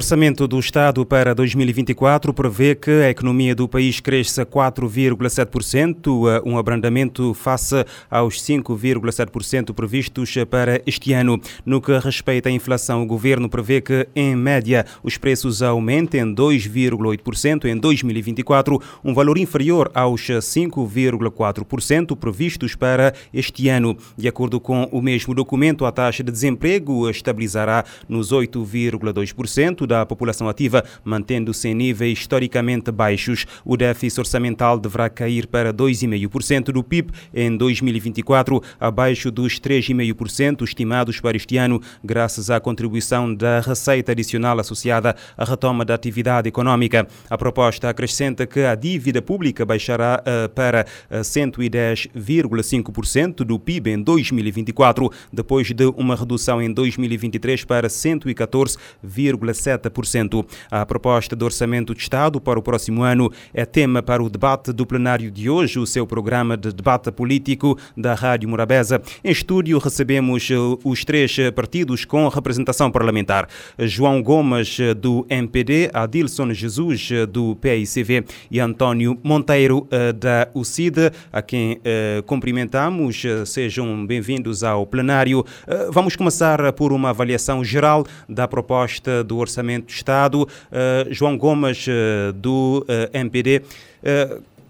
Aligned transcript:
Orçamento 0.00 0.48
do 0.48 0.58
Estado 0.58 1.04
para 1.04 1.34
2024 1.34 2.32
prevê 2.32 2.74
que 2.74 2.90
a 2.90 3.10
economia 3.10 3.54
do 3.54 3.68
país 3.68 4.00
cresça 4.00 4.46
4,7%, 4.46 6.40
um 6.46 6.56
abrandamento 6.56 7.34
face 7.34 7.84
aos 8.10 8.40
5,7% 8.42 9.74
previstos 9.74 10.34
para 10.48 10.80
este 10.86 11.12
ano. 11.12 11.38
No 11.66 11.82
que 11.82 11.98
respeita 11.98 12.48
à 12.48 12.52
inflação, 12.52 13.02
o 13.02 13.06
governo 13.06 13.46
prevê 13.46 13.82
que, 13.82 14.08
em 14.16 14.34
média, 14.34 14.86
os 15.02 15.18
preços 15.18 15.60
aumentem 15.60 16.34
2,8% 16.34 17.66
em 17.66 17.76
2024, 17.76 18.80
um 19.04 19.12
valor 19.12 19.36
inferior 19.36 19.90
aos 19.92 20.22
5,4% 20.22 22.16
previstos 22.16 22.74
para 22.74 23.12
este 23.34 23.68
ano. 23.68 23.94
De 24.16 24.26
acordo 24.26 24.58
com 24.58 24.84
o 24.84 25.02
mesmo 25.02 25.34
documento, 25.34 25.84
a 25.84 25.92
taxa 25.92 26.24
de 26.24 26.32
desemprego 26.32 27.10
estabilizará 27.10 27.84
nos 28.08 28.32
8,2% 28.32 29.89
da 29.90 30.06
população 30.06 30.48
ativa, 30.48 30.82
mantendo-se 31.04 31.68
em 31.68 31.74
níveis 31.74 32.20
historicamente 32.20 32.90
baixos. 32.92 33.44
O 33.64 33.76
déficit 33.76 34.20
orçamental 34.20 34.78
deverá 34.78 35.10
cair 35.10 35.48
para 35.48 35.74
2,5% 35.74 36.66
do 36.72 36.84
PIB 36.84 37.10
em 37.34 37.56
2024, 37.56 38.62
abaixo 38.78 39.32
dos 39.32 39.58
3,5% 39.58 40.62
estimados 40.62 41.18
para 41.18 41.36
este 41.36 41.56
ano, 41.56 41.82
graças 42.04 42.50
à 42.50 42.60
contribuição 42.60 43.34
da 43.34 43.58
receita 43.60 44.12
adicional 44.12 44.60
associada 44.60 45.16
à 45.36 45.44
retoma 45.44 45.84
da 45.84 45.94
atividade 45.94 46.48
econômica. 46.48 47.08
A 47.28 47.36
proposta 47.36 47.88
acrescenta 47.88 48.46
que 48.46 48.60
a 48.60 48.76
dívida 48.76 49.20
pública 49.20 49.66
baixará 49.66 50.22
uh, 50.22 50.48
para 50.50 50.86
110,5% 51.10 53.44
do 53.44 53.58
PIB 53.58 53.90
em 53.90 54.00
2024, 54.00 55.10
depois 55.32 55.72
de 55.72 55.86
uma 55.96 56.14
redução 56.14 56.62
em 56.62 56.72
2023 56.72 57.64
para 57.64 57.88
114,7%. 57.88 59.69
7%. 59.78 60.44
A 60.70 60.84
proposta 60.84 61.36
de 61.36 61.44
orçamento 61.44 61.94
de 61.94 62.00
Estado 62.00 62.40
para 62.40 62.58
o 62.58 62.62
próximo 62.62 63.02
ano 63.02 63.30
é 63.54 63.64
tema 63.64 64.02
para 64.02 64.22
o 64.22 64.28
debate 64.28 64.72
do 64.72 64.84
plenário 64.84 65.30
de 65.30 65.48
hoje, 65.48 65.78
o 65.78 65.86
seu 65.86 66.06
programa 66.06 66.56
de 66.56 66.72
debate 66.72 67.10
político 67.12 67.78
da 67.96 68.14
Rádio 68.14 68.48
Morabeza. 68.48 69.00
Em 69.22 69.30
estúdio 69.30 69.78
recebemos 69.78 70.50
eh, 70.50 70.54
os 70.84 71.04
três 71.04 71.36
partidos 71.54 72.04
com 72.04 72.28
representação 72.28 72.90
parlamentar. 72.90 73.48
João 73.78 74.22
Gomes, 74.22 74.78
eh, 74.80 74.94
do 74.94 75.26
MPD, 75.28 75.90
Adilson 75.92 76.52
Jesus, 76.52 77.08
eh, 77.12 77.26
do 77.26 77.56
PICV 77.56 78.24
e 78.50 78.58
António 78.60 79.18
Monteiro, 79.22 79.86
da 80.18 80.48
UCID, 80.54 81.10
a 81.32 81.42
quem 81.42 81.80
cumprimentamos. 82.26 83.22
Sejam 83.46 84.06
bem-vindos 84.06 84.64
ao 84.64 84.86
plenário. 84.86 85.44
Vamos 85.90 86.16
começar 86.16 86.72
por 86.72 86.92
uma 86.92 87.10
avaliação 87.10 87.62
geral 87.62 88.04
da 88.28 88.48
proposta 88.48 89.22
do 89.22 89.38
orçamento 89.38 89.59
Orçamento 89.60 89.86
do 89.86 89.90
Estado. 89.90 90.42
Uh, 90.42 91.12
João 91.12 91.36
Gomes, 91.36 91.86
uh, 91.86 92.32
do 92.32 92.84
uh, 92.88 93.16
MPD, 93.16 93.62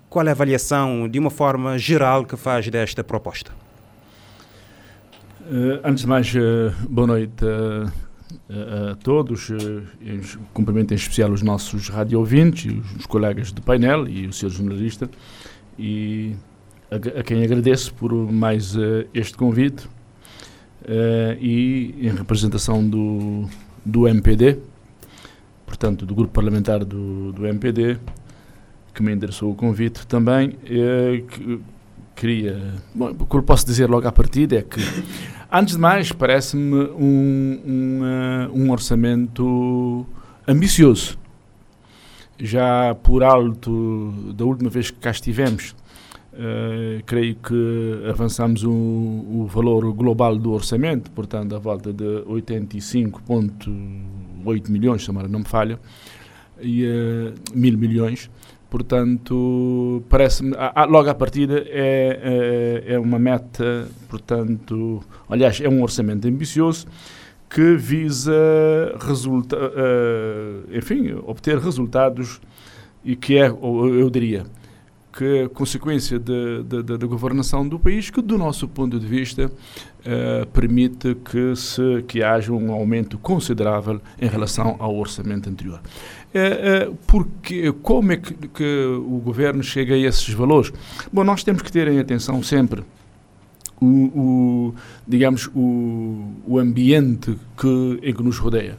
qual 0.08 0.26
é 0.26 0.30
a 0.30 0.32
avaliação, 0.32 1.08
de 1.08 1.18
uma 1.18 1.30
forma 1.30 1.78
geral, 1.78 2.24
que 2.24 2.36
faz 2.36 2.68
desta 2.68 3.04
proposta? 3.04 3.52
antes 5.82 6.02
de 6.02 6.08
mais, 6.08 6.32
boa 6.88 7.06
noite 7.08 7.44
a, 8.48 8.96
todos. 8.96 9.48
cumprimento 10.52 10.92
em 10.92 10.96
especial 10.96 11.30
os 11.30 11.42
nossos 11.42 11.88
rádio 11.88 12.18
ouvintes, 12.18 12.72
os, 12.96 13.06
colegas 13.06 13.52
de 13.52 13.60
painel 13.60 14.08
e 14.08 14.26
o 14.26 14.32
senhor 14.32 14.50
jornalista, 14.50 15.08
e 15.78 16.34
a, 16.90 17.20
a 17.20 17.22
quem 17.22 17.42
agradeço 17.44 17.94
por 17.94 18.12
mais 18.12 18.74
este 19.14 19.36
convite. 19.36 19.88
e 21.40 21.94
em 22.00 22.10
representação 22.10 22.88
do, 22.88 23.48
do 23.84 24.08
MPD, 24.08 24.58
portanto, 25.70 26.04
do 26.04 26.16
grupo 26.16 26.32
parlamentar 26.32 26.84
do, 26.84 27.32
do 27.32 27.46
MPD, 27.46 27.96
que 28.92 29.02
me 29.04 29.12
endereçou 29.12 29.52
o 29.52 29.54
convite 29.54 30.04
também, 30.04 30.56
eh, 30.64 31.22
que, 31.28 31.60
queria. 32.16 32.74
Bom, 32.92 33.10
o 33.10 33.24
que 33.24 33.36
eu 33.36 33.42
posso 33.44 33.64
dizer 33.64 33.88
logo 33.88 34.06
à 34.06 34.10
partida 34.10 34.56
é 34.56 34.62
que, 34.62 34.80
antes 35.50 35.76
de 35.76 35.80
mais, 35.80 36.10
parece-me 36.10 36.74
um, 36.74 37.60
um, 37.64 38.00
uh, 38.02 38.52
um 38.52 38.70
orçamento 38.72 40.04
ambicioso. 40.46 41.16
Já 42.36 42.92
por 42.96 43.22
alto 43.22 44.34
da 44.36 44.44
última 44.44 44.68
vez 44.68 44.90
que 44.90 44.98
cá 44.98 45.10
estivemos, 45.10 45.74
Uh, 46.32 47.02
creio 47.06 47.34
que 47.34 48.04
avançamos 48.08 48.62
o, 48.62 48.70
o, 48.70 49.48
valor 49.52 49.92
global 49.92 50.38
do 50.38 50.52
orçamento, 50.52 51.10
portanto, 51.10 51.56
à 51.56 51.58
volta 51.58 51.92
de 51.92 52.22
85,8 54.44 54.68
milhões, 54.70 55.04
se 55.04 55.12
não 55.12 55.40
me 55.40 55.44
falha, 55.44 55.78
e 56.60 56.84
uh, 56.86 57.34
mil 57.54 57.76
milhões. 57.78 58.30
Portanto, 58.68 60.04
parece-me, 60.08 60.54
logo 60.88 61.10
à 61.10 61.14
partida, 61.14 61.64
é, 61.66 62.84
é, 62.86 62.94
é, 62.94 62.98
uma 63.00 63.18
meta, 63.18 63.88
portanto, 64.08 65.02
aliás, 65.28 65.60
é 65.60 65.68
um 65.68 65.82
orçamento 65.82 66.28
ambicioso 66.28 66.86
que 67.48 67.74
visa 67.74 68.32
resulta, 69.00 69.56
uh, 69.56 70.76
enfim, 70.76 71.12
obter 71.26 71.58
resultados 71.58 72.40
e 73.04 73.16
que 73.16 73.38
é, 73.38 73.48
eu 73.48 74.08
diria, 74.08 74.46
que 75.12 75.48
consequência 75.48 76.18
da 76.18 77.06
governação 77.06 77.66
do 77.66 77.78
país, 77.78 78.08
que 78.08 78.22
do 78.22 78.38
nosso 78.38 78.68
ponto 78.68 79.00
de 79.00 79.06
vista 79.06 79.50
uh, 80.00 80.46
permite 80.46 81.14
que, 81.14 81.54
se, 81.56 82.02
que 82.06 82.22
haja 82.22 82.52
um 82.52 82.72
aumento 82.72 83.18
considerável 83.18 84.00
em 84.20 84.28
relação 84.28 84.76
ao 84.78 84.96
orçamento 84.96 85.48
anterior. 85.48 85.80
Uh, 86.34 86.90
uh, 86.90 86.98
porque, 87.06 87.72
como 87.82 88.12
é 88.12 88.16
que, 88.16 88.34
que, 88.48 88.84
o 88.98 89.20
governo 89.24 89.62
chega 89.62 89.94
a 89.94 89.98
esses 89.98 90.32
valores? 90.32 90.72
Bom, 91.12 91.24
nós 91.24 91.42
temos 91.42 91.62
que 91.62 91.72
ter 91.72 91.88
em 91.88 91.98
atenção 91.98 92.42
sempre 92.42 92.82
o, 93.80 93.86
o 93.86 94.74
digamos, 95.06 95.48
o, 95.54 96.32
o 96.46 96.58
ambiente 96.58 97.36
que, 97.56 97.98
em 98.02 98.14
que 98.14 98.22
nos 98.22 98.38
rodeia. 98.38 98.76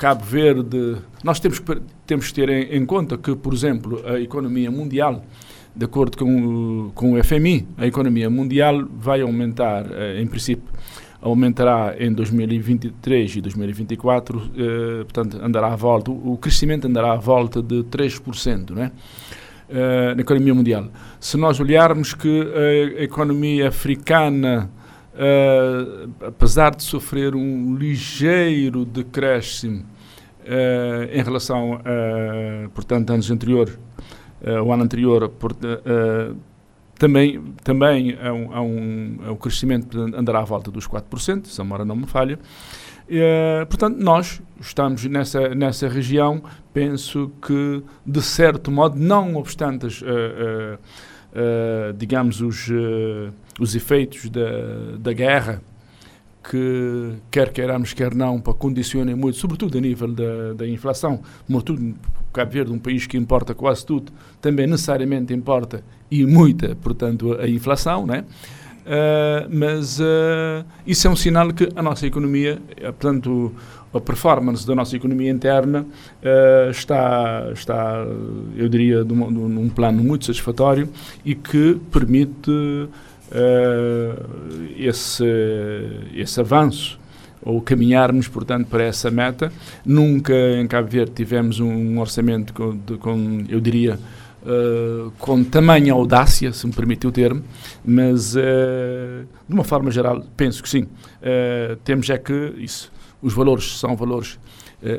Cabo 0.00 0.24
Verde, 0.24 0.96
nós 1.22 1.38
temos 1.40 1.58
que, 1.58 1.78
temos 2.06 2.28
que 2.28 2.34
ter 2.34 2.48
em, 2.48 2.74
em, 2.74 2.86
conta 2.86 3.18
que, 3.18 3.36
por 3.36 3.52
exemplo, 3.52 4.02
a 4.06 4.18
economia 4.18 4.70
mundial, 4.70 5.22
de 5.74 5.84
acordo 5.84 6.16
com, 6.16 6.86
o, 6.86 6.92
com 6.92 7.12
o 7.12 7.24
FMI, 7.24 7.66
a 7.78 7.86
economia 7.86 8.28
mundial 8.28 8.84
vai 8.92 9.20
aumentar, 9.20 9.86
eh, 9.92 10.20
em 10.20 10.26
princípio, 10.26 10.64
aumentará 11.20 11.94
em 11.98 12.12
2023 12.12 13.36
e 13.36 13.40
2024, 13.40 14.50
eh, 14.56 15.04
portanto, 15.04 15.38
andará 15.42 15.72
à 15.72 15.76
volta, 15.76 16.10
o 16.10 16.36
crescimento 16.36 16.86
andará 16.86 17.12
à 17.12 17.16
volta 17.16 17.62
de 17.62 17.82
3%, 17.84 18.74
né? 18.74 18.92
Uh, 19.70 20.16
na 20.16 20.22
economia 20.22 20.52
mundial. 20.52 20.88
Se 21.20 21.36
nós 21.36 21.60
olharmos 21.60 22.12
que 22.12 22.42
a 22.98 23.04
economia 23.04 23.68
africana 23.68 24.68
Uh, 25.12 26.08
apesar 26.24 26.74
de 26.74 26.84
sofrer 26.84 27.34
um 27.34 27.74
ligeiro 27.74 28.84
decréscimo 28.86 29.80
uh, 29.80 31.12
em 31.12 31.22
relação 31.22 31.74
a, 31.84 32.68
portanto, 32.70 33.10
anos 33.10 33.30
anteriores, 33.30 33.76
uh, 34.42 34.62
o 34.62 34.72
ano 34.72 34.84
anterior, 34.84 35.28
por, 35.28 35.56
também, 36.98 37.40
também 37.64 38.16
é 38.20 38.30
um, 38.30 38.54
é 38.54 38.60
um, 38.60 39.18
é 39.26 39.30
um 39.30 39.36
crescimento 39.36 39.98
andará 39.98 40.40
à 40.40 40.44
volta 40.44 40.70
dos 40.70 40.86
4%, 40.86 41.46
se 41.46 41.60
a 41.60 41.64
memória 41.64 41.84
não 41.84 41.96
me 41.96 42.06
falha. 42.06 42.38
portanto, 43.68 43.96
nós 43.98 44.42
estamos 44.60 45.04
nessa, 45.06 45.54
nessa 45.54 45.88
região, 45.88 46.42
penso 46.74 47.32
que, 47.40 47.82
de 48.04 48.20
certo 48.20 48.70
modo, 48.70 48.98
não 48.98 49.36
obstante 49.36 49.86
digamos, 51.96 52.40
os 52.40 52.68
os 53.60 53.74
efeitos 53.74 54.30
da, 54.30 54.96
da 54.98 55.12
guerra, 55.12 55.62
que 56.42 57.16
quer 57.30 57.52
queiramos, 57.52 57.92
quer 57.92 58.14
não, 58.14 58.40
para 58.40 58.54
condicionem 58.54 59.14
muito, 59.14 59.36
sobretudo 59.36 59.76
a 59.76 59.80
nível 59.80 60.10
da, 60.10 60.54
da 60.54 60.66
inflação, 60.66 61.20
sobretudo 61.46 61.94
Cabo 62.32 62.50
Verde, 62.50 62.72
um 62.72 62.78
país 62.78 63.06
que 63.06 63.16
importa 63.16 63.54
quase 63.54 63.84
tudo, 63.84 64.12
também 64.40 64.66
necessariamente 64.66 65.32
importa 65.32 65.82
e 66.10 66.24
muita, 66.24 66.76
portanto, 66.76 67.36
a 67.40 67.48
inflação, 67.48 68.06
né? 68.06 68.24
Uh, 68.80 69.46
mas 69.50 70.00
uh, 70.00 70.64
isso 70.86 71.06
é 71.06 71.10
um 71.10 71.16
sinal 71.16 71.52
que 71.52 71.68
a 71.76 71.82
nossa 71.82 72.06
economia, 72.06 72.58
uh, 72.78 72.92
portanto, 72.92 73.54
a 73.92 74.00
performance 74.00 74.66
da 74.66 74.74
nossa 74.74 74.96
economia 74.96 75.30
interna 75.30 75.84
está, 76.70 77.50
está, 77.52 78.06
eu 78.56 78.68
diria, 78.68 79.02
num, 79.02 79.30
num 79.30 79.68
plano 79.68 80.00
muito 80.00 80.26
satisfatório 80.26 80.88
e 81.24 81.34
que 81.34 81.76
permite 81.90 82.50
uh, 82.50 82.88
esse, 84.76 85.24
esse 86.14 86.40
avanço 86.40 86.99
ou 87.42 87.60
caminharmos, 87.60 88.28
portanto, 88.28 88.66
para 88.68 88.84
essa 88.84 89.10
meta. 89.10 89.52
Nunca 89.84 90.34
em 90.34 90.66
Cabo 90.66 90.88
Verde 90.88 91.12
tivemos 91.12 91.60
um 91.60 91.98
orçamento 91.98 92.52
com, 92.52 92.76
de, 92.76 92.96
com 92.98 93.44
eu 93.48 93.60
diria, 93.60 93.98
uh, 94.42 95.10
com 95.18 95.42
tamanha 95.44 95.92
audácia, 95.92 96.52
se 96.52 96.66
me 96.66 96.72
permite 96.72 97.06
o 97.06 97.12
termo, 97.12 97.42
mas 97.84 98.34
uh, 98.34 99.26
de 99.48 99.54
uma 99.54 99.64
forma 99.64 99.90
geral 99.90 100.24
penso 100.36 100.62
que 100.62 100.68
sim. 100.68 100.82
Uh, 100.82 101.76
temos 101.84 102.08
é 102.10 102.18
que 102.18 102.54
isso, 102.58 102.92
os 103.22 103.32
valores 103.32 103.78
são 103.78 103.96
valores 103.96 104.38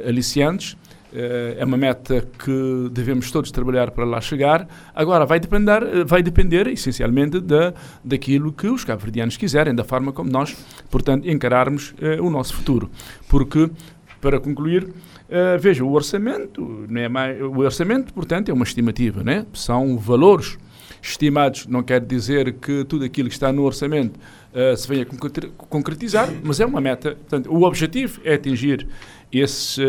aliciantes, 0.07 0.77
é 1.13 1.63
uma 1.65 1.77
meta 1.77 2.25
que 2.39 2.89
devemos 2.91 3.31
todos 3.31 3.51
trabalhar 3.51 3.91
para 3.91 4.05
lá 4.05 4.21
chegar. 4.21 4.67
Agora, 4.95 5.25
vai 5.25 5.39
depender, 5.39 6.05
vai 6.05 6.23
depender 6.23 6.67
essencialmente 6.67 7.39
da, 7.39 7.73
daquilo 8.03 8.51
que 8.53 8.67
os 8.67 8.83
cabo-verdianos 8.83 9.37
quiserem, 9.37 9.75
da 9.75 9.83
forma 9.83 10.11
como 10.11 10.31
nós, 10.31 10.55
portanto, 10.89 11.29
encararmos 11.29 11.93
o 12.21 12.29
nosso 12.29 12.53
futuro. 12.53 12.89
Porque, 13.27 13.69
para 14.21 14.39
concluir, 14.39 14.87
Uh, 15.31 15.57
veja, 15.57 15.81
o 15.81 15.93
orçamento, 15.93 16.85
não 16.89 16.99
é 16.99 17.07
mais, 17.07 17.41
o 17.41 17.59
orçamento, 17.59 18.13
portanto, 18.13 18.49
é 18.49 18.53
uma 18.53 18.65
estimativa, 18.65 19.23
né? 19.23 19.45
são 19.53 19.97
valores 19.97 20.57
estimados, 21.01 21.65
não 21.67 21.81
quer 21.81 22.01
dizer 22.01 22.51
que 22.55 22.83
tudo 22.83 23.05
aquilo 23.05 23.29
que 23.29 23.33
está 23.33 23.49
no 23.53 23.63
orçamento 23.63 24.19
se 24.75 24.87
venha 24.87 25.05
concretizar, 25.57 26.29
mas 26.43 26.59
é 26.59 26.65
uma 26.65 26.81
meta. 26.81 27.11
Portanto, 27.15 27.49
o 27.49 27.63
objetivo 27.63 28.19
é 28.23 28.33
atingir 28.33 28.85
esses, 29.31 29.77
uh, 29.77 29.81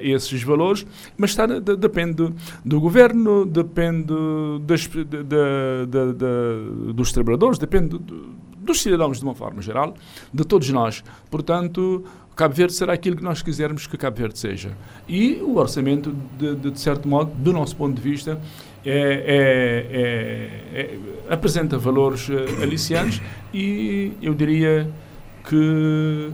esses 0.00 0.42
valores, 0.42 0.86
mas 1.16 1.30
está, 1.30 1.46
de, 1.46 1.76
depende 1.76 2.32
do, 2.64 2.80
governo, 2.80 3.46
depende 3.46 4.14
das, 4.62 4.86
de, 4.86 5.04
de, 5.04 6.92
dos 6.92 7.12
trabalhadores, 7.12 7.58
depende 7.58 7.98
do, 7.98 8.36
dos 8.58 8.80
cidadãos 8.82 9.18
de 9.18 9.24
uma 9.24 9.34
forma 9.34 9.62
geral, 9.62 9.94
de 10.32 10.44
todos 10.44 10.68
nós. 10.70 11.02
Portanto, 11.30 12.04
Cabo 12.36 12.54
Verde 12.54 12.74
será 12.74 12.92
aquilo 12.92 13.16
que 13.16 13.22
nós 13.24 13.42
quisermos 13.42 13.86
que 13.86 13.96
Cabo 13.96 14.16
Verde 14.16 14.38
seja. 14.38 14.76
E 15.08 15.40
o 15.42 15.56
orçamento, 15.56 16.14
de, 16.38 16.54
de, 16.54 16.70
de 16.70 16.78
certo 16.78 17.08
modo, 17.08 17.32
do 17.34 17.52
nosso 17.52 17.74
ponto 17.74 17.96
de 17.96 18.00
vista, 18.00 18.40
é, 18.84 18.92
é, 20.72 20.80
é, 20.80 20.98
apresenta 21.28 21.76
valores 21.76 22.28
uh, 22.28 22.62
aliciantes 22.62 23.20
e 23.52 24.12
eu 24.22 24.34
diria 24.34 24.88
que, 25.48 26.30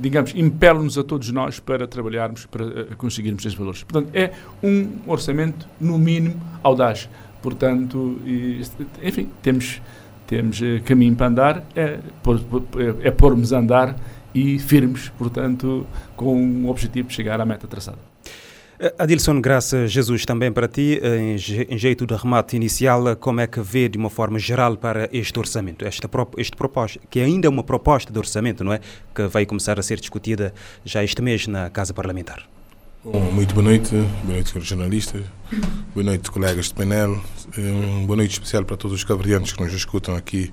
digamos, 0.00 0.32
impele-nos 0.34 0.96
a 0.98 1.04
todos 1.04 1.30
nós 1.30 1.58
para 1.60 1.86
trabalharmos, 1.86 2.46
para 2.46 2.64
uh, 2.64 2.96
conseguirmos 2.96 3.44
esses 3.44 3.56
valores. 3.56 3.82
Portanto, 3.82 4.14
é 4.14 4.32
um 4.62 4.98
orçamento, 5.06 5.68
no 5.80 5.98
mínimo, 5.98 6.40
audaz. 6.62 7.08
Portanto, 7.42 8.18
enfim, 9.02 9.28
temos, 9.42 9.80
temos 10.26 10.60
caminho 10.84 11.14
para 11.14 11.26
andar, 11.26 11.64
é, 11.76 11.82
é, 11.82 13.08
é 13.08 13.10
pormos 13.10 13.52
a 13.52 13.58
andar 13.58 13.96
e 14.34 14.58
firmes, 14.58 15.10
portanto, 15.16 15.86
com 16.16 16.64
o 16.64 16.68
objetivo 16.68 17.08
de 17.08 17.14
chegar 17.14 17.40
à 17.40 17.46
meta 17.46 17.66
traçada. 17.66 17.98
Eh, 18.78 18.94
Adilson, 18.98 19.40
graças 19.40 19.90
Jesus 19.90 20.24
também 20.24 20.52
para 20.52 20.68
ti, 20.68 21.00
eh, 21.02 21.36
em 21.68 21.78
jeito 21.78 22.06
de 22.06 22.14
remate 22.14 22.56
inicial, 22.56 23.16
como 23.16 23.40
é 23.40 23.46
que 23.46 23.60
vê 23.60 23.88
de 23.88 23.96
uma 23.96 24.10
forma 24.10 24.38
geral 24.38 24.76
para 24.76 25.08
este 25.12 25.38
orçamento, 25.38 25.84
esta 25.84 26.08
este 26.36 26.56
proposta, 26.56 27.00
que 27.10 27.20
ainda 27.20 27.46
é 27.46 27.50
uma 27.50 27.62
proposta 27.62 28.12
de 28.12 28.18
orçamento, 28.18 28.62
não 28.62 28.72
é? 28.72 28.80
Que 29.14 29.26
vai 29.26 29.46
começar 29.46 29.78
a 29.78 29.82
ser 29.82 29.98
discutida 29.98 30.52
já 30.84 31.02
este 31.02 31.22
mês 31.22 31.46
na 31.46 31.70
Casa 31.70 31.94
Parlamentar. 31.94 32.46
Bom, 33.02 33.20
muito 33.32 33.54
boa 33.54 33.64
noite, 33.64 33.94
boa 33.94 34.34
noite, 34.34 34.50
senhores 34.50 34.68
jornalistas, 34.68 35.22
boa 35.94 36.04
noite, 36.04 36.30
colegas 36.30 36.66
de 36.66 36.74
painel, 36.74 37.22
uma 37.56 38.06
boa 38.06 38.16
noite 38.16 38.32
especial 38.32 38.64
para 38.64 38.76
todos 38.76 38.96
os 38.96 39.04
cabrianos 39.04 39.52
que 39.52 39.62
nos 39.62 39.72
escutam 39.72 40.16
aqui 40.16 40.52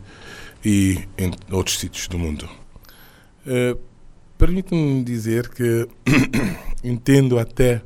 e 0.64 1.00
em 1.18 1.32
outros 1.52 1.80
sítios 1.80 2.08
do 2.08 2.18
mundo. 2.18 2.48
Uh, 3.46 3.78
Permite-me 4.38 5.04
dizer 5.04 5.48
que 5.48 5.88
entendo 6.84 7.40
até 7.40 7.82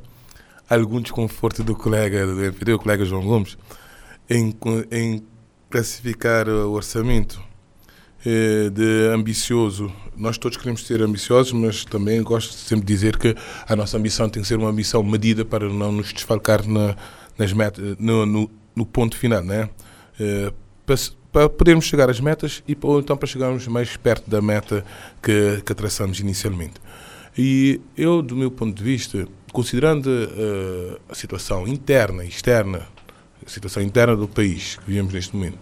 algum 0.68 1.00
desconforto 1.00 1.64
do 1.64 1.74
colega 1.74 2.26
do 2.26 2.44
MPD, 2.44 2.74
o 2.74 2.78
colega 2.78 3.04
João 3.04 3.24
Gomes, 3.24 3.56
em, 4.28 4.54
em 4.90 5.22
classificar 5.70 6.48
o 6.48 6.72
orçamento 6.72 7.40
eh, 8.24 8.68
de 8.70 9.08
ambicioso. 9.14 9.92
Nós 10.16 10.36
todos 10.36 10.58
queremos 10.58 10.86
ser 10.86 11.02
ambiciosos, 11.02 11.52
mas 11.52 11.84
também 11.84 12.22
gosto 12.22 12.50
de 12.50 12.58
sempre 12.58 12.84
dizer 12.84 13.16
que 13.16 13.34
a 13.66 13.76
nossa 13.76 13.96
ambição 13.96 14.28
tem 14.28 14.42
que 14.42 14.48
ser 14.48 14.56
uma 14.56 14.68
ambição 14.68 15.02
medida 15.02 15.44
para 15.44 15.68
não 15.68 15.92
nos 15.92 16.12
desfalcar 16.12 16.66
na, 16.66 16.96
nas 17.38 17.52
metas, 17.52 17.96
no, 17.98 18.26
no, 18.26 18.50
no 18.74 18.84
ponto 18.84 19.16
final, 19.16 19.42
né? 19.42 19.70
Eh, 20.18 20.52
para 21.32 21.48
podermos 21.48 21.84
chegar 21.84 22.10
às 22.10 22.18
metas 22.18 22.62
e 22.66 22.76
ou 22.80 23.00
então 23.00 23.16
para 23.16 23.28
chegarmos 23.28 23.66
mais 23.68 23.96
perto 23.96 24.28
da 24.28 24.40
meta 24.40 24.84
que, 25.22 25.62
que 25.64 25.74
traçamos 25.74 26.18
inicialmente. 26.18 26.74
E 27.36 27.80
eu, 27.96 28.22
do 28.22 28.36
meu 28.36 28.50
ponto 28.50 28.76
de 28.76 28.82
vista, 28.82 29.26
considerando 29.52 30.06
uh, 30.06 31.00
a 31.08 31.14
situação 31.14 31.66
interna 31.66 32.24
e 32.24 32.28
externa, 32.28 32.86
a 33.44 33.48
situação 33.48 33.82
interna 33.82 34.16
do 34.16 34.28
país 34.28 34.76
que 34.76 34.84
vivemos 34.86 35.12
neste 35.12 35.34
momento, 35.34 35.58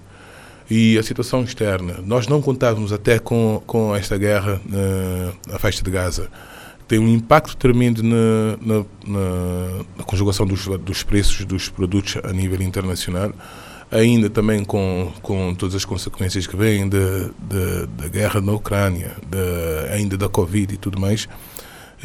e 0.69 0.99
a 0.99 1.03
situação 1.03 1.45
externa, 1.45 2.01
nós 2.05 2.27
não 2.27 2.43
contávamos 2.43 2.93
até 2.93 3.19
com, 3.19 3.63
com 3.67 3.95
esta 3.95 4.19
guerra 4.19 4.61
uh, 4.67 5.51
na 5.51 5.59
faixa 5.59 5.83
de 5.83 5.91
Gaza. 5.91 6.31
Tem 6.89 6.99
um 6.99 7.09
impacto 7.09 7.57
tremendo 7.57 8.03
na, 8.03 8.57
na, 8.61 8.85
na, 9.05 9.85
na 9.99 10.05
conjugação 10.05 10.47
dos, 10.47 10.67
dos 10.79 11.03
preços 11.03 11.45
dos 11.45 11.69
produtos 11.69 12.17
a 12.23 12.33
nível 12.33 12.63
internacional 12.63 13.33
ainda 13.91 14.29
também 14.29 14.65
com, 14.65 15.13
com 15.23 15.55
todas 15.55 15.75
as 15.75 15.85
consequências 15.85 16.47
que 16.47 16.57
vêm 16.57 16.89
da 16.89 18.09
guerra 18.09 18.41
na 18.41 18.53
Ucrânia, 18.53 19.13
de, 19.27 19.93
ainda 19.93 20.17
da 20.17 20.29
Covid 20.29 20.75
e 20.75 20.77
tudo 20.77 21.01
mais, 21.01 21.29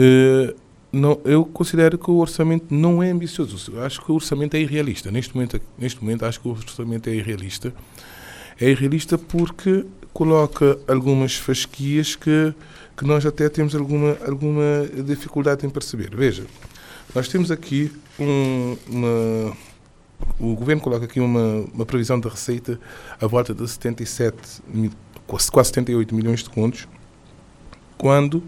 eh, 0.01 0.56
não, 0.92 1.21
eu 1.24 1.45
considero 1.45 1.98
que 1.98 2.09
o 2.09 2.18
orçamento 2.18 2.74
não 2.74 3.01
é 3.01 3.12
ambicioso. 3.12 3.80
Acho 3.80 4.01
que 4.03 4.12
o 4.12 4.15
orçamento 4.15 4.56
é 4.56 4.59
irrealista. 4.59 5.12
Neste 5.12 5.36
momento, 5.36 5.62
neste 5.77 6.03
momento 6.03 6.25
acho 6.25 6.42
que 6.42 6.48
o 6.48 6.51
orçamento 6.51 7.09
é 7.09 7.13
irrealista. 7.13 7.74
É 8.59 8.69
irrealista 8.69 9.18
porque 9.18 9.86
coloca 10.12 10.77
algumas 10.88 11.36
fasquias 11.36 12.15
que, 12.15 12.53
que 12.98 13.06
nós 13.06 13.25
até 13.25 13.48
temos 13.48 13.75
alguma, 13.75 14.18
alguma 14.27 14.89
dificuldade 15.06 15.65
em 15.65 15.69
perceber. 15.69 16.13
Veja, 16.15 16.45
nós 17.15 17.28
temos 17.28 17.52
aqui 17.52 17.92
um, 18.19 18.78
uma 18.87 19.57
o 20.40 20.56
governo 20.56 20.81
coloca 20.81 21.06
aqui 21.06 21.19
uma, 21.19 21.66
uma 21.73 21.85
previsão 21.85 22.19
de 22.19 22.28
receita 22.28 22.80
à 23.19 23.25
volta 23.25 23.54
de 23.54 23.68
77, 23.68 24.61
quase 25.25 25.68
78 25.68 26.14
milhões 26.14 26.44
de 26.44 26.49
contos, 26.49 26.87
quando 27.97 28.44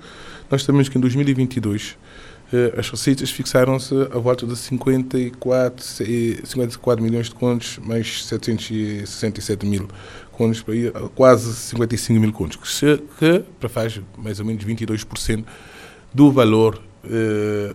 nós 0.50 0.64
sabemos 0.64 0.90
que 0.90 0.98
em 0.98 1.02
2022 1.02 1.98
eh, 2.52 2.74
as 2.78 2.90
receitas 2.90 3.32
fixaram-se 3.32 3.94
à 4.12 4.20
volta 4.20 4.46
de 4.46 4.56
54, 4.56 5.84
54 5.84 7.04
milhões 7.04 7.28
de 7.28 7.36
contos, 7.36 7.80
mais 7.84 8.26
767 8.26 9.66
mil 9.66 9.88
contos, 10.32 10.64
quase 11.16 11.54
55 11.54 12.20
mil 12.20 12.32
contos, 12.34 12.58
que, 13.18 13.44
que 13.60 13.68
faz 13.68 14.00
mais 14.18 14.40
ou 14.40 14.46
menos 14.46 14.64
22% 14.64 15.46
do 16.14 16.32
valor 16.32 16.82
eh, 17.06 17.74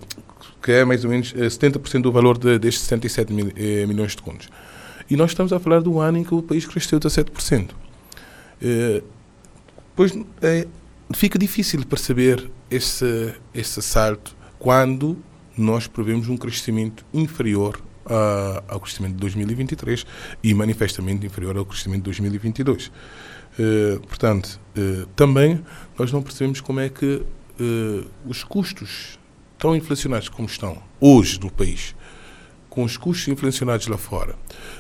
que 0.63 0.73
é 0.73 0.85
mais 0.85 1.05
ou 1.05 1.11
menos 1.11 1.33
70% 1.33 1.95
eh, 1.95 1.99
do 2.01 2.13
valor 2.13 2.39
de, 2.39 2.59
destes 2.59 2.83
67 2.85 3.33
mil, 3.33 3.53
eh, 3.57 3.87
milhões 3.87 4.15
de 4.17 4.23
contos. 4.23 4.49
E 5.11 5.17
nós 5.17 5.31
estamos 5.31 5.53
a 5.53 5.59
falar 5.59 5.81
do 5.81 5.99
ano 6.01 6.19
em 6.19 6.25
que 6.25 6.35
o 6.35 6.43
país 6.43 6.67
cresceu 6.67 6.99
17%. 7.01 7.71
Eh, 8.61 9.03
pois 9.95 10.13
é, 10.43 10.67
fica 11.15 11.38
difícil 11.38 11.85
perceber 11.87 12.50
esse, 12.71 13.35
esse 13.55 13.81
salto 13.83 14.37
quando 14.59 15.17
nós 15.57 15.87
prevemos 15.87 16.29
um 16.29 16.37
crescimento 16.37 17.05
inferior 17.12 17.81
a, 18.07 18.62
ao 18.69 18.81
crescimento 18.81 19.15
de 19.15 19.21
2023 19.21 20.07
e 20.43 20.55
manifestamente 20.55 21.27
inferior 21.27 21.57
ao 21.57 21.65
crescimento 21.65 21.99
de 21.99 22.05
2022. 22.05 22.91
Eh, 23.59 23.99
portanto, 24.07 24.61
eh, 24.77 25.05
também 25.17 25.61
nós 25.99 26.12
não 26.12 26.23
percebemos 26.23 26.61
como 26.61 26.79
é 26.79 26.88
que 26.88 27.23
eh, 27.61 28.05
os 28.25 28.45
custos 28.45 29.19
tão 29.59 29.75
inflacionados 29.75 30.29
como 30.29 30.47
estão 30.47 30.81
hoje 31.00 31.41
no 31.41 31.50
país, 31.50 31.95
com 32.78 32.85
os 32.85 32.97
custos 32.97 33.26
inflacionados 33.26 33.88
lá 33.88 33.99
fora, 33.99 34.37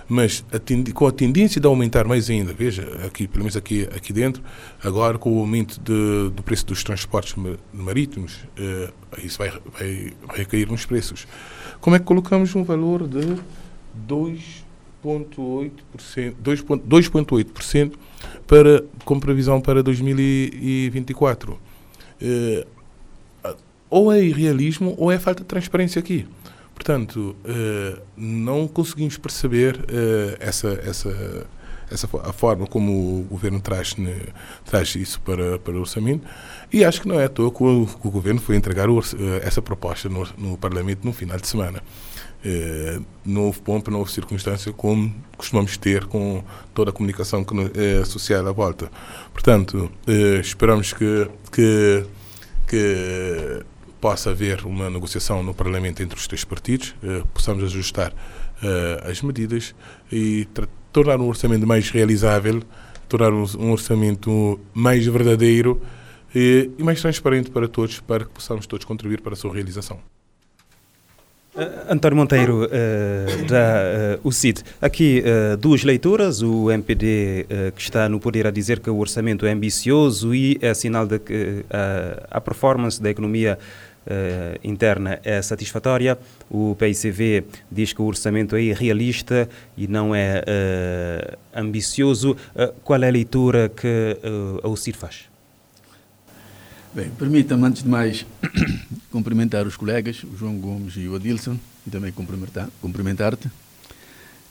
mas 0.08 0.44
a 0.52 0.92
com 0.92 1.04
a 1.04 1.10
tendência 1.10 1.60
de 1.60 1.66
aumentar 1.66 2.06
mais 2.06 2.30
ainda, 2.30 2.52
veja, 2.52 2.82
aqui, 3.04 3.26
pelo 3.26 3.40
menos 3.40 3.56
aqui, 3.56 3.88
aqui 3.92 4.12
dentro, 4.12 4.40
agora 4.80 5.18
com 5.18 5.36
o 5.36 5.40
aumento 5.40 5.80
de, 5.80 6.30
do 6.30 6.40
preço 6.44 6.64
dos 6.66 6.84
transportes 6.84 7.34
marítimos, 7.72 8.36
uh, 8.56 8.92
isso 9.20 9.36
vai, 9.36 9.50
vai, 9.50 10.12
vai 10.28 10.44
cair 10.44 10.68
nos 10.68 10.86
preços. 10.86 11.26
Como 11.80 11.96
é 11.96 11.98
que 11.98 12.04
colocamos 12.04 12.54
um 12.54 12.62
valor 12.62 13.08
de 13.08 13.34
2,8%, 14.08 15.72
2,8% 16.40 17.94
para, 18.46 18.84
com 19.04 19.18
previsão 19.18 19.60
para 19.60 19.82
2024? 19.82 21.58
Uh, 22.22 22.78
ou 23.90 24.12
é 24.12 24.22
irrealismo 24.22 24.94
ou 24.98 25.10
é 25.10 25.18
falta 25.18 25.42
de 25.42 25.48
transparência 25.48 25.98
aqui. 25.98 26.26
Portanto, 26.78 27.34
uh, 27.44 28.00
não 28.16 28.68
conseguimos 28.68 29.18
perceber 29.18 29.74
uh, 29.80 30.36
essa, 30.38 30.80
essa, 30.84 31.46
essa 31.90 32.08
a 32.22 32.32
forma 32.32 32.68
como 32.68 32.92
o 32.92 33.22
governo 33.24 33.60
traz, 33.60 33.96
ne, 33.96 34.14
traz 34.64 34.94
isso 34.94 35.20
para, 35.22 35.58
para 35.58 35.74
o 35.74 35.80
orçamento 35.80 36.24
e 36.72 36.84
acho 36.84 37.02
que 37.02 37.08
não 37.08 37.18
é 37.18 37.24
à 37.24 37.28
toa 37.28 37.50
que 37.50 37.64
o, 37.64 37.84
governo 38.04 38.40
foi 38.40 38.54
entregar 38.54 38.88
uh, 38.88 39.00
essa 39.42 39.60
proposta 39.60 40.08
no, 40.08 40.24
no, 40.38 40.56
Parlamento 40.56 41.04
no 41.04 41.12
final 41.12 41.36
de 41.36 41.48
semana. 41.48 41.82
Não 43.26 43.46
houve 43.46 43.60
pompa, 43.60 43.90
não 43.90 43.98
houve 43.98 44.12
circunstância 44.12 44.72
como 44.72 45.12
costumamos 45.36 45.76
ter 45.76 46.06
com 46.06 46.44
toda 46.72 46.90
a 46.90 46.92
comunicação 46.92 47.42
que, 47.42 47.52
social 48.04 48.46
à 48.46 48.52
volta. 48.52 48.88
Portanto, 49.32 49.90
esperamos 50.40 50.92
que, 50.92 51.28
que 51.50 52.06
que 52.68 53.64
possa 54.00 54.30
haver 54.30 54.64
uma 54.64 54.88
negociação 54.88 55.42
no 55.42 55.54
Parlamento 55.54 56.02
entre 56.02 56.18
os 56.18 56.26
três 56.26 56.44
partidos, 56.44 56.94
uh, 57.02 57.26
possamos 57.34 57.64
ajustar 57.64 58.12
uh, 58.12 59.10
as 59.10 59.22
medidas 59.22 59.74
e 60.10 60.46
tornar 60.92 61.20
um 61.20 61.28
orçamento 61.28 61.66
mais 61.66 61.90
realizável, 61.90 62.62
tornar 63.08 63.32
um, 63.32 63.70
orçamento 63.70 64.60
mais 64.74 65.06
verdadeiro 65.06 65.80
e, 66.34 66.70
e 66.78 66.82
mais 66.82 67.00
transparente 67.00 67.50
para 67.50 67.68
todos, 67.68 68.00
para 68.00 68.24
que 68.24 68.30
possamos 68.30 68.66
todos 68.66 68.84
contribuir 68.84 69.20
para 69.20 69.32
a 69.32 69.36
sua 69.36 69.52
realização. 69.52 69.98
Uh, 71.54 71.92
António 71.92 72.16
Monteiro, 72.16 72.64
uh, 72.66 73.44
da 73.46 74.18
uh, 74.22 74.28
UCID. 74.28 74.62
Aqui 74.80 75.24
duas 75.58 75.82
leituras. 75.82 76.40
O 76.40 76.70
MPD 76.70 77.46
que 77.74 77.82
está 77.82 78.08
no 78.08 78.20
poder 78.20 78.46
a 78.46 78.50
dizer 78.50 78.78
que 78.78 78.88
o 78.88 78.98
orçamento 78.98 79.44
é 79.44 79.50
ambicioso 79.50 80.32
e 80.32 80.56
é 80.60 80.72
sinal 80.72 81.06
de 81.06 81.18
que 81.18 81.64
a 82.30 82.40
performance 82.40 83.02
da 83.02 83.10
economia 83.10 83.58
interna 84.62 85.18
é 85.22 85.40
satisfatória. 85.42 86.18
O 86.50 86.74
PICV 86.76 87.44
diz 87.70 87.92
que 87.92 88.02
o 88.02 88.04
orçamento 88.04 88.56
é 88.56 88.62
irrealista 88.62 89.48
e 89.76 89.86
não 89.86 90.14
é 90.14 90.42
ambicioso. 91.54 92.36
qual 92.84 93.02
é 93.02 93.08
a 93.08 93.10
leitura 93.10 93.68
que 93.68 94.16
a 94.62 94.68
UCID 94.68 94.96
faz? 94.96 95.28
Bem, 96.94 97.10
permita-me, 97.10 97.64
antes 97.64 97.82
de 97.82 97.88
mais, 97.88 98.24
cumprimentar 99.12 99.66
os 99.66 99.76
colegas, 99.76 100.24
o 100.24 100.36
João 100.36 100.56
Gomes 100.56 100.94
e 100.96 101.06
o 101.06 101.14
Adilson, 101.14 101.58
e 101.86 101.90
também 101.90 102.12
cumprimentar-te. 102.80 103.50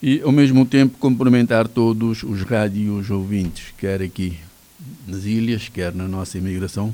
E, 0.02 0.22
ao 0.22 0.32
mesmo 0.32 0.66
tempo, 0.66 0.98
cumprimentar 1.00 1.68
todos 1.68 2.22
os 2.22 2.44
rádios 2.44 3.10
ouvintes, 3.10 3.74
quer 3.78 4.02
aqui 4.02 4.38
nas 5.08 5.26
ilhas, 5.26 5.68
quer 5.68 5.94
na 5.94 6.08
nossa 6.08 6.38
imigração. 6.38 6.94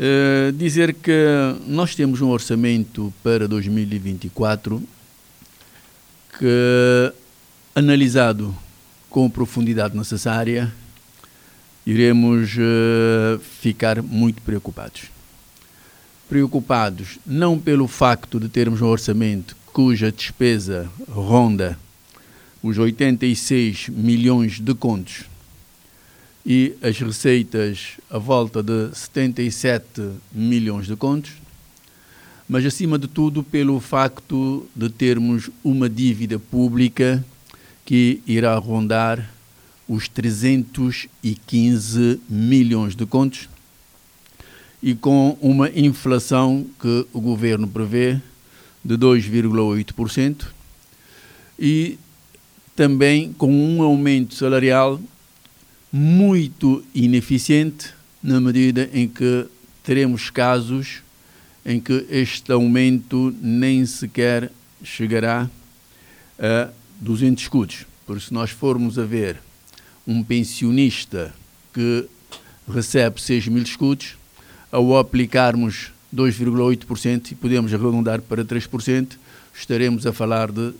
Uh, 0.00 0.50
dizer 0.52 0.94
que 0.94 1.26
nós 1.66 1.94
temos 1.94 2.22
um 2.22 2.30
orçamento 2.30 3.12
para 3.22 3.46
2024 3.46 4.82
que, 6.38 7.12
analisado 7.74 8.56
com 9.10 9.26
a 9.26 9.28
profundidade 9.28 9.94
necessária, 9.94 10.72
iremos 11.84 12.54
uh, 12.54 13.38
ficar 13.60 14.00
muito 14.00 14.40
preocupados. 14.40 15.02
Preocupados 16.30 17.18
não 17.26 17.58
pelo 17.58 17.86
facto 17.86 18.40
de 18.40 18.48
termos 18.48 18.80
um 18.80 18.86
orçamento 18.86 19.54
cuja 19.66 20.10
despesa 20.10 20.90
ronda 21.10 21.78
os 22.62 22.78
86 22.78 23.90
milhões 23.90 24.60
de 24.60 24.72
contos 24.72 25.29
e 26.44 26.74
as 26.82 26.98
receitas 26.98 27.96
à 28.10 28.18
volta 28.18 28.60
de 28.62 28.94
77 28.94 30.10
milhões 30.32 30.86
de 30.86 30.94
contos, 30.96 31.32
mas 32.48 32.64
acima 32.66 32.98
de 32.98 33.06
tudo 33.06 33.44
pelo 33.44 33.78
facto 33.78 34.66
de 34.74 34.88
termos 34.88 35.50
uma 35.62 35.88
dívida 35.88 36.36
pública 36.38 37.22
que 37.84 38.20
irá 38.26 38.56
rondar 38.56 39.30
os 39.88 40.08
315 40.08 42.20
milhões 42.28 42.96
de 42.96 43.06
contos. 43.06 43.48
E 44.82 44.94
com 44.94 45.36
uma 45.40 45.70
inflação 45.70 46.66
que 46.80 47.06
o 47.12 47.20
governo 47.20 47.68
prevê 47.68 48.20
de 48.84 48.96
2,8% 48.96 50.46
e 51.58 51.98
também 52.74 53.32
com 53.32 53.52
um 53.52 53.82
aumento 53.82 54.34
salarial 54.34 54.98
muito 55.92 56.84
ineficiente 56.94 57.92
na 58.22 58.40
medida 58.40 58.88
em 58.92 59.08
que 59.08 59.46
teremos 59.82 60.30
casos 60.30 61.02
em 61.64 61.80
que 61.80 62.06
este 62.10 62.52
aumento 62.52 63.34
nem 63.40 63.84
sequer 63.84 64.50
chegará 64.82 65.48
a 66.38 66.70
200 67.00 67.42
escudos. 67.42 67.86
Por 68.06 68.20
se 68.20 68.32
nós 68.32 68.50
formos 68.50 68.98
a 68.98 69.04
ver 69.04 69.38
um 70.06 70.22
pensionista 70.22 71.34
que 71.72 72.06
recebe 72.68 73.20
6 73.20 73.48
mil 73.48 73.62
escudos, 73.62 74.16
ao 74.72 74.96
aplicarmos 74.96 75.92
2,8% 76.14 77.32
e 77.32 77.34
podemos 77.34 77.72
arredondar 77.72 78.20
para 78.22 78.44
3%, 78.44 79.12
estaremos 79.54 80.06
a 80.06 80.12
falar 80.12 80.50
de 80.50 80.60
uh, 80.60 80.74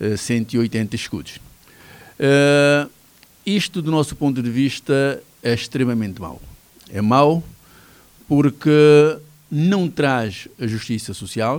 eh, 0.00 0.16
180 0.16 0.96
escudos. 0.96 1.40
Uh, 2.18 2.90
isto, 3.44 3.82
do 3.82 3.90
nosso 3.90 4.14
ponto 4.16 4.42
de 4.42 4.50
vista, 4.50 5.22
é 5.42 5.52
extremamente 5.52 6.20
mau. 6.20 6.40
É 6.88 7.00
mau 7.00 7.42
porque 8.28 9.18
não 9.50 9.88
traz 9.88 10.48
a 10.58 10.66
justiça 10.66 11.12
social, 11.12 11.58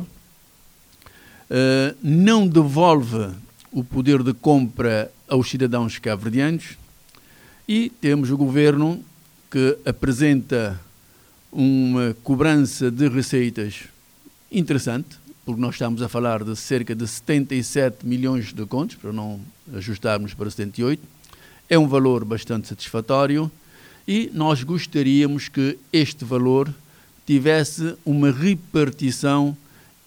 uh, 1.49 1.95
não 2.01 2.47
devolve 2.47 3.31
o 3.71 3.83
poder 3.83 4.23
de 4.23 4.33
compra 4.33 5.11
aos 5.27 5.49
cidadãos 5.49 5.99
cabo-verdianos 5.99 6.77
e 7.67 7.91
temos 8.01 8.31
o 8.31 8.37
governo 8.37 9.03
que 9.51 9.77
apresenta 9.85 10.79
uma 11.51 12.15
cobrança 12.23 12.89
de 12.89 13.07
receitas 13.07 13.83
interessante, 14.51 15.17
porque 15.45 15.61
nós 15.61 15.75
estamos 15.75 16.01
a 16.01 16.09
falar 16.09 16.43
de 16.43 16.55
cerca 16.55 16.95
de 16.95 17.07
77 17.07 18.05
milhões 18.05 18.53
de 18.53 18.65
contos, 18.65 18.95
para 18.95 19.11
não 19.11 19.39
ajustarmos 19.73 20.33
para 20.33 20.49
78. 20.49 21.01
É 21.73 21.79
um 21.79 21.87
valor 21.87 22.23
bastante 22.23 22.67
satisfatório 22.67 23.51
e 24.07 24.29
nós 24.31 24.61
gostaríamos 24.61 25.49
que 25.49 25.75
este 25.91 26.23
valor 26.23 26.71
tivesse 27.25 27.95
uma 28.05 28.31
repartição 28.31 29.57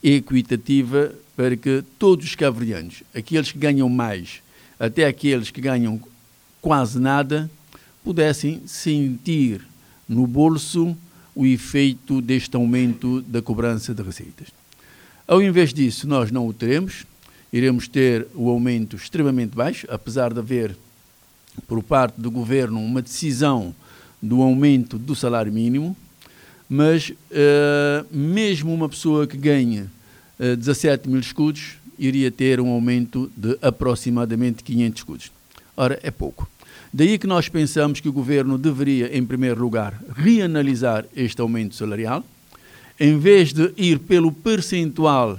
equitativa 0.01 1.13
para 1.37 1.57
que 1.57 1.83
todos 1.99 2.25
os 2.25 2.37
cabo 2.37 2.61
aqueles 3.13 3.51
que 3.51 3.59
ganham 3.59 3.89
mais, 3.89 4.41
até 4.79 5.07
aqueles 5.07 5.51
que 5.51 5.61
ganham 5.61 6.01
quase 6.63 7.01
nada, 7.01 7.51
pudessem 8.05 8.63
sentir 8.65 9.61
no 10.09 10.25
bolso 10.25 10.97
o 11.35 11.45
efeito 11.45 12.23
deste 12.23 12.55
aumento 12.55 13.23
da 13.23 13.43
cobrança 13.43 13.93
de 13.93 14.05
receitas. 14.05 14.51
Ao 15.27 15.43
invés 15.43 15.75
disso, 15.75 16.07
nós 16.07 16.31
não 16.31 16.47
o 16.47 16.53
teremos, 16.53 17.05
iremos 17.53 17.89
ter 17.89 18.29
o 18.37 18.49
aumento 18.51 18.95
extremamente 18.95 19.57
baixo, 19.57 19.85
apesar 19.91 20.33
de 20.33 20.39
haver, 20.39 20.77
por 21.67 21.83
parte 21.83 22.21
do 22.21 22.31
governo, 22.31 22.81
uma 22.81 23.03
decisão 23.03 23.75
do 24.21 24.43
aumento 24.43 24.99
do 24.99 25.15
salário 25.15 25.53
mínimo, 25.53 25.97
mas 26.69 27.11
uh, 27.11 28.07
mesmo 28.11 28.73
uma 28.73 28.89
pessoa 28.89 29.27
que 29.27 29.37
ganha 29.37 29.91
uh, 30.39 30.57
17 30.57 31.09
mil 31.09 31.21
escudos 31.21 31.75
iria 31.99 32.31
ter 32.31 32.61
um 32.61 32.69
aumento 32.69 33.31
de 33.37 33.57
aproximadamente 33.63 34.63
500 34.63 35.01
escudos. 35.01 35.33
Ora, 35.77 35.99
é 36.03 36.11
pouco. 36.11 36.49
Daí 36.93 37.19
que 37.19 37.27
nós 37.27 37.49
pensamos 37.49 38.01
que 38.01 38.09
o 38.09 38.13
governo 38.13 38.57
deveria, 38.57 39.17
em 39.17 39.25
primeiro 39.25 39.61
lugar, 39.61 40.01
reanalisar 40.15 41.05
este 41.15 41.41
aumento 41.41 41.75
salarial, 41.75 42.25
em 42.99 43.19
vez 43.19 43.53
de 43.53 43.73
ir 43.77 43.99
pelo 43.99 44.33
percentual, 44.33 45.39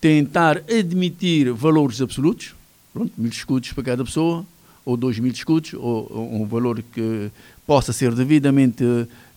tentar 0.00 0.62
admitir 0.70 1.52
valores 1.52 2.00
absolutos, 2.00 2.54
pronto, 2.92 3.12
mil 3.18 3.30
escudos 3.30 3.72
para 3.72 3.84
cada 3.84 4.04
pessoa, 4.04 4.46
ou 4.84 4.96
dois 4.96 5.18
mil 5.18 5.32
escudos, 5.32 5.74
ou, 5.74 6.30
um 6.32 6.46
valor 6.46 6.82
que 6.92 7.30
possa 7.66 7.92
ser 7.92 8.14
devidamente 8.14 8.84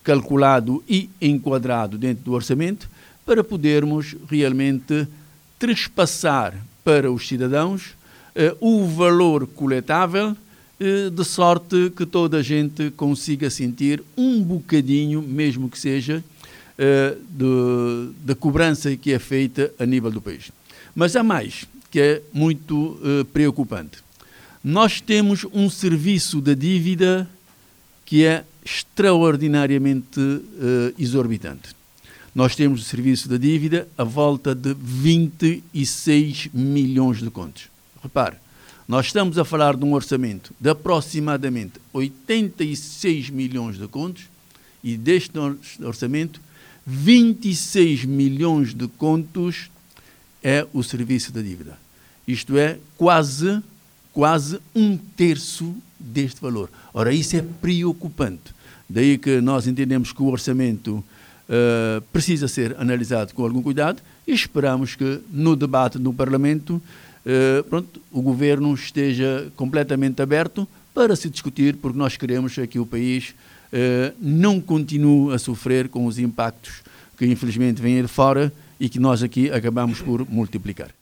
calculado 0.04 0.84
e 0.88 1.10
enquadrado 1.22 1.98
dentro 1.98 2.24
do 2.24 2.34
orçamento, 2.34 2.90
para 3.26 3.44
podermos 3.44 4.16
realmente 4.30 5.08
trespassar 5.60 6.54
para 6.84 7.12
os 7.12 7.28
cidadãos 7.28 7.96
uh, 8.36 8.58
o 8.62 8.86
valor 8.86 9.48
coletável 9.48 10.36
eh, 10.80 11.10
de 11.10 11.26
sorte 11.26 11.92
que 11.96 12.06
toda 12.06 12.38
a 12.38 12.44
gente 12.44 12.92
consiga 12.92 13.50
sentir 13.50 14.04
um 14.16 14.44
bocadinho, 14.44 15.24
mesmo 15.24 15.70
que 15.70 15.80
seja, 15.80 16.24
eh, 16.78 17.18
da 18.24 18.36
cobrança 18.36 18.96
que 18.96 19.12
é 19.12 19.18
feita 19.18 19.74
a 19.80 19.86
nível 19.88 20.12
do 20.12 20.22
país. 20.22 20.52
Mas 20.94 21.16
há 21.16 21.24
mais, 21.24 21.66
que 21.90 22.00
é 22.00 22.22
muito 22.32 23.00
eh, 23.04 23.26
preocupante. 23.34 24.07
Nós 24.64 25.00
temos 25.00 25.46
um 25.54 25.70
serviço 25.70 26.42
da 26.42 26.54
dívida 26.54 27.30
que 28.06 28.26
é 28.26 28.44
extraordinariamente 28.66 30.20
exorbitante. 30.98 31.76
Nós 32.34 32.56
temos 32.56 32.82
o 32.82 32.86
serviço 32.86 33.28
da 33.28 33.38
dívida 33.38 33.88
a 33.98 34.04
volta 34.04 34.54
de 34.54 34.74
26 34.74 36.50
milhões 36.54 37.20
de 37.20 37.30
contos. 37.30 37.70
Repare, 38.02 38.36
nós 38.88 39.08
estamos 39.08 39.38
a 39.38 39.46
falar 39.46 39.76
de 39.76 39.84
um 39.84 39.94
orçamento 39.94 40.54
de 40.60 40.70
aproximadamente 40.70 41.74
86 41.92 43.30
milhões 43.30 43.78
de 43.78 43.88
contos 43.88 44.26
e 44.84 44.96
deste 44.96 45.38
orçamento 45.84 46.40
26 46.86 48.06
milhões 48.06 48.74
de 48.74 48.88
contos 48.88 49.70
é 50.42 50.66
o 50.72 50.84
serviço 50.84 51.34
da 51.34 51.42
dívida. 51.42 51.78
Isto 52.26 52.58
é 52.58 52.80
quase 52.98 53.62
quase 54.18 54.60
um 54.74 54.98
terço 54.98 55.76
deste 56.00 56.42
valor. 56.42 56.72
Ora, 56.92 57.14
isso 57.14 57.38
é 57.38 57.46
preocupante. 57.62 58.52
Daí 58.90 59.16
que 59.16 59.40
nós 59.42 59.68
entendemos 59.68 60.12
que 60.12 60.24
o 60.24 60.26
orçamento 60.26 60.94
uh, 60.96 62.02
precisa 62.12 62.48
ser 62.48 62.76
analisado 62.80 63.36
com 63.36 63.44
algum 63.44 63.62
cuidado 63.62 64.02
e 64.26 64.34
esperamos 64.34 64.96
que 64.96 65.20
no 65.32 65.56
debate 65.56 66.00
no 66.00 66.12
Parlamento 66.12 66.82
uh, 66.82 67.64
pronto, 67.70 68.02
o 68.12 68.24
governo 68.24 68.74
esteja 68.74 69.52
completamente 69.56 70.20
aberto 70.20 70.68
para 70.96 71.16
se 71.16 71.30
discutir, 71.30 71.76
porque 71.76 72.00
nós 72.00 72.18
queremos 72.18 72.56
que 72.68 72.80
o 72.80 72.88
país 72.88 73.36
uh, 73.72 74.16
não 74.20 74.60
continue 74.60 75.32
a 75.32 75.38
sofrer 75.38 75.90
com 75.90 76.08
os 76.08 76.18
impactos 76.18 76.82
que 77.20 77.28
infelizmente 77.28 77.80
vêm 77.80 78.02
de 78.02 78.08
fora 78.08 78.52
e 78.80 78.90
que 78.90 79.00
nós 79.00 79.22
aqui 79.22 79.52
acabamos 79.52 80.02
por 80.02 80.28
multiplicar. 80.28 80.97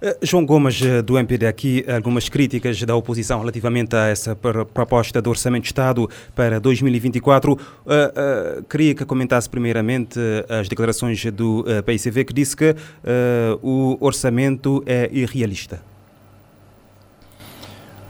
Eh, 0.00 0.18
João 0.22 0.44
Gomes, 0.44 0.80
eh, 0.82 1.02
do 1.02 1.18
MPD, 1.18 1.46
aqui 1.46 1.84
algumas 1.88 2.28
críticas 2.28 2.82
da 2.82 2.94
oposição 2.94 3.38
relativamente 3.40 3.94
a 3.96 4.08
essa 4.08 4.36
proposta 4.36 5.22
de 5.22 5.28
Orçamento 5.28 5.62
de 5.62 5.68
Estado 5.68 6.08
para 6.34 6.60
2024. 6.60 7.52
Uh, 7.52 7.56
uh, 7.56 8.64
queria 8.64 8.94
que 8.94 9.04
comentasse 9.04 9.48
primeiramente 9.48 10.18
as 10.48 10.68
declarações 10.68 11.24
do 11.32 11.60
uh, 11.60 11.82
PICV, 11.82 12.24
que 12.24 12.32
disse 12.32 12.56
que 12.56 12.74
o 13.62 13.96
orçamento 14.00 14.82
é 14.86 15.08
irrealista. 15.12 15.80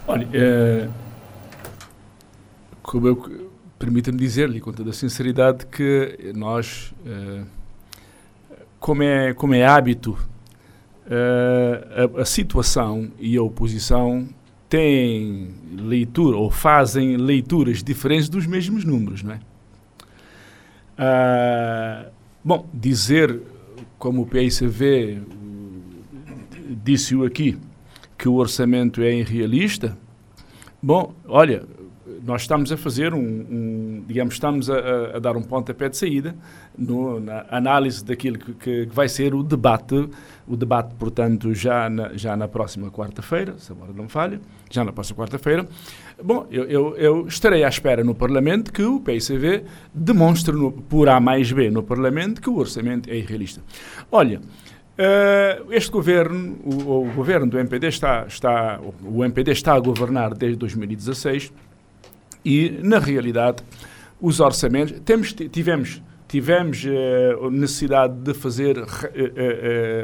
Olha, 0.08 0.28
é, 0.32 0.88
como 2.80 3.08
eu 3.08 3.50
permita-me 3.76 4.16
dizer-lhe 4.16 4.60
com 4.60 4.72
toda 4.72 4.90
a 4.90 4.92
sinceridade 4.92 5.66
que 5.66 6.32
nós, 6.34 6.94
é, 7.04 7.42
como, 8.78 9.02
é, 9.02 9.34
como 9.34 9.54
é 9.54 9.66
hábito 9.66 10.16
uh, 11.06 12.18
a, 12.18 12.22
a, 12.22 12.24
situação 12.24 13.10
e 13.18 13.36
a 13.36 13.42
oposição 13.42 14.28
têm 14.68 15.54
leitura 15.76 16.36
ou 16.36 16.50
fazem 16.50 17.16
leituras 17.16 17.82
diferentes 17.82 18.28
dos 18.28 18.46
mesmos 18.46 18.84
números, 18.84 19.22
não 19.22 19.32
é? 19.32 19.40
Uh, 20.98 22.10
bom, 22.44 22.66
dizer 22.72 23.40
como 23.98 24.22
o 24.22 24.26
PICV 24.26 25.22
disse-o 26.82 27.24
aqui 27.24 27.58
que 28.18 28.28
o 28.28 28.34
orçamento 28.34 29.02
é 29.02 29.14
irrealista, 29.14 29.96
bom, 30.82 31.14
olha, 31.26 31.64
nós 32.26 32.42
estamos 32.42 32.72
a 32.72 32.76
fazer 32.76 33.14
um, 33.14 33.18
um 33.18 34.04
digamos, 34.06 34.34
estamos 34.34 34.68
a, 34.68 35.16
a, 35.16 35.18
dar 35.20 35.36
um 35.36 35.42
pontapé 35.42 35.88
de 35.88 35.96
saída 35.96 36.34
no, 36.76 37.20
na 37.20 37.46
análise 37.48 38.04
daquilo 38.04 38.36
que, 38.36 38.52
que, 38.54 38.88
vai 38.92 39.08
ser 39.08 39.32
o 39.32 39.44
debate, 39.44 40.08
o 40.46 40.56
debate, 40.56 40.94
portanto, 40.96 41.54
já 41.54 41.88
na, 41.88 42.12
já 42.14 42.36
na 42.36 42.48
próxima 42.48 42.90
quarta-feira, 42.90 43.54
se 43.58 43.72
a 43.72 43.76
não 43.94 44.08
falha, 44.08 44.40
já 44.68 44.84
na 44.84 44.92
próxima 44.92 45.18
quarta-feira. 45.18 45.68
Bom, 46.22 46.46
eu, 46.50 46.64
eu, 46.64 46.96
eu, 46.96 47.26
estarei 47.28 47.62
à 47.62 47.68
espera 47.68 48.02
no 48.02 48.14
Parlamento 48.14 48.72
que 48.72 48.82
o 48.82 48.98
PICV 48.98 49.64
demonstre 49.94 50.54
no, 50.54 50.72
por 50.72 51.08
A 51.08 51.20
mais 51.20 51.52
B 51.52 51.70
no 51.70 51.82
Parlamento 51.82 52.40
que 52.40 52.50
o 52.50 52.56
orçamento 52.56 53.08
é 53.08 53.16
irrealista. 53.16 53.62
Olha, 54.10 54.40
Uh, 54.96 55.70
este 55.74 55.90
governo, 55.90 56.56
o, 56.64 57.06
o, 57.06 57.12
governo 57.12 57.46
do 57.46 57.58
MPD 57.58 57.88
está, 57.88 58.24
está, 58.26 58.80
o 59.04 59.22
MPD 59.22 59.52
está 59.52 59.74
a 59.74 59.78
governar 59.78 60.32
desde 60.32 60.56
2016 60.56 61.52
e, 62.46 62.78
na 62.80 63.00
realidade, 63.00 63.64
os 64.20 64.38
orçamentos, 64.38 65.00
temos, 65.04 65.32
tivemos, 65.32 66.00
tivemos 66.28 66.84
uh, 66.84 67.50
necessidade 67.50 68.14
de 68.14 68.32
fazer 68.32 68.78
uh, 68.78 68.82
uh, 68.84 68.86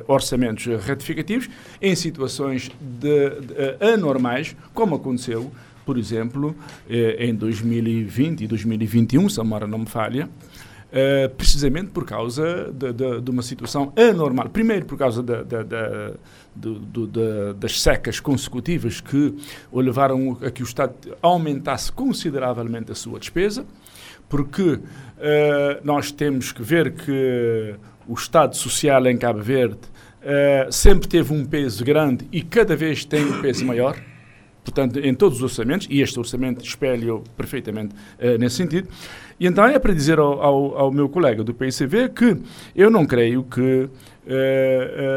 orçamentos 0.09 0.67
retificativos 0.85 1.49
em 1.81 1.95
situações 1.95 2.69
de, 2.81 3.31
de, 3.41 3.93
anormais, 3.95 4.57
como 4.75 4.97
aconteceu, 4.97 5.53
por 5.87 5.97
exemplo, 5.97 6.55
em 6.89 7.35
2020 7.35 8.43
e 8.43 8.47
2021, 8.47 9.29
se 9.29 9.41
a 9.41 9.43
memória 9.43 9.67
não 9.67 9.79
me 9.79 9.87
falha, 9.87 10.29
precisamente 11.37 11.91
por 11.91 12.07
causa 12.07 12.73
de, 12.73 12.93
de, 12.93 13.21
de, 13.21 13.31
uma 13.33 13.43
situação 13.43 13.93
anormal. 13.97 14.49
Primeiro, 14.49 14.87
por 14.87 14.97
causa 14.97 15.25
da, 15.25 15.43
da, 16.55 16.71
da, 17.07 17.53
das 17.55 17.81
secas 17.81 18.21
consecutivas 18.21 19.01
que 19.01 19.35
o 19.71 19.81
levaram 19.81 20.39
a 20.43 20.51
que 20.51 20.63
o 20.63 20.65
Estado 20.65 20.95
aumentasse 21.21 21.91
consideravelmente 21.91 22.93
a 22.93 22.95
sua 22.95 23.19
despesa, 23.19 23.65
porque 24.29 24.63
uh, 24.63 24.81
nós 25.83 26.11
temos 26.11 26.53
que 26.53 26.63
ver 26.63 26.93
que 26.93 27.75
o 28.07 28.15
Estado 28.15 28.57
Social 28.57 29.07
em 29.07 29.17
Cabo 29.17 29.41
Verde 29.41 29.77
uh, 29.77 30.73
sempre 30.73 31.09
teve 31.09 31.33
um 31.33 31.45
peso 31.45 31.85
grande 31.85 32.27
e 32.33 32.43
cada 32.43 32.77
vez 32.77 33.05
tem 33.05 33.25
um 33.25 33.41
peso 33.41 33.65
maior 33.65 33.97
portanto, 34.65 34.99
em 34.99 35.15
todos 35.15 35.39
os 35.39 35.43
orçamentos, 35.43 35.87
e 35.91 36.01
este 36.01 36.19
orçamento 36.19 36.65
espelha 36.65 37.21
perfeitamente 37.37 37.95
uh, 37.95 38.39
nesse 38.39 38.57
sentido. 38.57 38.89
E 39.39 39.47
então 39.47 39.65
é 39.65 39.79
para 39.79 39.93
dizer 39.93 40.19
ao, 40.19 40.41
ao, 40.41 40.79
ao, 40.79 40.93
meu 40.93 41.09
colega 41.09 41.43
do 41.43 41.53
PICV 41.53 42.11
que 42.11 42.37
eu 42.77 42.91
não 42.91 43.05
creio 43.05 43.43
que 43.43 43.61
uh, 43.61 43.89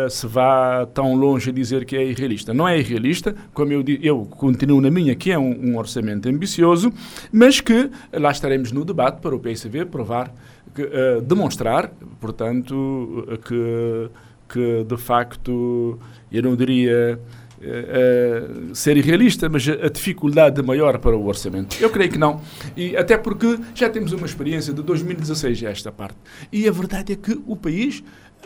uh, 0.05 0.09
se 0.09 0.25
vá 0.25 0.85
tão 0.87 1.15
longe 1.15 1.51
a 1.51 1.53
dizer 1.53 1.85
que 1.85 1.95
é 1.95 2.03
irrealista. 2.03 2.53
Não 2.53 2.67
é 2.67 2.79
irrealista, 2.79 3.35
como 3.53 3.71
eu, 3.71 3.83
eu 4.01 4.25
continuo 4.25 4.81
na 4.81 4.89
minha, 4.89 5.15
que 5.15 5.31
é 5.31 5.37
um, 5.37 5.71
um, 5.71 5.77
orçamento 5.77 6.27
ambicioso, 6.27 6.91
mas 7.31 7.61
que 7.61 7.89
lá 8.11 8.31
estaremos 8.31 8.71
no 8.71 8.83
debate 8.83 9.21
para 9.21 9.35
o 9.35 9.39
PICV 9.39 9.85
provar, 9.85 10.33
que, 10.73 10.89
demonstrar, 11.21 11.91
portanto, 12.19 13.25
que, 13.47 14.09
que 14.49 14.83
de 14.83 14.97
facto, 14.97 15.99
eu 16.31 16.41
não 16.41 16.55
diria 16.55 17.19
uh, 17.59 18.75
ser 18.75 18.97
irrealista, 18.97 19.49
mas 19.49 19.67
a 19.67 19.89
dificuldade 19.89 20.61
maior 20.61 20.97
para 20.99 21.15
o 21.15 21.25
orçamento. 21.25 21.77
Eu 21.79 21.89
creio 21.89 22.11
que 22.11 22.17
não. 22.17 22.41
E 22.75 22.95
até 22.95 23.17
porque 23.17 23.59
já 23.73 23.89
temos 23.89 24.11
uma 24.11 24.25
experiência 24.25 24.73
de 24.73 24.81
2016 24.81 25.63
a 25.63 25.69
esta 25.69 25.91
parte. 25.91 26.17
E 26.51 26.67
a 26.67 26.71
verdade 26.71 27.13
é 27.13 27.15
que 27.15 27.39
o 27.45 27.55
país 27.55 28.03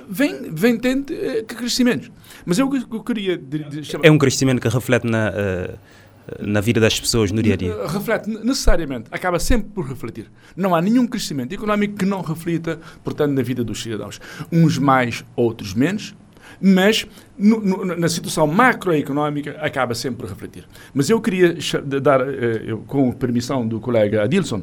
vem, 0.08 0.52
vem 0.52 0.78
tendo 0.78 1.12
uh, 1.12 1.45
crescimentos. 1.45 2.12
Mas 2.45 2.58
eu, 2.60 2.69
eu 2.74 3.04
queria... 3.04 3.38
De, 3.38 3.63
de, 3.63 3.84
chamar... 3.84 4.06
É 4.06 4.12
um 4.12 4.17
crescimento 4.17 4.62
que 4.62 4.67
reflete 4.67 5.08
na... 5.08 5.30
Uh 5.30 6.00
na 6.39 6.62
vida 6.62 6.80
das 6.80 7.00
pessoas 7.00 7.32
no 7.32 7.41
dia 7.41 7.54
a 7.54 7.58
dia? 7.58 7.88
Reflete 7.88 8.30
necessariamente, 8.30 9.10
acaba 9.12 9.39
sempre 9.39 9.69
por 9.69 9.88
refletir. 9.88 10.30
Não 10.56 10.76
há 10.76 10.82
nenhum 10.82 11.08
crescimento 11.08 11.54
económico 11.54 11.95
que 11.95 12.06
não 12.06 12.22
reflita, 12.22 12.80
portanto, 13.04 13.32
na 13.32 13.41
vida 13.41 13.63
dos 13.63 13.82
cidadãos. 13.82 14.19
Uns 14.52 14.78
mais, 14.78 15.24
outros 15.36 15.74
menos, 15.74 16.15
mas 16.62 17.08
no, 17.38 17.60
no, 17.62 17.86
na 17.95 18.10
situação 18.10 18.45
macroeconómica 18.45 19.52
acaba 19.62 19.95
sempre 19.95 20.22
por 20.22 20.30
refletir. 20.30 20.67
Mas 20.93 21.10
eu 21.10 21.22
queria 21.22 21.56
dar, 22.02 22.22
eh, 22.22 22.63
eu, 22.65 22.80
com 22.80 23.12
permissão 23.12 23.65
do 23.67 23.80
colega 23.80 24.24
Adilson, 24.24 24.62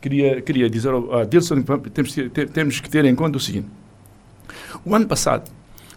queria, 0.00 0.42
queria 0.42 0.68
dizer 0.68 0.90
ao 0.90 1.20
Adilson 1.20 1.62
temos, 1.92 2.14
temos 2.52 2.80
que 2.80 2.90
ter 2.90 3.04
em 3.04 3.14
conta 3.14 3.38
o 3.38 3.40
seguinte. 3.40 3.68
O 4.84 4.94
ano 4.94 5.06
passado, 5.06 5.50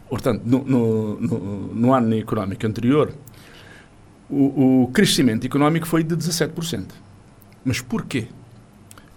portanto, 0.10 0.42
no, 0.46 0.64
no, 0.64 1.20
no, 1.20 1.40
no 1.76 1.94
ano 1.94 2.16
económico 2.16 2.66
anterior, 2.66 3.12
o, 4.30 4.84
o, 4.84 4.88
crescimento 4.88 5.46
económico 5.46 5.86
foi 5.86 6.04
de 6.04 6.16
17%. 6.16 6.86
Mas 7.66 7.82
porquê? 7.82 8.28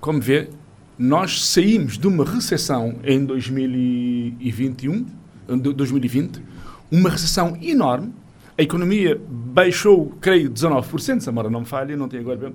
Como 0.00 0.20
vê, 0.20 0.50
nós 0.98 1.46
saímos 1.46 1.96
de 1.96 2.08
uma 2.08 2.24
recessão 2.24 2.96
em 3.04 3.24
2021 3.24 5.06
2020, 5.46 6.42
uma 6.90 7.10
recessão 7.10 7.56
enorme, 7.60 8.12
a 8.56 8.62
economia 8.62 9.20
baixou, 9.28 10.16
creio, 10.20 10.50
19%, 10.50 11.20
se 11.20 11.28
a 11.28 11.32
memória 11.32 11.50
não 11.50 11.60
me 11.60 11.66
falha, 11.66 11.96
não 11.96 12.08
tenho 12.08 12.22
agora... 12.22 12.52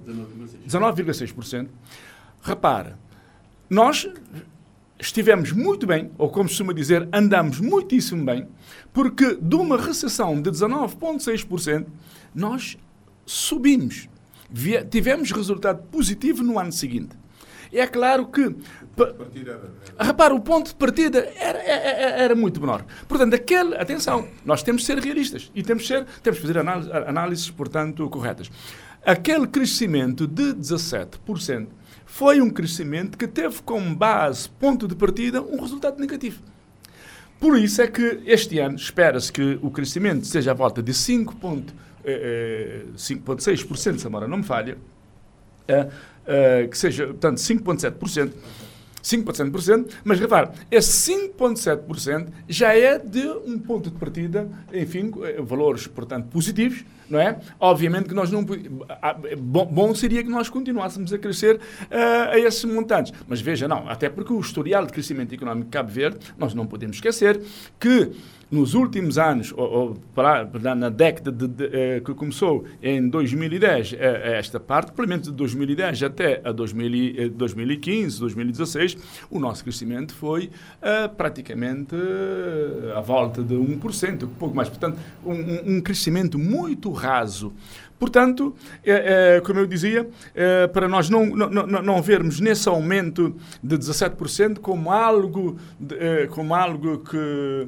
19,6%. 0.67 1.67
Repara, 2.41 2.97
nós 3.69 4.10
estivemos 4.99 5.52
muito 5.52 5.86
bem, 5.86 6.12
ou 6.17 6.30
como 6.30 6.47
se 6.47 6.56
costuma 6.56 6.73
dizer, 6.73 7.08
andamos 7.12 7.60
muitíssimo 7.60 8.23
bem, 8.25 8.47
porque 8.93 9.38
de 9.41 9.56
uma 9.56 9.78
recessão 9.78 10.41
de 10.41 10.49
19,6%, 10.49 11.86
nós 12.34 12.78
subimos. 13.25 14.10
Tivemos 14.89 15.32
resultado 15.32 15.84
positivo 15.89 16.43
no 16.43 16.58
ano 16.58 16.71
seguinte. 16.71 17.15
É 17.71 17.86
claro 17.86 18.28
que. 18.28 18.56
Repara, 19.99 20.33
o 20.33 20.39
ponto 20.39 20.67
de 20.67 20.75
partida 20.75 21.19
era, 21.35 21.59
era, 21.59 22.23
era, 22.23 22.35
muito 22.35 22.59
menor. 22.59 22.85
Portanto, 23.07 23.33
aquele. 23.33 23.75
Atenção, 23.75 24.27
nós 24.45 24.63
temos 24.63 24.81
de 24.81 24.88
ser 24.88 24.99
realistas 24.99 25.51
e 25.55 25.63
temos 25.63 25.83
de, 25.83 25.89
ser, 25.89 26.05
temos 26.21 26.39
de 26.39 26.47
fazer 26.47 26.59
análises, 26.59 26.91
análises, 26.91 27.51
portanto, 27.51 28.09
corretas. 28.09 28.49
Aquele 29.05 29.47
crescimento 29.47 30.27
de 30.27 30.53
17% 30.53 31.67
foi 32.05 32.41
um 32.41 32.49
crescimento 32.49 33.17
que 33.17 33.27
teve 33.27 33.62
como 33.62 33.95
base, 33.95 34.49
ponto 34.49 34.88
de 34.88 34.95
partida, 34.95 35.41
um 35.41 35.62
resultado 35.62 35.99
negativo. 35.99 36.41
Por 37.39 37.57
isso 37.57 37.81
é 37.81 37.88
que 37.88 38.21
este 38.25 38.59
ano 38.59 38.75
espera-se 38.75 39.31
que 39.31 39.57
o 39.62 39.71
crescimento 39.71 40.25
seja 40.25 40.51
à 40.51 40.53
volta 40.53 40.83
de 40.83 40.91
5,6%, 40.91 41.63
eh, 42.03 42.93
eh, 42.93 42.97
se 42.97 43.13
a 43.89 44.09
memória 44.09 44.27
não 44.27 44.38
me 44.38 44.43
falha, 44.43 44.77
uh, 45.69 46.67
que 46.67 46.77
seja, 46.77 47.07
portanto, 47.07 47.38
5,7%. 47.38 48.33
5,7%, 49.03 49.89
mas 50.03 50.19
repare, 50.19 50.49
esse 50.69 51.12
5,7% 51.12 52.27
já 52.47 52.75
é 52.75 52.97
de 52.97 53.27
um 53.45 53.57
ponto 53.57 53.89
de 53.89 53.97
partida, 53.97 54.49
enfim, 54.73 55.12
eh, 55.23 55.41
valores, 55.41 55.88
portanto, 55.88 56.27
positivos, 56.27 56.83
não 57.09 57.19
é? 57.19 57.39
Obviamente 57.59 58.09
que 58.09 58.13
nós 58.13 58.29
não. 58.29 58.45
Ah, 59.01 59.15
bom, 59.38 59.65
bom 59.65 59.95
seria 59.95 60.23
que 60.23 60.29
nós 60.29 60.47
continuássemos 60.47 61.12
a 61.12 61.17
crescer 61.17 61.55
uh, 61.55 62.29
a 62.31 62.39
esses 62.39 62.63
montantes. 62.65 63.12
Mas 63.27 63.41
veja, 63.41 63.67
não, 63.67 63.89
até 63.89 64.09
porque 64.09 64.31
o 64.31 64.39
historial 64.39 64.85
de 64.85 64.93
crescimento 64.93 65.33
económico 65.33 65.65
de 65.65 65.71
Cabo 65.71 65.89
Verde, 65.89 66.19
nós 66.38 66.53
não 66.53 66.67
podemos 66.67 66.97
esquecer 66.97 67.41
que 67.79 68.12
nos 68.51 68.73
últimos 68.73 69.17
anos, 69.17 69.53
ou, 69.55 69.71
ou 69.71 69.97
na 70.75 70.89
década 70.89 71.31
de, 71.31 71.47
de, 71.47 71.65
eh, 71.71 72.01
que 72.03 72.13
começou 72.13 72.65
em 72.81 73.07
2010, 73.07 73.93
eh, 73.93 74.38
esta 74.39 74.59
parte, 74.59 74.91
pelo 74.91 75.07
menos 75.07 75.27
de 75.27 75.33
2010 75.33 76.03
até 76.03 76.41
a 76.43 76.51
2000, 76.51 77.29
2015, 77.29 78.19
2016, 78.19 78.97
o 79.29 79.39
nosso 79.39 79.63
crescimento 79.63 80.15
foi 80.15 80.49
eh, 80.81 81.07
praticamente 81.07 81.95
à 82.95 83.01
volta 83.01 83.43
de 83.43 83.53
1%, 83.53 84.23
um 84.23 84.27
pouco 84.27 84.55
mais. 84.55 84.67
Portanto, 84.67 84.97
um, 85.23 85.77
um 85.77 85.81
crescimento 85.81 86.39
muito 86.39 86.91
raso. 86.91 87.53
Portanto, 87.99 88.55
é, 88.83 89.35
é, 89.35 89.41
como 89.41 89.59
eu 89.59 89.67
dizia, 89.67 90.07
é, 90.33 90.67
para 90.67 90.88
nós 90.88 91.09
não, 91.09 91.25
não, 91.25 91.49
não 91.65 92.01
vermos 92.01 92.39
nesse 92.39 92.69
aumento 92.69 93.35
de 93.62 93.77
17% 93.77 94.59
como 94.59 94.91
algo, 94.91 95.57
como 96.31 96.55
algo 96.55 96.99
que 96.99 97.67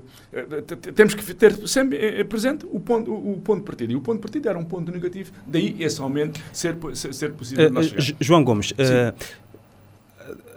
temos 0.95 1.13
que 1.13 1.33
ter 1.33 1.67
sempre 1.67 2.23
presente 2.23 2.65
o 2.71 2.79
ponto, 2.79 3.13
o, 3.13 3.41
ponto 3.41 3.59
de 3.59 3.65
partida. 3.65 3.91
E 3.91 3.95
o 3.95 4.01
ponto 4.01 4.15
de 4.15 4.21
partida 4.21 4.49
era 4.49 4.57
um 4.57 4.63
ponto 4.63 4.91
negativo, 4.91 5.31
daí 5.45 5.75
esse 5.79 5.99
aumento 6.01 6.39
ser, 6.53 6.77
ser, 6.93 7.33
possível. 7.33 7.69
Uh, 7.69 8.15
João 8.19 8.43
Gomes, 8.43 8.73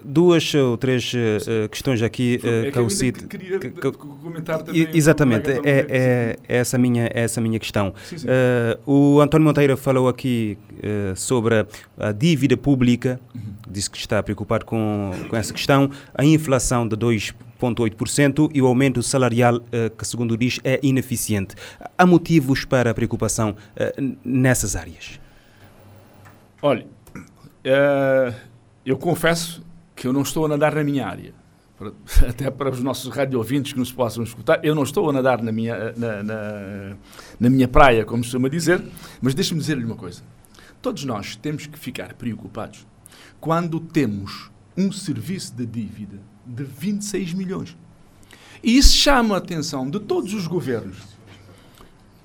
duas 0.04 0.54
ou 0.54 0.76
três 0.76 1.12
uh, 1.14 1.68
questões 1.68 2.02
aqui 2.02 2.38
uh, 2.42 2.70
que 2.70 2.78
eu 2.78 2.90
cito. 2.90 3.26
Queria 3.26 3.58
que, 3.58 3.70
que, 3.70 3.92
comentar 3.92 4.62
também. 4.62 4.88
Exatamente, 4.92 5.50
é, 5.50 5.58
é, 5.64 5.86
é, 6.48 6.58
essa 6.58 6.76
minha, 6.76 7.06
é 7.06 7.22
essa 7.22 7.40
minha 7.40 7.58
questão. 7.58 7.94
Sim, 8.04 8.18
sim. 8.18 8.26
Uh, 8.26 9.16
o 9.16 9.20
António 9.20 9.46
Monteiro 9.46 9.76
falou 9.76 10.08
aqui 10.08 10.58
uh, 10.72 11.16
sobre 11.16 11.66
a 11.98 12.12
dívida 12.12 12.56
pública, 12.56 13.18
uhum. 13.34 13.40
disse 13.68 13.90
que 13.90 13.96
está 13.96 14.22
preocupado 14.22 14.64
com, 14.64 15.10
com 15.28 15.36
essa 15.36 15.52
questão, 15.52 15.90
a 16.14 16.24
inflação 16.24 16.86
de 16.86 16.96
2,8% 16.96 18.50
e 18.52 18.60
o 18.60 18.66
aumento 18.66 19.02
salarial, 19.02 19.60
que, 19.96 20.06
segundo 20.06 20.36
diz, 20.36 20.60
é 20.62 20.78
ineficiente. 20.82 21.54
Há 21.96 22.06
motivos 22.06 22.64
para 22.64 22.90
a 22.90 22.94
preocupação 22.94 23.56
nessas 24.24 24.76
áreas? 24.76 25.20
Olha, 26.60 26.86
eu 28.84 28.96
confesso 28.96 29.63
que 29.94 30.06
eu 30.06 30.12
não 30.12 30.22
estou 30.22 30.46
a 30.46 30.48
nadar 30.48 30.74
na 30.74 30.84
minha 30.84 31.06
área. 31.06 31.34
Até 32.28 32.50
para 32.50 32.70
os 32.70 32.80
nossos 32.80 33.14
rádio 33.14 33.38
ouvintes 33.38 33.72
que 33.72 33.78
nos 33.78 33.92
possam 33.92 34.22
escutar, 34.22 34.64
eu 34.64 34.74
não 34.74 34.82
estou 34.82 35.08
a 35.10 35.12
nadar 35.12 35.42
na 35.42 35.52
minha, 35.52 35.92
na, 35.96 36.22
na, 36.22 36.96
na 37.40 37.50
minha 37.50 37.68
praia, 37.68 38.04
como 38.04 38.22
se 38.22 38.30
chama 38.30 38.48
dizer, 38.48 38.82
mas 39.20 39.34
deixe-me 39.34 39.60
dizer-lhe 39.60 39.84
uma 39.84 39.96
coisa. 39.96 40.22
Todos 40.80 41.04
nós 41.04 41.36
temos 41.36 41.66
que 41.66 41.78
ficar 41.78 42.14
preocupados 42.14 42.86
quando 43.40 43.80
temos 43.80 44.50
um 44.76 44.90
serviço 44.92 45.54
de 45.54 45.66
dívida 45.66 46.20
de 46.46 46.64
26 46.64 47.32
milhões. 47.32 47.76
E 48.62 48.76
isso 48.76 48.94
chama 48.94 49.34
a 49.34 49.38
atenção 49.38 49.88
de 49.88 50.00
todos 50.00 50.32
os 50.32 50.46
governos. 50.46 50.96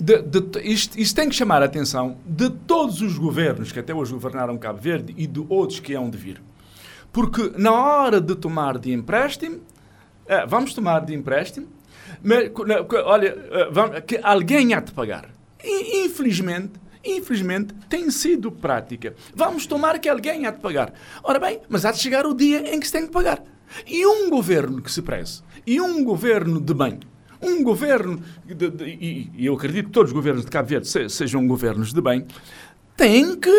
De, 0.02 0.22
de, 0.22 0.62
isto, 0.62 0.98
isto, 0.98 1.16
tem 1.16 1.28
que 1.28 1.36
chamar 1.36 1.62
a 1.62 1.66
atenção 1.66 2.18
de 2.26 2.50
todos 2.50 3.02
os 3.02 3.18
governos 3.18 3.72
que 3.72 3.80
até 3.80 3.94
hoje 3.94 4.14
governaram 4.14 4.58
Cabo 4.58 4.80
Verde 4.80 5.14
e 5.18 5.28
de 5.28 5.46
outros 5.50 5.82
que 5.82 5.94
hão 5.94 6.10
de 6.10 6.18
vir. 6.18 6.42
Porque 7.12 7.52
na 7.58 7.72
hora 7.72 8.22
de 8.22 8.36
tomar 8.36 8.78
de 8.78 8.92
empréstimo, 8.92 9.60
é, 10.26 10.46
vamos 10.46 10.74
tomar 10.74 11.00
de 11.00 11.14
empréstimo, 11.14 11.68
mas, 12.24 12.52
olha, 13.06 13.28
é, 13.52 13.70
vamos, 13.72 14.00
que 14.02 14.20
alguém 14.22 14.74
há 14.74 14.80
de 14.80 14.92
pagar. 14.92 15.30
E, 15.64 16.06
infelizmente, 16.06 16.74
infelizmente, 17.04 17.74
tem 17.90 18.10
sido 18.12 18.52
prática. 18.52 19.16
Vamos 19.34 19.66
tomar 19.66 20.00
que 20.00 20.10
alguém 20.10 20.46
há 20.46 20.52
de 20.52 20.60
pagar. 20.60 20.94
Ora 21.24 21.40
bem, 21.40 21.60
mas 21.70 21.86
há 21.86 21.92
de 21.92 22.00
chegar 22.00 22.26
o 22.26 22.34
dia 22.34 22.74
em 22.74 22.80
que 22.80 22.86
se 22.86 22.92
tem 22.92 23.06
que 23.06 23.12
pagar. 23.12 23.44
E 23.88 24.06
um 24.06 24.30
governo 24.30 24.82
que 24.82 24.92
se 24.92 25.02
preze, 25.02 25.42
e 25.66 25.80
um 25.80 26.04
governo 26.04 26.60
de 26.60 26.74
bem, 26.74 27.00
um 27.42 27.64
governo, 27.64 28.22
de, 28.46 28.70
de, 28.70 28.84
e, 28.84 29.32
e 29.36 29.46
eu 29.46 29.54
acredito 29.54 29.86
que 29.86 29.92
todos 29.92 30.12
os 30.12 30.16
governos 30.16 30.44
de 30.44 30.52
Cabo 30.52 30.68
Verde 30.68 30.88
sejam 31.10 31.48
governos 31.48 31.94
de 31.94 32.02
bem, 32.02 32.26
tem 32.98 33.36
que 33.36 33.52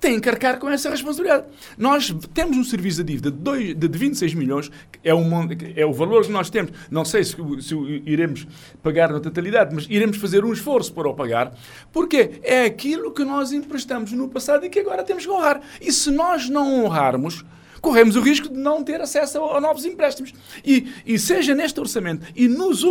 têm 0.00 0.18
que 0.18 0.28
arcar 0.28 0.58
com 0.58 0.68
essa 0.70 0.88
responsabilidade. 0.88 1.44
Nós 1.76 2.14
temos 2.32 2.56
um 2.56 2.64
serviço 2.64 3.04
de 3.04 3.12
dívida 3.12 3.30
de, 3.30 3.36
dois, 3.36 3.74
de 3.76 3.88
26 3.88 4.34
milhões, 4.34 4.70
é, 5.04 5.14
um, 5.14 5.30
é 5.76 5.84
o 5.84 5.92
valor 5.92 6.24
que 6.24 6.32
nós 6.32 6.48
temos. 6.48 6.72
Não 6.90 7.04
sei 7.04 7.22
se, 7.22 7.36
se 7.60 7.74
iremos 8.06 8.46
pagar 8.82 9.12
na 9.12 9.20
totalidade, 9.20 9.74
mas 9.74 9.86
iremos 9.90 10.16
fazer 10.16 10.44
um 10.44 10.52
esforço 10.52 10.92
para 10.92 11.08
o 11.08 11.14
pagar, 11.14 11.54
porque 11.92 12.40
é 12.42 12.64
aquilo 12.64 13.12
que 13.12 13.24
nós 13.24 13.52
emprestamos 13.52 14.12
no 14.12 14.28
passado 14.28 14.64
e 14.64 14.70
que 14.70 14.80
agora 14.80 15.04
temos 15.04 15.26
que 15.26 15.30
honrar. 15.30 15.60
E 15.80 15.92
se 15.92 16.10
nós 16.10 16.48
não 16.48 16.84
honrarmos, 16.84 17.44
corremos 17.80 18.16
o 18.16 18.20
risco 18.20 18.48
de 18.48 18.58
não 18.58 18.82
ter 18.82 19.00
acesso 19.00 19.42
a, 19.42 19.60
novos 19.60 19.84
empréstimos. 19.84 20.32
E, 20.64 20.92
e 21.06 21.18
seja 21.18 21.54
neste 21.54 21.78
orçamento 21.80 22.26
e 22.34 22.48
nos, 22.48 22.82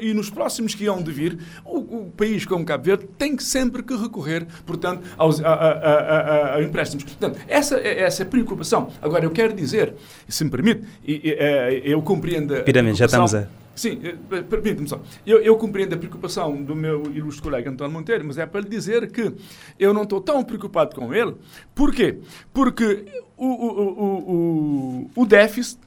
e 0.00 0.14
nos 0.14 0.30
próximos 0.30 0.74
que 0.74 0.86
hão 0.86 1.02
de 1.02 1.12
vir, 1.12 1.38
o, 1.64 1.78
o 1.78 2.12
país 2.16 2.44
como 2.44 2.64
Cabo 2.64 2.84
Verde 2.84 3.08
tem 3.18 3.36
que 3.36 3.42
sempre 3.42 3.82
que 3.82 3.94
recorrer, 3.96 4.46
portanto, 4.66 5.02
aos, 5.16 5.40
a, 5.40 5.52
a, 5.52 6.54
a, 6.56 6.62
empréstimos. 6.62 7.04
Portanto, 7.04 7.38
essa, 7.46 7.78
essa 7.78 8.24
preocupação. 8.24 8.90
Agora, 9.00 9.24
eu 9.24 9.30
quero 9.30 9.54
dizer, 9.54 9.94
se 10.28 10.44
me 10.44 10.50
permite, 10.50 10.84
eh, 11.06 11.82
eu 11.84 12.02
compreendo 12.02 12.54
a. 12.54 12.60
Piramente, 12.60 12.98
já 12.98 13.06
estamos 13.06 13.34
a. 13.34 13.48
Sim, 13.78 14.00
eh, 14.02 14.42
permita-me 14.42 14.88
só. 14.88 15.00
Eu, 15.24 15.38
eu, 15.38 15.56
compreendo 15.56 15.94
a 15.94 15.96
preocupação 15.96 16.60
do 16.60 16.74
meu 16.74 17.04
ilustre 17.14 17.40
colega 17.40 17.70
António 17.70 17.92
Monteiro, 17.92 18.24
mas 18.24 18.36
é 18.36 18.44
para 18.44 18.60
lhe 18.60 18.68
dizer 18.68 19.08
que 19.12 19.32
eu 19.78 19.94
não 19.94 20.02
estou 20.02 20.20
tão 20.20 20.42
preocupado 20.42 20.96
com 20.96 21.14
ele. 21.14 21.36
Porquê? 21.76 22.18
Porque 22.52 23.04
o, 23.36 23.46
o, 23.46 24.30
o, 24.32 25.10
o, 25.14 25.26
déficit 25.26 25.78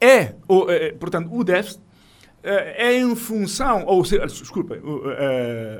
é, 0.00 0.34
o, 0.48 0.70
é, 0.70 0.92
portanto, 0.92 1.28
o 1.30 1.44
déficit 1.44 1.82
é, 2.42 2.86
é 2.88 2.98
em 2.98 3.14
função, 3.14 3.84
ou 3.84 4.02
seja, 4.02 4.24
desculpa, 4.26 4.78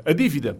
a 0.05 0.13
dívida, 0.13 0.59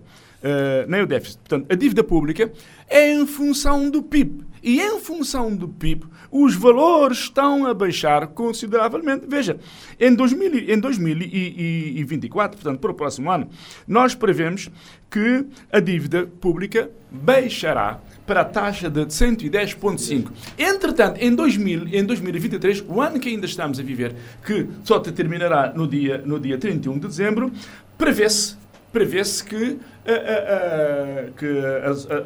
nem 0.88 1.02
o 1.02 1.08
déficit, 1.08 1.40
portanto, 1.40 1.72
a 1.72 1.76
dívida 1.76 2.04
pública 2.04 2.52
é 2.90 3.12
em 3.12 3.26
função 3.26 3.90
do 3.90 4.02
PIB. 4.02 4.50
E 4.62 4.82
em 4.82 5.00
função 5.00 5.56
do 5.56 5.68
PIB, 5.68 6.06
os 6.30 6.54
valores 6.56 7.20
estão 7.20 7.66
a 7.66 7.74
baixar 7.74 8.28
consideravelmente. 8.28 9.26
Veja, 9.28 9.58
em, 10.00 10.14
2000, 10.14 10.70
em 10.70 10.80
2024, 10.80 12.58
portanto, 12.58 12.80
para 12.80 12.92
o 12.92 12.94
próximo 12.94 13.32
ano, 13.32 13.50
nós 13.88 14.14
prevemos 14.14 14.70
que 15.10 15.46
a 15.72 15.80
dívida 15.80 16.28
pública 16.40 16.92
baixará 17.10 18.00
para 18.28 18.42
a 18.42 18.46
taxa 18.46 18.90
de 18.90 19.06
110,5. 19.06 20.32
Entretanto, 20.58 21.20
em, 21.20 21.34
2000, 21.34 21.88
em 21.88 22.04
2023, 22.04 22.84
o 22.88 23.02
ano 23.02 23.20
que 23.20 23.30
ainda 23.30 23.46
estamos 23.46 23.80
a 23.80 23.84
viver, 23.84 24.16
que 24.46 24.68
só 24.84 25.00
terminará 25.00 25.74
no 25.74 25.88
dia, 25.88 26.22
no 26.26 26.40
dia 26.40 26.58
31 26.58 27.00
de 27.00 27.08
dezembro, 27.08 27.52
prevê-se 27.98 28.58
prevê-se 28.92 29.44
que 29.44 29.78
a, 30.10 30.14
a, 30.14 31.28
a, 31.28 31.32
que 31.32 31.46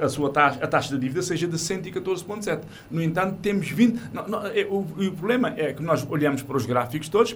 a, 0.01 0.05
a, 0.05 0.09
sua 0.09 0.29
taxa, 0.29 0.59
a 0.63 0.67
taxa 0.67 0.93
de 0.93 0.99
dívida 0.99 1.21
seja 1.21 1.47
de 1.47 1.57
114,7. 1.57 2.61
No 2.89 3.01
entanto, 3.01 3.37
temos 3.41 3.69
20. 3.69 3.99
Não, 4.13 4.27
não, 4.27 4.47
é, 4.47 4.65
o, 4.69 4.79
o, 4.79 5.11
problema 5.11 5.53
é 5.57 5.73
que 5.73 5.81
nós 5.81 6.05
olhamos 6.09 6.41
para 6.41 6.57
os 6.57 6.65
gráficos 6.65 7.09
todos, 7.09 7.35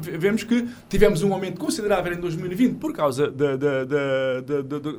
vemos 0.00 0.44
que 0.44 0.68
tivemos 0.88 1.22
um 1.22 1.32
aumento 1.32 1.60
considerável 1.60 2.12
em 2.12 2.20
2020 2.20 2.78
por 2.78 2.92
causa 2.92 3.30
da, 3.30 3.56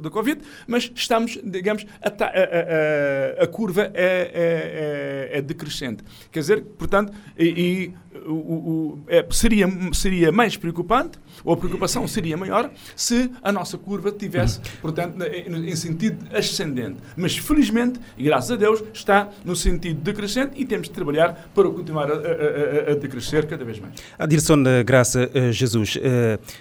Covid, 0.10 0.41
mas 0.67 0.91
estamos, 0.93 1.39
digamos, 1.43 1.86
a, 2.01 3.43
a, 3.43 3.47
curva 3.47 3.91
é, 3.93 5.32
é, 5.34 5.38
é, 5.38 5.41
decrescente. 5.41 6.03
Quer 6.32 6.39
dizer, 6.39 6.63
portanto, 6.77 7.12
e, 7.38 7.45
e 7.45 7.93
o, 8.26 8.34
o, 8.34 9.04
é, 9.08 9.26
seria, 9.32 9.67
seria 9.93 10.32
mais 10.32 10.58
preocupante, 10.58 11.19
ou 11.43 11.54
a 11.54 11.58
preocupação 11.58 12.08
seria 12.08 12.38
maior, 12.38 12.71
se 12.95 13.32
a 13.41 13.52
nossa 13.52 13.78
curva 13.78 14.12
tivesse 14.12 14.60
portanto, 14.82 15.21
em 15.23 15.76
sentido 15.76 16.26
ascendente. 16.36 16.97
Mas, 17.15 17.38
felizmente, 17.38 17.99
e 18.17 18.23
graças 18.23 18.52
a 18.52 18.56
Deus, 18.56 18.84
está 18.93 19.30
no 19.43 19.56
sentido 19.56 20.02
decrescente 20.02 20.52
e 20.56 20.65
temos 20.65 20.88
de 20.88 20.93
trabalhar 20.93 21.49
para 21.54 21.69
continuar 21.69 22.12
a, 22.12 22.15
a, 22.15 22.91
a 22.91 22.95
decrescer 22.95 23.47
cada 23.47 23.63
vez 23.63 23.80
mais. 23.80 23.93
A 24.17 24.26
direção 24.26 24.62
da 24.62 24.84
Graça 24.84 25.30
uh, 25.34 25.52
Jesus, 25.52 25.95
uh, 25.95 25.99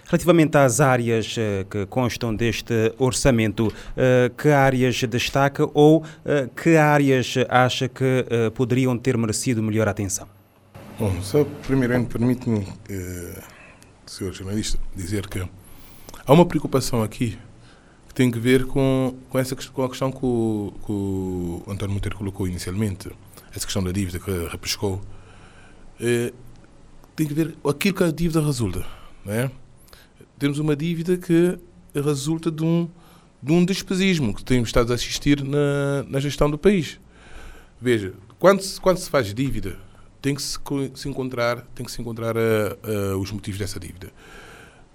relativamente 0.07 0.57
às 0.57 0.81
áreas 0.81 1.37
uh, 1.37 1.65
que 1.69 1.87
constam 1.87 2.35
deste 2.35 2.95
orçamento, 2.99 3.73
que 4.37 4.49
áreas 4.49 5.03
destaca 5.05 5.69
ou 5.75 6.05
que 6.57 6.77
áreas 6.77 7.35
acha 7.49 7.89
que 7.89 8.25
poderiam 8.55 8.97
ter 8.97 9.17
merecido 9.17 9.63
melhor 9.63 9.89
atenção? 9.89 10.27
Bom, 11.03 11.21
só 11.21 11.45
primeiramente 11.67 12.11
permite-me, 12.11 12.65
senhor 14.07 14.33
jornalista, 14.33 14.79
dizer 14.95 15.27
que 15.27 15.45
há 16.25 16.33
uma 16.33 16.47
preocupação 16.47 17.03
aqui 17.03 17.37
que 18.07 18.15
tem 18.15 18.31
que 18.31 18.39
ver 18.39 18.67
com, 18.67 19.13
com, 19.29 19.37
essa, 19.37 19.57
com 19.57 19.83
a 19.83 19.89
questão 19.89 20.13
que 20.13 20.25
o, 20.25 20.73
que 20.87 20.93
o 20.93 21.65
António 21.67 21.93
Monteiro 21.93 22.17
colocou 22.17 22.47
inicialmente, 22.47 23.11
essa 23.53 23.67
questão 23.67 23.83
da 23.83 23.91
dívida 23.91 24.21
que 24.21 24.31
repescou. 24.47 25.03
eh, 26.01 26.33
tem 27.17 27.27
que 27.27 27.35
ver 27.35 27.57
aquilo 27.69 27.97
que 27.97 28.05
a 28.05 28.13
dívida 28.13 28.41
resulta. 28.41 28.87
É? 29.27 29.51
Temos 30.39 30.61
uma 30.61 30.77
dívida 30.77 31.17
que 31.17 31.59
resulta 31.93 32.49
de 32.49 32.63
um, 32.63 32.89
de 33.43 33.51
um 33.51 33.65
despesismo 33.65 34.33
que 34.33 34.45
temos 34.45 34.69
estado 34.69 34.93
a 34.93 34.95
assistir 34.95 35.43
na, 35.43 36.05
na 36.09 36.21
gestão 36.21 36.49
do 36.49 36.57
país. 36.57 37.01
Veja, 37.81 38.15
quando 38.39 38.63
quando 38.81 38.99
se 38.99 39.11
faz 39.11 39.35
dívida, 39.35 39.77
tem 40.23 40.35
que 40.35 40.41
se, 40.41 40.57
se 40.95 41.09
encontrar, 41.09 41.67
tem 41.75 41.85
que 41.85 41.91
se 41.91 42.01
encontrar 42.01 42.37
uh, 42.37 43.11
uh, 43.15 43.19
os 43.19 43.31
motivos 43.33 43.59
dessa 43.59 43.79
dívida. 43.79 44.11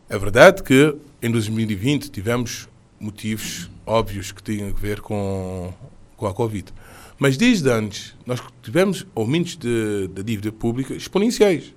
É 0.10 0.18
verdade 0.18 0.64
que 0.64 0.96
em 1.22 1.30
2020 1.30 2.10
tivemos 2.10 2.70
motivos 2.98 3.70
óbvios 3.86 4.32
que 4.32 4.42
tinham 4.42 4.70
a 4.70 4.72
ver 4.72 5.02
com, 5.02 5.74
com 6.16 6.28
a 6.28 6.34
Covid. 6.34 6.74
Mas 7.20 7.36
desde 7.36 7.70
antes, 7.70 8.16
nós 8.26 8.42
tivemos 8.64 9.06
aumentos 9.14 9.58
de, 9.58 10.08
de 10.08 10.24
dívida 10.24 10.52
pública 10.52 10.94
exponenciais. 10.94 11.74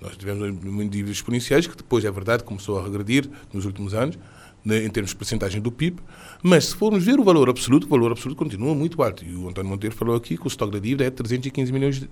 Nós 0.00 0.16
tivemos 0.16 0.90
dívidas 0.90 1.16
exponenciais 1.16 1.66
que 1.66 1.76
depois, 1.76 2.04
é 2.04 2.10
verdade, 2.10 2.44
começou 2.44 2.78
a 2.78 2.84
regredir 2.84 3.28
nos 3.52 3.64
últimos 3.64 3.94
anos, 3.94 4.18
né, 4.64 4.84
em 4.84 4.90
termos 4.90 5.10
de 5.10 5.16
percentagem 5.16 5.60
do 5.60 5.72
PIB, 5.72 6.00
mas 6.42 6.66
se 6.66 6.76
formos 6.76 7.04
ver 7.04 7.18
o 7.18 7.24
valor 7.24 7.48
absoluto, 7.48 7.86
o 7.86 7.90
valor 7.90 8.12
absoluto 8.12 8.38
continua 8.38 8.74
muito 8.74 9.02
alto. 9.02 9.24
E 9.24 9.34
o 9.34 9.48
António 9.48 9.70
Monteiro 9.70 9.94
falou 9.94 10.16
aqui 10.16 10.36
que 10.36 10.46
o 10.46 10.48
estoque 10.48 10.72
da 10.72 10.78
dívida 10.78 11.04
é 11.04 11.10
315 11.10 11.72
milhões 11.72 12.00
de, 12.00 12.10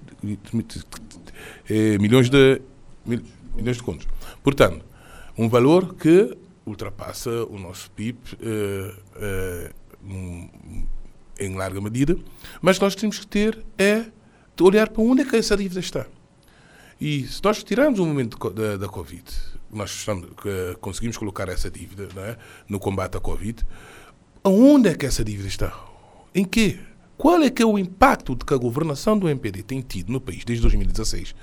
é, 1.68 1.98
milhões 1.98 2.28
de, 2.28 2.60
milhões 3.54 3.76
de 3.76 3.82
contos. 3.82 4.06
Portanto, 4.42 4.84
um 5.36 5.48
valor 5.48 5.94
que 5.94 6.36
ultrapassa 6.66 7.44
o 7.44 7.58
nosso 7.58 7.90
PIB 7.92 8.18
uh, 8.34 9.70
uh, 10.04 10.88
em 11.38 11.54
larga 11.54 11.80
medida, 11.80 12.16
mas 12.60 12.78
nós 12.78 12.94
temos 12.94 13.18
que 13.18 13.26
ter 13.26 13.58
é 13.78 14.06
olhar 14.60 14.88
para 14.90 15.02
onde 15.02 15.22
é 15.22 15.24
que 15.24 15.36
essa 15.36 15.56
dívida 15.56 15.80
está. 15.80 16.06
E 17.00 17.26
se 17.26 17.42
nós 17.42 17.64
tirarmos 17.64 17.98
o 17.98 18.04
momento 18.04 18.50
da, 18.50 18.76
da 18.76 18.88
Covid, 18.88 19.24
nós 19.72 19.90
estamos, 19.90 20.28
conseguimos 20.80 21.16
colocar 21.16 21.48
essa 21.48 21.70
dívida 21.70 22.09
é? 22.20 22.37
no 22.68 22.78
combate 22.78 23.16
à 23.16 23.20
Covid, 23.20 23.64
aonde 24.42 24.88
é 24.88 24.94
que 24.94 25.06
essa 25.06 25.24
dívida 25.24 25.48
está? 25.48 25.72
Em 26.35 26.44
quê? 26.44 26.78
Qual 27.16 27.42
é 27.42 27.50
que 27.50 27.62
é 27.62 27.66
o 27.66 27.78
impacto 27.78 28.35
que 28.35 28.54
a 28.54 28.56
governação 28.56 29.18
do 29.18 29.28
MPD 29.28 29.62
tem 29.62 29.83
tido 29.83 30.11
no 30.11 30.20
país 30.20 30.42
desde 30.42 30.62
2016 30.62 31.35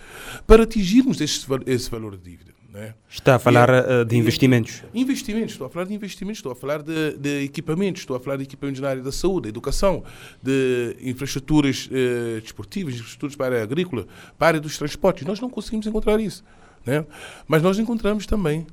para 0.48 0.64
atingirmos 0.64 1.22
esse, 1.22 1.46
esse 1.68 1.90
valor 1.90 2.18
de 2.18 2.24
dívida? 2.32 2.58
É? 2.74 2.94
Está 3.10 3.36
a 3.36 3.40
falar 3.40 3.70
é, 3.70 4.04
de 4.04 4.16
investimentos. 4.16 4.84
Investimentos, 4.94 5.54
estou 5.54 5.66
a 5.66 5.70
falar 5.70 5.86
de 5.86 5.96
investimentos, 5.96 6.40
estou 6.40 6.52
a 6.52 6.56
falar 6.56 6.84
de, 6.84 7.18
de, 7.18 7.44
equipamentos, 7.44 8.02
estou 8.02 8.16
a 8.16 8.20
falar 8.20 8.38
de 8.38 8.44
equipamentos 8.44 8.82
na 8.82 8.90
área 8.90 9.02
da 9.02 9.12
saúde, 9.12 9.44
da 9.44 9.50
educação, 9.50 10.04
de 10.44 10.96
infraestruturas 11.02 11.90
eh, 11.92 12.40
desportivas, 12.40 12.94
infraestruturas 12.94 13.36
para 13.36 13.46
a 13.46 13.50
área 13.50 13.64
agrícola, 13.64 14.06
para 14.38 14.46
a 14.46 14.50
área 14.50 14.60
dos 14.60 14.78
transportes. 14.78 15.26
Nós 15.26 15.40
não 15.40 15.50
conseguimos 15.50 15.88
encontrar 15.88 16.20
isso. 16.20 16.44
Né? 16.88 17.06
Mas 17.48 17.62
nós 17.62 17.78
encontramos 17.78 18.26
também. 18.26 18.66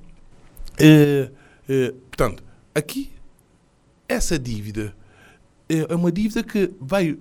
Eh, 0.79 1.31
eh, 1.69 1.95
portanto, 2.11 2.43
aqui, 2.75 3.13
essa 4.09 4.39
dívida 4.39 4.95
é 5.69 5.95
uma 5.95 6.13
dívida 6.13 6.43
que 6.43 6.71
vai, 6.81 7.19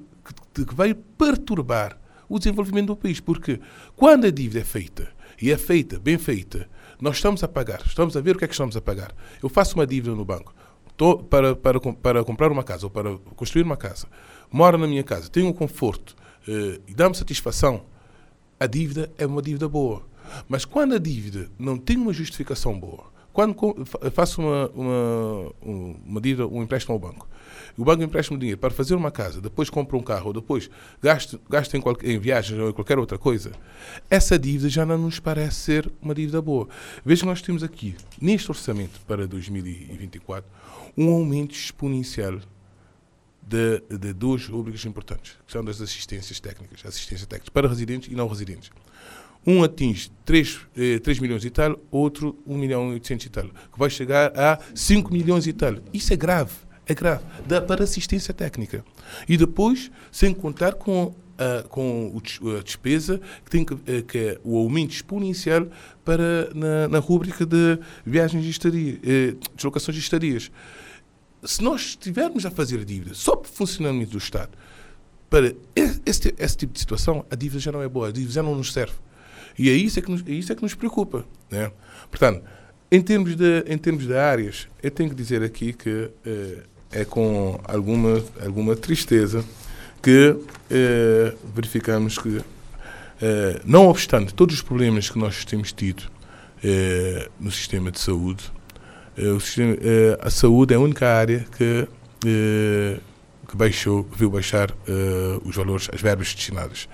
que, 0.54 0.66
que 0.66 0.76
vai 0.76 0.94
perturbar 0.94 1.98
o 2.30 2.38
desenvolvimento 2.38 2.88
do 2.88 2.96
país, 2.96 3.20
porque 3.20 3.60
quando 3.96 4.26
a 4.26 4.32
dívida 4.32 4.60
é 4.60 4.64
feita 4.64 5.10
e 5.42 5.52
é 5.52 5.58
feita, 5.58 6.00
bem 6.00 6.18
feita, 6.18 6.70
nós 7.02 7.16
estamos 7.16 7.44
a 7.44 7.48
pagar, 7.48 7.82
estamos 7.86 8.16
a 8.16 8.22
ver 8.22 8.36
o 8.36 8.40
que 8.40 8.46
é 8.46 8.48
que 8.48 8.54
estamos 8.54 8.78
a 8.78 8.82
pagar. 8.82 9.14
Eu 9.42 9.50
faço 9.50 9.76
uma 9.76 9.86
dívida 9.86 10.16
no 10.16 10.24
banco 10.24 10.54
tô, 10.96 11.18
para, 11.18 11.56
para, 11.56 11.80
para 11.80 12.24
comprar 12.24 12.52
uma 12.52 12.64
casa 12.64 12.86
ou 12.86 12.90
para 12.90 13.18
construir 13.36 13.64
uma 13.64 13.78
casa, 13.78 14.08
moro 14.52 14.78
na 14.78 14.88
minha 14.88 15.04
casa, 15.04 15.30
tenho 15.30 15.48
um 15.48 15.54
conforto 15.54 16.16
eh, 16.48 16.80
e 16.88 16.94
dá-me 16.94 17.16
satisfação, 17.16 17.86
a 18.60 18.68
dívida 18.68 19.12
é 19.18 19.26
uma 19.26 19.42
dívida 19.42 19.68
boa. 19.68 20.04
Mas 20.48 20.66
quando 20.66 20.96
a 20.96 21.00
dívida 21.00 21.50
não 21.58 21.78
tem 21.78 21.98
uma 21.98 22.14
justificação 22.14 22.80
boa, 22.80 23.12
quando 23.34 23.56
faço 24.14 24.42
uma, 24.42 24.70
uma, 24.70 25.52
uma 26.06 26.22
dívida, 26.22 26.48
um 26.48 26.62
empréstimo 26.62 26.94
ao 26.94 27.00
banco, 27.00 27.28
o 27.76 27.84
banco 27.84 28.04
empresta-me 28.04 28.40
dinheiro 28.40 28.60
para 28.60 28.70
fazer 28.70 28.94
uma 28.94 29.10
casa, 29.10 29.42
depois 29.42 29.70
compra 29.70 29.98
um 29.98 30.04
carro, 30.04 30.28
ou 30.28 30.34
depois 30.34 30.70
gasta, 31.02 31.40
gasta 31.50 31.76
em, 31.76 31.84
em 32.04 32.20
viagens 32.20 32.60
ou 32.60 32.70
em 32.70 32.74
qualquer 32.74 33.00
outra 33.00 33.18
coisa, 33.18 33.52
essa 34.08 34.38
dívida 34.38 34.70
já 34.70 34.86
não 34.86 35.00
nos 35.00 35.20
parece 35.20 35.56
ser 35.56 35.92
uma 36.00 36.14
dívida 36.14 36.40
boa. 36.42 36.68
Veja 37.04 37.26
nós 37.26 37.42
temos 37.42 37.64
aqui, 37.64 37.96
neste 38.22 38.52
orçamento 38.52 39.00
para 39.08 39.28
2024, 39.28 40.50
um 40.96 41.10
aumento 41.10 41.56
exponencial 41.56 42.40
de, 43.42 43.82
de 43.98 44.14
duas 44.14 44.48
rubricas 44.48 44.86
importantes, 44.86 45.38
que 45.46 45.52
são 45.52 45.66
das 45.66 45.82
assistências 45.82 46.40
técnicas, 46.40 46.86
assistência 46.86 47.26
técnica 47.26 47.52
para 47.52 47.68
residentes 47.68 48.12
e 48.12 48.16
não 48.16 48.28
residentes. 48.28 48.70
Um 49.46 49.64
atinge 49.64 50.10
3, 50.26 50.60
eh, 50.78 51.00
3 51.00 51.20
milhões 51.20 51.44
e 51.44 51.50
tal, 51.50 51.80
outro 51.92 52.38
1 52.48 52.58
milhão 52.58 52.90
e 52.92 52.94
800 52.94 53.26
e 53.26 53.30
tal, 53.30 53.46
que 53.46 53.78
vai 53.78 53.90
chegar 53.90 54.32
a 54.38 54.60
5 54.74 55.14
milhões 55.14 55.48
e 55.48 55.54
tal. 55.54 55.76
Isso 55.94 56.14
é 56.14 56.16
grave 56.16 56.54
é 56.86 56.94
grave, 56.94 57.24
dá 57.48 57.62
para 57.62 57.84
assistência 57.84 58.34
técnica. 58.34 58.84
E 59.28 59.38
depois, 59.38 59.90
sem 60.12 60.34
contar 60.34 60.74
com 60.74 61.16
a, 61.38 61.64
com 61.64 62.22
a 62.58 62.62
despesa 62.62 63.20
que, 63.44 63.52
tem 63.52 63.66
que, 63.66 63.74
eh, 63.88 64.02
que 64.02 64.18
é 64.18 64.40
o 64.44 64.58
aumento 64.58 64.92
exponencial 64.92 65.68
para, 66.04 66.54
na, 66.54 66.88
na 66.88 67.00
rúbrica 67.00 67.46
de 67.46 67.80
viagens 68.06 68.44
de 68.44 68.50
estadia, 68.50 69.00
eh, 69.04 69.36
deslocações 69.56 69.96
de 69.96 70.04
estadias. 70.04 70.52
Se 71.44 71.64
nós 71.64 71.82
estivermos 71.82 72.46
a 72.46 72.52
fazer 72.52 72.84
dívida 72.86 73.14
só 73.14 73.34
o 73.34 73.44
funcionamento 73.44 74.12
do 74.12 74.18
Estado, 74.18 74.52
para 75.30 75.54
esse, 76.06 76.34
esse, 76.38 76.58
tipo 76.58 76.74
de 76.74 76.80
situação, 76.80 77.26
a 77.30 77.36
dívida 77.36 77.60
já 77.60 77.72
não 77.72 77.82
é 77.82 77.90
boa, 77.90 78.10
a 78.10 78.12
dívida 78.12 78.34
já 78.34 78.44
não 78.44 78.56
nos 78.56 78.72
serve. 78.72 78.94
E 79.58 79.70
é 79.70 79.74
isso 79.74 80.00
é 80.00 80.02
que 80.02 80.12
nos, 80.12 80.24
é 80.28 80.32
isso 80.32 80.52
é 80.52 80.56
que 80.56 80.62
nos 80.62 80.74
preocupa. 80.74 81.26
Né? 81.50 81.72
Portanto, 82.10 82.44
em 82.92 83.02
termos, 83.02 83.36
de, 83.36 83.64
em 83.68 83.78
termos 83.78 84.06
de 84.06 84.16
áreas, 84.16 84.68
eu 84.82 84.92
tenho 84.92 85.10
que 85.10 85.16
dizer 85.16 85.42
aqui 85.44 85.74
que 85.74 86.10
eh, 86.26 86.64
é 86.92 87.06
com 87.06 87.60
alguma, 87.64 88.24
alguma 88.44 88.76
tristeza 88.76 89.44
que 90.02 90.36
eh, 90.70 91.34
verificamos 91.56 92.18
que, 92.18 92.42
eh, 93.22 93.62
não 93.66 93.88
obstante 93.88 94.34
todos 94.34 94.56
os 94.56 94.62
problemas 94.62 95.10
que 95.10 95.18
nós 95.18 95.44
temos 95.44 95.72
tido 95.72 96.04
eh, 96.64 97.28
no 97.40 97.52
sistema 97.52 97.92
de 97.92 98.00
saúde, 98.00 98.44
eh, 99.18 99.38
sistema, 99.42 99.76
eh, 99.82 100.18
a 100.22 100.30
saúde 100.30 100.74
é 100.74 100.78
a 100.78 100.80
única 100.80 101.08
área 101.08 101.46
que, 101.58 101.88
que 102.22 103.58
baixou, 103.58 104.08
viu 104.16 104.30
baixar 104.30 104.74
os 105.44 105.56
valores, 105.58 105.90
as 105.92 106.00
verbas 106.02 106.34
destinadas. 106.34 106.88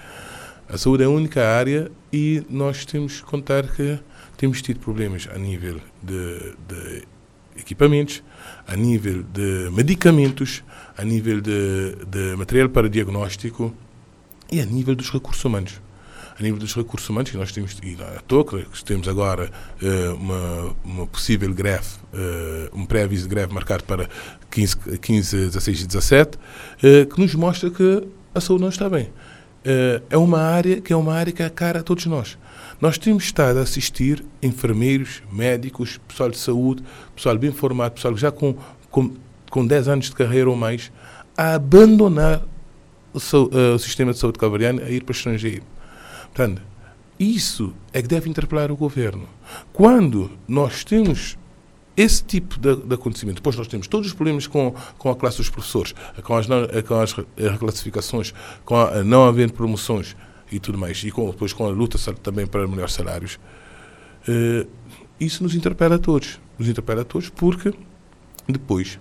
A 0.67 0.75
saúde 0.75 1.03
é 1.03 1.05
a 1.05 1.09
única 1.09 1.47
área 1.47 1.91
e 2.11 2.43
nós 2.49 2.85
temos 2.85 3.21
que 3.21 3.25
contar 3.25 3.67
que 3.67 3.99
temos 4.37 4.61
tido 4.61 4.79
problemas 4.79 5.27
a 5.33 5.37
nível 5.37 5.79
de, 6.01 6.55
de 6.67 7.03
equipamentos, 7.57 8.23
a 8.67 8.75
nível 8.75 9.23
de 9.23 9.69
medicamentos, 9.71 10.63
a 10.97 11.03
nível 11.03 11.41
de, 11.41 11.95
de 12.07 12.35
material 12.35 12.69
para 12.69 12.89
diagnóstico 12.89 13.73
e 14.51 14.59
a 14.59 14.65
nível 14.65 14.95
dos 14.95 15.11
recursos 15.11 15.43
humanos 15.43 15.79
a 16.39 16.43
nível 16.43 16.57
dos 16.57 16.73
recursos 16.73 17.07
humanos, 17.09 17.29
que 17.29 17.37
nós 17.37 17.51
temos, 17.51 17.77
e 17.83 17.97
à 18.01 18.21
toa, 18.21 18.45
que 18.45 18.85
temos 18.85 19.07
agora 19.09 19.51
uh, 19.81 20.15
uma, 20.15 20.75
uma 20.85 21.07
possível 21.07 21.53
greve, 21.53 21.87
uh, 22.13 22.79
um 22.79 22.85
pré-aviso 22.85 23.23
de 23.23 23.29
greve 23.29 23.53
marcado 23.53 23.83
para 23.83 24.09
15, 24.49 24.99
15 24.99 25.37
16 25.47 25.81
e 25.81 25.87
17, 25.87 26.37
uh, 26.37 27.13
que 27.13 27.19
nos 27.19 27.35
mostra 27.35 27.69
que 27.69 28.07
a 28.33 28.39
saúde 28.39 28.61
não 28.61 28.69
está 28.69 28.89
bem. 28.89 29.09
É 30.09 30.17
uma 30.17 30.39
área 30.39 30.81
que 30.81 30.93
é 30.93 30.95
uma 30.95 31.13
área 31.13 31.31
que 31.31 31.43
é 31.43 31.49
cara 31.49 31.79
a 31.79 31.83
todos 31.83 32.05
nós. 32.05 32.37
Nós 32.79 32.97
temos 32.97 33.25
estado 33.25 33.59
a 33.59 33.61
assistir 33.61 34.23
enfermeiros, 34.41 35.21
médicos, 35.31 35.99
pessoal 36.07 36.29
de 36.29 36.37
saúde, 36.37 36.83
pessoal 37.15 37.37
bem 37.37 37.51
formado, 37.51 37.93
pessoal 37.93 38.15
já 38.15 38.31
com, 38.31 38.55
com, 38.89 39.13
com 39.49 39.65
10 39.67 39.87
anos 39.87 40.05
de 40.05 40.15
carreira 40.15 40.49
ou 40.49 40.55
mais, 40.55 40.91
a 41.35 41.55
abandonar 41.55 42.41
o, 43.13 43.17
uh, 43.17 43.75
o 43.75 43.79
sistema 43.79 44.13
de 44.13 44.19
saúde 44.19 44.39
cavariano 44.39 44.81
a 44.81 44.89
ir 44.89 45.03
para 45.03 45.13
o 45.13 45.15
estrangeiro. 45.15 45.63
Portanto, 46.25 46.61
isso 47.19 47.73
é 47.91 48.01
que 48.01 48.07
deve 48.07 48.29
interpelar 48.29 48.71
o 48.71 48.77
governo. 48.77 49.27
Quando 49.73 50.31
nós 50.47 50.83
temos 50.83 51.37
esse 52.01 52.23
tipo 52.23 52.57
de, 52.57 52.77
de, 52.77 52.95
acontecimento, 52.95 53.35
depois 53.35 53.57
nós 53.57 53.67
temos 53.67 53.85
todos 53.85 54.07
os 54.07 54.13
problemas 54.13 54.47
com, 54.47 54.73
com 54.97 55.09
a 55.09 55.15
classe 55.15 55.37
dos 55.37 55.49
professores, 55.49 55.93
com 56.23 56.35
as, 56.37 56.47
com 56.87 56.95
as 56.95 57.13
reclassificações, 57.37 58.33
com 58.63 58.77
a 58.77 59.03
não 59.03 59.25
haver 59.25 59.51
promoções, 59.51 60.15
e 60.49 60.59
tudo 60.59 60.77
mais, 60.77 61.03
e 61.03 61.11
com, 61.11 61.29
depois 61.29 61.51
com 61.51 61.65
a 61.65 61.69
luta 61.69 61.97
também 62.13 62.47
para 62.47 62.65
melhores 62.67 62.93
salários, 62.93 63.37
uh, 64.27 64.67
isso 65.19 65.43
nos 65.43 65.53
interpela 65.53 65.95
a 65.95 65.99
todos. 65.99 66.39
Nos 66.57 66.69
interpela 66.69 67.01
a 67.01 67.05
todos 67.05 67.29
porque 67.29 67.73
depois 68.47 68.97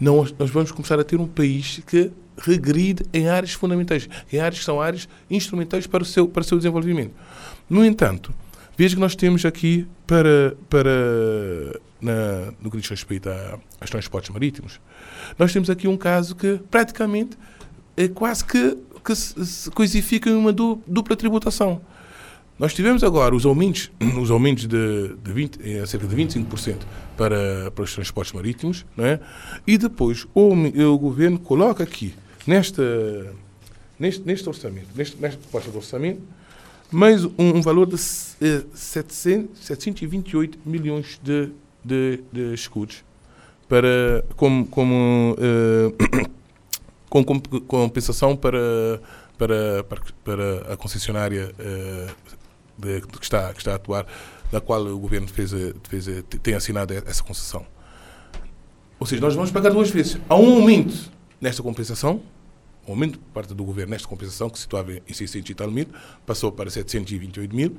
não, 0.00 0.16
nós 0.38 0.50
vamos 0.50 0.72
começar 0.72 0.98
a 0.98 1.04
ter 1.04 1.20
um 1.20 1.28
país 1.28 1.80
que 1.86 2.10
regride 2.36 3.04
em 3.12 3.28
áreas 3.28 3.52
fundamentais, 3.52 4.08
em 4.32 4.38
áreas 4.38 4.58
que 4.58 4.64
são 4.64 4.80
áreas 4.80 5.08
instrumentais 5.30 5.86
para 5.86 6.02
o 6.02 6.06
seu, 6.06 6.26
para 6.26 6.40
o 6.40 6.44
seu 6.44 6.58
desenvolvimento. 6.58 7.12
No 7.70 7.84
entanto, 7.84 8.34
veja 8.76 8.96
que 8.96 9.00
nós 9.00 9.14
temos 9.14 9.44
aqui 9.44 9.86
para, 10.06 10.56
para 10.68 11.80
na, 12.02 12.52
no 12.60 12.70
que 12.70 12.76
diz 12.76 12.88
respeito 12.88 13.28
aos 13.80 13.88
transportes 13.88 14.30
marítimos, 14.30 14.80
nós 15.38 15.52
temos 15.52 15.70
aqui 15.70 15.88
um 15.88 15.96
caso 15.96 16.34
que 16.36 16.60
praticamente 16.70 17.38
é 17.96 18.08
quase 18.08 18.44
que 18.44 18.76
que 19.04 19.14
se, 19.14 19.70
coisificam 19.70 20.32
em 20.32 20.36
uma 20.36 20.52
dupla 20.52 21.16
tributação. 21.16 21.80
Nós 22.58 22.74
tivemos 22.74 23.02
agora 23.02 23.34
os 23.34 23.44
aumentos, 23.44 23.90
os 24.20 24.30
aumentos 24.30 24.66
de, 24.66 25.16
de 25.22 25.32
20, 25.32 25.58
eh, 25.62 25.86
cerca 25.86 26.06
de 26.06 26.14
25% 26.14 26.76
para, 27.16 27.70
para 27.70 27.84
os 27.84 27.92
transportes 27.92 28.32
marítimos, 28.32 28.86
não 28.96 29.04
é? 29.04 29.20
e 29.66 29.76
depois 29.76 30.26
o, 30.34 30.52
o 30.52 30.98
governo 30.98 31.38
coloca 31.38 31.82
aqui, 31.82 32.14
neste, 32.46 32.80
neste 33.98 34.48
orçamento, 34.48 34.88
neste, 34.94 35.16
nesta 35.20 35.38
proposta 35.38 35.70
de 35.70 35.76
orçamento, 35.76 36.22
mais 36.90 37.24
um, 37.24 37.32
um 37.38 37.62
valor 37.62 37.86
de 37.86 37.96
700, 37.96 39.58
728 39.58 40.58
milhões 40.64 41.18
de, 41.22 41.50
de, 41.84 42.22
de 42.32 42.54
escudos 42.54 43.04
para, 43.68 44.22
como, 44.36 44.66
como, 44.66 45.34
uh, 45.38 46.28
com 47.08 47.24
compensação 47.66 48.36
para, 48.36 49.00
para, 49.38 49.84
para, 50.22 50.72
a 50.74 50.76
concessionária 50.76 51.54
uh, 51.58 52.32
de, 52.76 53.00
que, 53.00 53.24
está, 53.24 53.52
que 53.52 53.60
está 53.60 53.72
a 53.72 53.76
atuar, 53.76 54.06
da 54.50 54.60
qual 54.60 54.84
o 54.84 54.98
governo 54.98 55.26
fez, 55.26 55.52
fez, 55.88 56.06
tem 56.42 56.52
assinado 56.52 56.92
essa 56.92 57.22
concessão. 57.22 57.66
Ou 59.00 59.06
seja, 59.06 59.22
nós 59.22 59.34
vamos 59.34 59.50
pagar 59.50 59.70
duas 59.70 59.90
vezes. 59.90 60.18
Há 60.28 60.36
um 60.36 60.56
aumento 60.56 61.10
nesta 61.40 61.62
compensação, 61.62 62.20
um 62.86 62.92
aumento 62.92 63.18
por 63.18 63.32
parte 63.32 63.54
do 63.54 63.64
governo 63.64 63.92
nesta 63.92 64.06
compensação, 64.06 64.50
que 64.50 64.58
se 64.58 64.62
situava 64.64 64.92
em 64.92 65.12
600 65.14 65.50
e 65.50 65.54
tal 65.54 65.70
mil, 65.70 65.86
passou 66.26 66.52
para 66.52 66.68
728 66.68 67.56
mil 67.56 67.76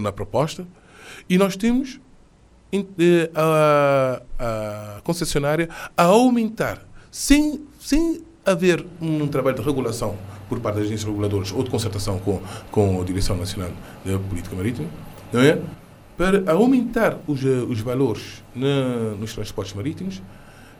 na 0.00 0.12
proposta, 0.12 0.66
e 1.30 1.38
nós 1.38 1.56
temos 1.56 2.00
a, 3.34 4.22
a 4.38 5.00
concessionária 5.02 5.68
a 5.96 6.04
aumentar, 6.04 6.86
sem, 7.10 7.60
sem 7.78 8.22
haver 8.44 8.84
um 9.00 9.26
trabalho 9.28 9.56
de 9.56 9.62
regulação 9.62 10.16
por 10.48 10.60
parte 10.60 10.76
das 10.76 10.86
agências 10.86 11.04
reguladoras 11.04 11.52
ou 11.52 11.62
de 11.62 11.70
concertação 11.70 12.18
com, 12.18 12.40
com 12.70 13.00
a 13.00 13.04
Direção 13.04 13.36
Nacional 13.36 13.70
da 14.04 14.18
Política 14.18 14.54
Marítima, 14.56 14.88
não 15.32 15.40
é? 15.40 15.58
para 16.16 16.52
aumentar 16.52 17.18
os, 17.26 17.44
eh, 17.44 17.48
os 17.48 17.80
valores 17.80 18.44
na, 18.54 19.14
nos 19.18 19.34
transportes 19.34 19.74
marítimos 19.74 20.22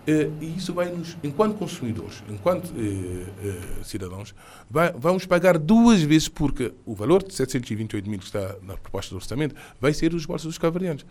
eh, 0.06 0.30
e 0.40 0.56
isso 0.56 0.74
vai 0.74 0.90
nos, 0.90 1.16
enquanto 1.24 1.56
consumidores, 1.56 2.22
enquanto 2.28 2.70
eh, 2.76 3.24
eh, 3.42 3.82
cidadãos, 3.82 4.34
vai, 4.68 4.92
vamos 4.92 5.24
pagar 5.24 5.56
duas 5.58 6.02
vezes 6.02 6.28
porque 6.28 6.74
o 6.84 6.94
valor 6.94 7.22
de 7.22 7.32
728 7.32 8.10
mil 8.10 8.18
que 8.18 8.26
está 8.26 8.56
na 8.62 8.76
proposta 8.76 9.10
de 9.10 9.16
orçamento 9.16 9.54
vai 9.80 9.94
ser 9.94 10.12
os 10.12 10.26
bolsos 10.26 10.46
dos 10.46 10.58
cavarianos, 10.58 11.06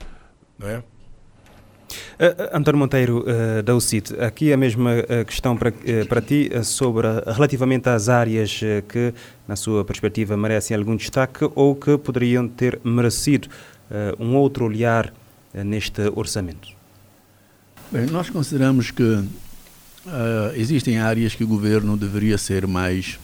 não 0.58 0.68
é? 0.68 0.84
Uh, 2.14 2.58
António 2.58 2.80
Monteiro, 2.80 3.26
uh, 3.28 3.64
da 3.64 3.76
UCIT, 3.76 4.20
aqui 4.20 4.54
a 4.54 4.58
mesma 4.58 4.92
uh, 4.92 5.26
questão 5.26 5.58
para, 5.58 5.74
para 6.08 6.22
ti 6.22 6.50
sobre 6.64 7.08
relativamente 7.34 7.90
às 7.90 8.10
áreas 8.10 8.60
que, 8.88 9.14
na 9.48 9.56
sua 9.56 9.84
perspectiva, 9.84 10.38
merecem 10.38 10.76
algum 10.78 10.96
destaque 10.96 11.50
ou 11.56 11.76
que 11.76 11.98
poderiam 11.98 12.48
ter 12.48 12.80
merecido 12.84 13.48
um 14.20 14.36
outro 14.36 14.66
olhar 14.66 15.14
neste 15.54 16.02
orçamento. 16.16 16.70
Bem, 17.92 18.08
nós 18.08 18.30
consideramos 18.30 18.90
que 18.90 19.24
existem 20.56 20.98
áreas 20.98 21.36
que 21.36 21.44
o 21.44 21.48
governo 21.48 21.96
deveria 21.96 22.38
ser 22.38 22.66
mais, 22.66 23.20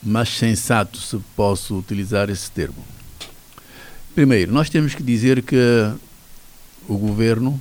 mais 0.00 0.28
sensato, 0.28 0.98
se 0.98 1.18
posso 1.34 1.76
utilizar 1.76 2.30
esse 2.30 2.50
termo. 2.50 2.84
Primeiro, 4.14 4.52
nós 4.52 4.68
temos 4.68 4.92
que 4.92 5.04
dizer 5.04 5.40
que 5.40 5.56
o 6.88 6.98
governo, 6.98 7.60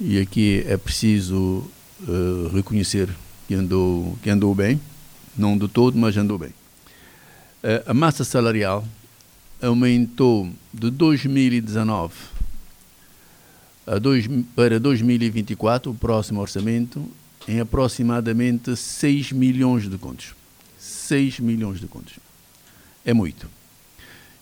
e 0.00 0.20
aqui 0.20 0.64
é 0.64 0.76
preciso 0.76 1.68
uh, 2.02 2.48
reconhecer 2.54 3.08
que 3.48 3.54
andou, 3.54 4.16
que 4.22 4.30
andou 4.30 4.54
bem, 4.54 4.80
não 5.36 5.58
do 5.58 5.68
todo, 5.68 5.98
mas 5.98 6.16
andou 6.16 6.38
bem. 6.38 6.50
Uh, 6.50 7.90
a 7.90 7.92
massa 7.92 8.22
salarial 8.22 8.86
aumentou 9.60 10.48
de 10.72 10.88
2019 10.88 12.14
a 13.84 13.98
dois, 13.98 14.28
para 14.54 14.78
2024, 14.78 15.90
o 15.90 15.94
próximo 15.96 16.40
orçamento, 16.40 17.04
em 17.48 17.58
aproximadamente 17.58 18.76
6 18.76 19.32
milhões 19.32 19.88
de 19.88 19.98
contos. 19.98 20.34
6 20.78 21.40
milhões 21.40 21.80
de 21.80 21.88
contos. 21.88 22.20
É 23.04 23.12
muito. 23.12 23.57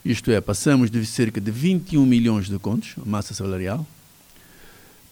Isto 0.07 0.31
é, 0.31 0.39
passamos 0.39 0.89
de 0.89 1.05
cerca 1.05 1.41
de 1.41 1.51
21 1.51 2.05
milhões 2.05 2.47
de 2.47 2.57
contos, 2.57 2.93
massa 3.05 3.33
salarial, 3.33 3.85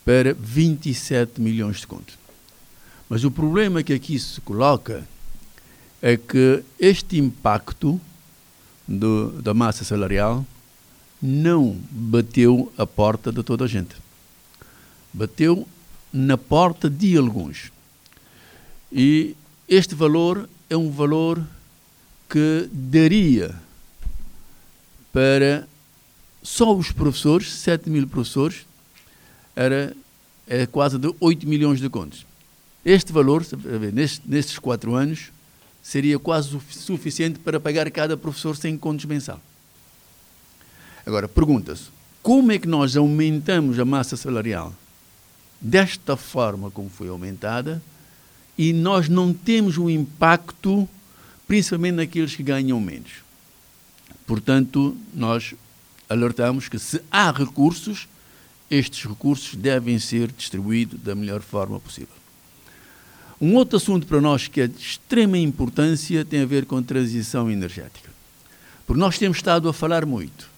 para 0.06 0.34
27 0.34 1.42
milhões 1.42 1.82
de 1.82 1.88
contos. 1.88 2.18
Mas 3.10 3.26
o 3.26 3.30
problema 3.30 3.84
que 3.84 3.92
aqui 3.92 4.18
se 4.18 4.40
coloca 4.40 5.06
é 6.02 6.16
que 6.16 6.64
este 6.80 7.18
impacto 7.18 8.00
do, 8.88 9.42
da 9.42 9.54
massa 9.54 9.84
salarial 9.84 10.46
não 11.22 11.78
bateu 11.92 12.72
a 12.78 12.88
porta 12.88 13.34
de 13.34 13.44
toda 13.44 13.66
a 13.66 13.68
gente. 13.68 13.98
Bateu 15.12 15.68
na 16.14 16.38
porta 16.38 16.90
de 16.90 17.18
alguns. 17.18 17.70
E 18.90 19.36
este 19.68 19.94
valor 19.94 20.48
é 20.70 20.78
um 20.78 20.90
valor 20.90 21.46
que 22.30 22.70
daria 22.72 23.65
para 25.16 25.66
só 26.44 26.76
os 26.76 26.92
professores, 26.92 27.50
7 27.54 27.90
mil 27.90 28.06
professores, 28.06 28.66
era 29.56 29.96
é 30.46 30.66
quase 30.66 30.98
de 30.98 31.10
8 31.22 31.48
milhões 31.48 31.80
de 31.80 31.90
contos. 31.90 32.26
Este 32.84 33.14
valor, 33.14 33.46
nestes, 33.94 34.22
nestes 34.26 34.60
quatro 34.60 34.94
anos, 34.94 35.32
seria 35.82 36.20
quase 36.20 36.60
suficiente 36.70 37.40
para 37.40 37.62
pagar 37.62 37.90
cada 37.92 38.18
professor 38.18 38.58
100 38.58 38.78
contos 38.78 39.06
mensal. 39.06 39.40
Agora, 41.06 41.30
pergunta-se, 41.30 41.86
como 42.22 42.52
é 42.52 42.60
que 42.60 42.68
nós 42.68 42.98
aumentamos 42.98 43.80
a 43.80 43.86
massa 43.86 44.18
salarial 44.18 44.76
desta 45.62 46.18
forma 46.18 46.70
como 46.70 46.90
foi 46.90 47.08
aumentada 47.08 47.82
e 48.58 48.74
nós 48.74 49.08
não 49.08 49.34
temos 49.34 49.78
um 49.78 49.90
impacto, 49.90 50.90
principalmente 51.48 51.96
naqueles 51.96 52.36
que 52.36 52.44
ganham 52.44 52.82
menos? 52.82 53.25
Portanto, 54.26 54.98
nós 55.14 55.54
alertamos 56.10 56.68
que 56.68 56.80
se 56.80 57.02
há 57.12 57.32
recursos, 57.32 58.08
estes 58.70 59.06
recursos 59.06 59.56
devem 59.56 60.00
ser 60.00 60.32
distribuídos 60.32 61.00
da 61.02 61.14
melhor 61.14 61.42
forma 61.42 61.80
possível. 61.80 62.16
Um 63.40 63.56
outro 63.56 63.78
assunto 63.78 64.08
para 64.08 64.22
nós 64.22 64.48
que 64.48 64.62
é 64.62 64.68
de 64.68 64.80
extrema 64.80 65.38
importância 65.38 66.24
tem 66.24 66.42
a 66.42 66.46
ver 66.46 66.66
com 66.66 66.78
a 66.78 66.82
transição 66.82 67.52
energética. 67.52 68.10
Porque 68.88 69.00
nós 69.00 69.18
temos 69.18 69.38
estado 69.38 69.68
a 69.68 69.74
falar 69.74 70.06
muito. 70.06 70.50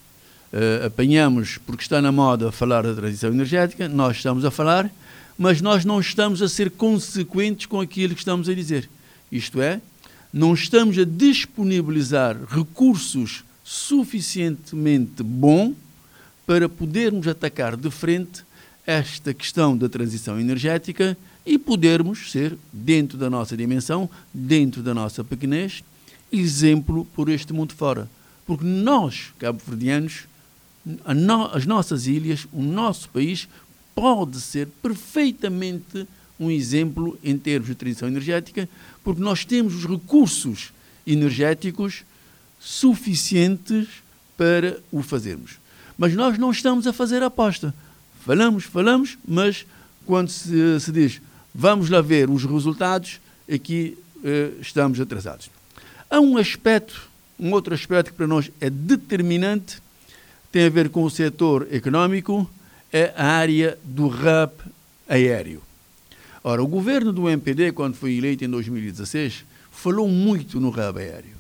Uh, 0.54 0.86
apanhamos, 0.86 1.58
porque 1.66 1.82
está 1.82 2.02
na 2.02 2.12
moda 2.12 2.52
falar 2.52 2.84
da 2.84 2.94
transição 2.94 3.32
energética, 3.32 3.90
nós 3.90 4.18
estamos 4.18 4.46
a 4.46 4.52
falar, 4.52 4.90
mas 5.38 5.62
nós 5.62 5.84
não 5.84 6.00
estamos 6.00 6.42
a 6.42 6.48
ser 6.48 6.72
consequentes 6.72 7.66
com 7.66 7.82
aquilo 7.82 8.14
que 8.14 8.22
estamos 8.22 8.48
a 8.48 8.54
dizer. 8.54 8.90
Isto 9.32 9.62
é, 9.62 9.82
não 10.32 10.54
estamos 10.54 10.98
a 10.98 11.04
disponibilizar 11.04 12.38
recursos 12.48 13.44
suficientemente 13.68 15.22
bom 15.22 15.76
para 16.46 16.70
podermos 16.70 17.28
atacar 17.28 17.76
de 17.76 17.92
frente 17.92 18.46
esta 18.86 19.34
questão 19.34 19.76
da 19.78 19.90
transição 19.90 20.40
energética 20.40 21.18
e 21.46 21.58
podermos 21.58 22.32
ser, 22.32 22.58
dentro 22.72 23.18
da 23.18 23.30
nossa 23.30 23.58
dimensão, 23.58 24.10
dentro 24.34 24.82
da 24.82 24.94
nossa 24.94 25.22
pequenez, 25.22 25.84
exemplo 26.32 27.06
por 27.14 27.28
este 27.28 27.52
mundo 27.52 27.74
fora. 27.74 28.10
Porque 28.46 28.64
nós, 28.64 29.34
cabo-verdianos, 29.38 30.24
no, 30.86 31.48
as 31.48 31.66
nossas 31.66 32.08
ilhas, 32.08 32.48
o 32.54 32.62
nosso 32.62 33.10
país, 33.10 33.50
pode 33.94 34.40
ser 34.40 34.70
perfeitamente 34.82 36.08
um 36.40 36.50
exemplo 36.50 37.20
em 37.22 37.38
termos 37.38 37.68
de 37.68 37.76
transição 37.76 38.08
energética, 38.08 38.70
porque 39.04 39.22
nós 39.22 39.44
temos 39.44 39.76
os 39.76 39.86
recursos 39.86 40.72
energéticos 41.06 42.06
suficientes 42.60 43.88
para 44.38 44.80
o 44.92 45.02
fazermos. 45.02 45.58
Mas 45.98 46.14
nós 46.14 46.38
não 46.38 46.52
estamos 46.52 46.86
a 46.86 46.94
fazer 46.94 47.24
aposta. 47.24 47.74
Falamos, 48.26 48.66
falamos, 48.66 49.18
mas 49.28 49.66
quando 50.06 50.30
se, 50.30 50.80
se 50.80 50.92
diz 50.92 51.22
vamos 51.58 51.90
lá 51.90 52.02
ver 52.02 52.30
os 52.30 52.46
resultados, 52.46 53.20
aqui 53.52 53.98
eh, 54.24 54.52
estamos 54.62 55.02
atrasados. 55.02 55.50
Há 56.08 56.20
um 56.20 56.38
aspecto, 56.38 57.10
um 57.40 57.52
outro 57.52 57.74
aspecto 57.74 58.12
que 58.12 58.18
para 58.18 58.28
nós 58.28 58.52
é 58.62 58.70
determinante, 58.70 59.82
tem 60.52 60.68
a 60.68 60.70
ver 60.70 60.90
com 60.90 61.04
o 61.04 61.10
setor 61.10 61.68
económico, 61.72 62.48
é 62.94 63.12
a 63.18 63.26
área 63.26 63.78
do 63.84 64.08
RAP 64.08 64.54
aéreo. 65.10 65.64
Ora, 66.44 66.62
o 66.62 66.68
governo 66.68 67.12
do 67.12 67.28
MPD, 67.28 67.72
quando 67.72 67.96
foi 67.96 68.14
eleito 68.14 68.46
em 68.46 68.50
2016, 68.50 69.44
falou 69.72 70.08
muito 70.08 70.60
no 70.60 70.70
RAP 70.70 70.98
aéreo. 70.98 71.37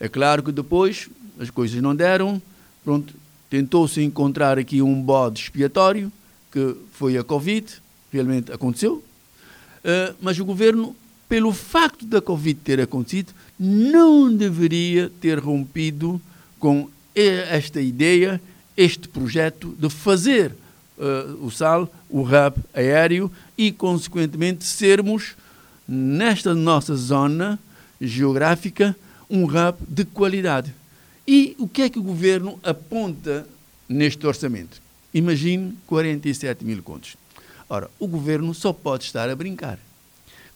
É 0.00 0.08
claro 0.08 0.42
que 0.42 0.52
depois 0.52 1.08
as 1.38 1.50
coisas 1.50 1.80
não 1.80 1.94
deram, 1.94 2.40
pronto, 2.84 3.14
tentou-se 3.50 4.02
encontrar 4.02 4.58
aqui 4.58 4.82
um 4.82 5.00
bode 5.00 5.40
expiatório, 5.40 6.12
que 6.50 6.76
foi 6.92 7.16
a 7.16 7.24
Covid, 7.24 7.66
realmente 8.12 8.52
aconteceu, 8.52 8.94
uh, 8.94 10.14
mas 10.20 10.38
o 10.38 10.44
governo 10.44 10.94
pelo 11.28 11.52
facto 11.52 12.06
da 12.06 12.22
Covid 12.22 12.58
ter 12.64 12.80
acontecido, 12.80 13.32
não 13.58 14.34
deveria 14.34 15.12
ter 15.20 15.38
rompido 15.38 16.20
com 16.58 16.88
esta 17.14 17.80
ideia, 17.80 18.40
este 18.76 19.08
projeto 19.08 19.76
de 19.78 19.90
fazer 19.90 20.54
uh, 20.96 21.44
o 21.44 21.50
SAL, 21.50 21.92
o 22.08 22.22
hub 22.22 22.56
aéreo 22.72 23.30
e, 23.56 23.70
consequentemente, 23.70 24.64
sermos, 24.64 25.36
nesta 25.86 26.54
nossa 26.54 26.94
zona 26.94 27.58
geográfica, 28.00 28.96
um 29.30 29.44
hub 29.44 29.78
de 29.86 30.04
qualidade. 30.04 30.74
E 31.26 31.54
o 31.58 31.68
que 31.68 31.82
é 31.82 31.88
que 31.88 31.98
o 31.98 32.02
governo 32.02 32.58
aponta 32.62 33.46
neste 33.88 34.26
orçamento? 34.26 34.80
Imagine 35.12 35.76
47 35.86 36.64
mil 36.64 36.82
contos. 36.82 37.16
Ora, 37.68 37.90
o 37.98 38.06
governo 38.06 38.54
só 38.54 38.72
pode 38.72 39.04
estar 39.04 39.28
a 39.28 39.36
brincar. 39.36 39.78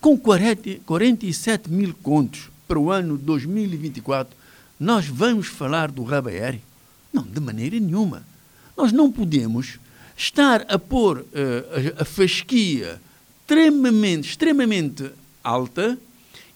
Com 0.00 0.16
40, 0.18 0.80
47 0.86 1.70
mil 1.70 1.94
contos 2.02 2.48
para 2.66 2.78
o 2.78 2.90
ano 2.90 3.18
2024, 3.18 4.34
nós 4.80 5.06
vamos 5.06 5.46
falar 5.46 5.90
do 5.90 6.02
hub 6.02 6.28
aéreo? 6.28 6.60
Não, 7.12 7.22
de 7.22 7.38
maneira 7.38 7.78
nenhuma. 7.78 8.24
Nós 8.76 8.92
não 8.92 9.12
podemos 9.12 9.78
estar 10.16 10.64
a 10.68 10.78
pôr 10.78 11.18
uh, 11.18 11.98
a, 11.98 12.02
a 12.02 12.04
fasquia 12.04 13.00
extremamente, 13.52 14.28
extremamente 14.30 15.10
alta 15.44 15.98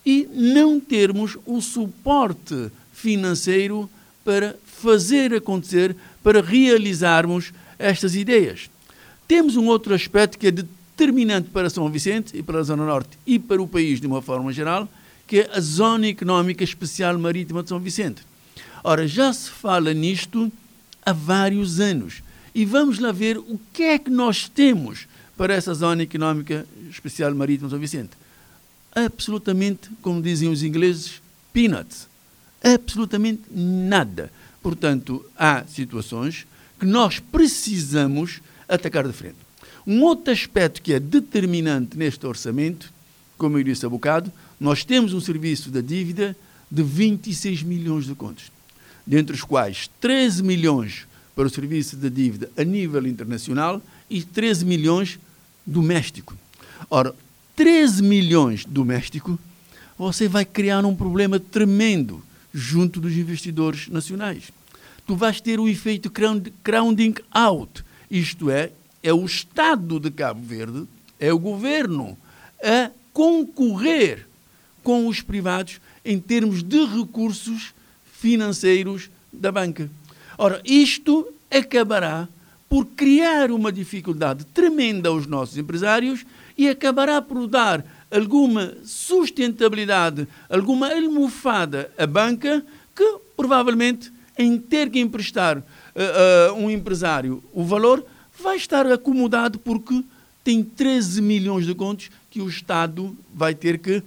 e 0.06 0.28
não 0.32 0.78
termos 0.78 1.36
o 1.44 1.60
suporte 1.60 2.70
financeiro 2.92 3.90
para 4.24 4.54
fazer 4.64 5.34
acontecer, 5.34 5.96
para 6.22 6.40
realizarmos 6.40 7.52
estas 7.76 8.14
ideias. 8.14 8.70
Temos 9.26 9.56
um 9.56 9.66
outro 9.66 9.92
aspecto 9.92 10.38
que 10.38 10.46
é 10.46 10.50
determinante 10.52 11.50
para 11.50 11.68
São 11.68 11.90
Vicente 11.90 12.36
e 12.36 12.42
para 12.42 12.60
a 12.60 12.62
Zona 12.62 12.86
Norte 12.86 13.18
e 13.26 13.36
para 13.36 13.60
o 13.60 13.66
país 13.66 14.00
de 14.00 14.06
uma 14.06 14.22
forma 14.22 14.52
geral, 14.52 14.88
que 15.26 15.40
é 15.40 15.50
a 15.52 15.60
Zona 15.60 16.06
Económica 16.06 16.62
Especial 16.62 17.18
Marítima 17.18 17.64
de 17.64 17.68
São 17.68 17.80
Vicente. 17.80 18.22
Ora, 18.84 19.08
já 19.08 19.32
se 19.32 19.50
fala 19.50 19.92
nisto 19.92 20.50
há 21.04 21.12
vários 21.12 21.80
anos. 21.80 22.22
E 22.54 22.64
vamos 22.64 23.00
lá 23.00 23.10
ver 23.10 23.36
o 23.36 23.60
que 23.72 23.82
é 23.82 23.98
que 23.98 24.10
nós 24.10 24.48
temos 24.48 25.08
para 25.36 25.52
essa 25.54 25.74
Zona 25.74 26.04
Económica 26.04 26.64
Especial 26.88 27.34
Marítima 27.34 27.66
de 27.66 27.72
São 27.72 27.80
Vicente. 27.80 28.10
Absolutamente, 28.96 29.90
como 30.00 30.22
dizem 30.22 30.48
os 30.48 30.62
ingleses, 30.62 31.20
peanuts. 31.52 32.08
Absolutamente 32.64 33.42
nada. 33.50 34.32
Portanto, 34.62 35.22
há 35.36 35.64
situações 35.66 36.46
que 36.80 36.86
nós 36.86 37.18
precisamos 37.18 38.40
atacar 38.66 39.06
de 39.06 39.12
frente. 39.12 39.36
Um 39.86 40.02
outro 40.02 40.32
aspecto 40.32 40.80
que 40.80 40.94
é 40.94 40.98
determinante 40.98 41.96
neste 41.96 42.26
orçamento, 42.26 42.90
como 43.36 43.58
eu 43.58 43.62
disse 43.62 43.84
há 43.84 43.88
bocado, 43.88 44.32
nós 44.58 44.82
temos 44.82 45.12
um 45.12 45.20
serviço 45.20 45.70
da 45.70 45.82
dívida 45.82 46.34
de 46.70 46.82
26 46.82 47.62
milhões 47.62 48.06
de 48.06 48.14
contos, 48.14 48.50
dentre 49.06 49.36
os 49.36 49.42
quais 49.42 49.90
13 50.00 50.42
milhões 50.42 51.06
para 51.34 51.46
o 51.46 51.50
serviço 51.50 51.96
da 51.96 52.08
dívida 52.08 52.50
a 52.56 52.64
nível 52.64 53.06
internacional 53.06 53.82
e 54.08 54.22
13 54.22 54.64
milhões 54.64 55.18
doméstico. 55.66 56.34
Ora, 56.88 57.14
13 57.56 58.02
milhões 58.02 58.66
doméstico, 58.66 59.38
você 59.98 60.28
vai 60.28 60.44
criar 60.44 60.84
um 60.84 60.94
problema 60.94 61.40
tremendo 61.40 62.22
junto 62.52 63.00
dos 63.00 63.16
investidores 63.16 63.88
nacionais. 63.88 64.52
Tu 65.06 65.16
vais 65.16 65.40
ter 65.40 65.58
o 65.58 65.66
efeito 65.66 66.10
crowding 66.62 67.14
out, 67.32 67.82
isto 68.10 68.50
é, 68.50 68.72
é 69.02 69.12
o 69.12 69.24
Estado 69.24 69.98
de 69.98 70.10
Cabo 70.10 70.44
Verde, 70.44 70.86
é 71.18 71.32
o 71.32 71.38
governo 71.38 72.18
a 72.62 72.90
concorrer 73.12 74.26
com 74.82 75.08
os 75.08 75.22
privados 75.22 75.80
em 76.04 76.20
termos 76.20 76.62
de 76.62 76.84
recursos 76.84 77.72
financeiros 78.20 79.08
da 79.32 79.50
banca. 79.50 79.90
Ora, 80.36 80.60
isto 80.64 81.26
acabará 81.50 82.28
por 82.68 82.84
criar 82.84 83.50
uma 83.50 83.72
dificuldade 83.72 84.44
tremenda 84.46 85.08
aos 85.08 85.26
nossos 85.26 85.56
empresários 85.56 86.26
e 86.56 86.68
acabará 86.68 87.20
por 87.20 87.46
dar 87.46 87.84
alguma 88.10 88.74
sustentabilidade, 88.84 90.26
alguma 90.48 90.88
almofada 90.92 91.90
à 91.98 92.06
banca 92.06 92.64
que 92.94 93.18
provavelmente 93.36 94.12
em 94.38 94.58
ter 94.58 94.90
que 94.90 94.98
emprestar 94.98 95.58
uh, 95.58 95.62
uh, 95.62 96.54
um 96.54 96.70
empresário 96.70 97.42
o 97.52 97.64
valor 97.64 98.04
vai 98.42 98.56
estar 98.56 98.86
acomodado 98.86 99.58
porque 99.58 100.04
tem 100.44 100.62
13 100.62 101.20
milhões 101.20 101.66
de 101.66 101.74
contos 101.74 102.10
que 102.30 102.40
o 102.40 102.48
Estado 102.48 103.16
vai 103.34 103.54
ter 103.54 103.78
que 103.78 104.02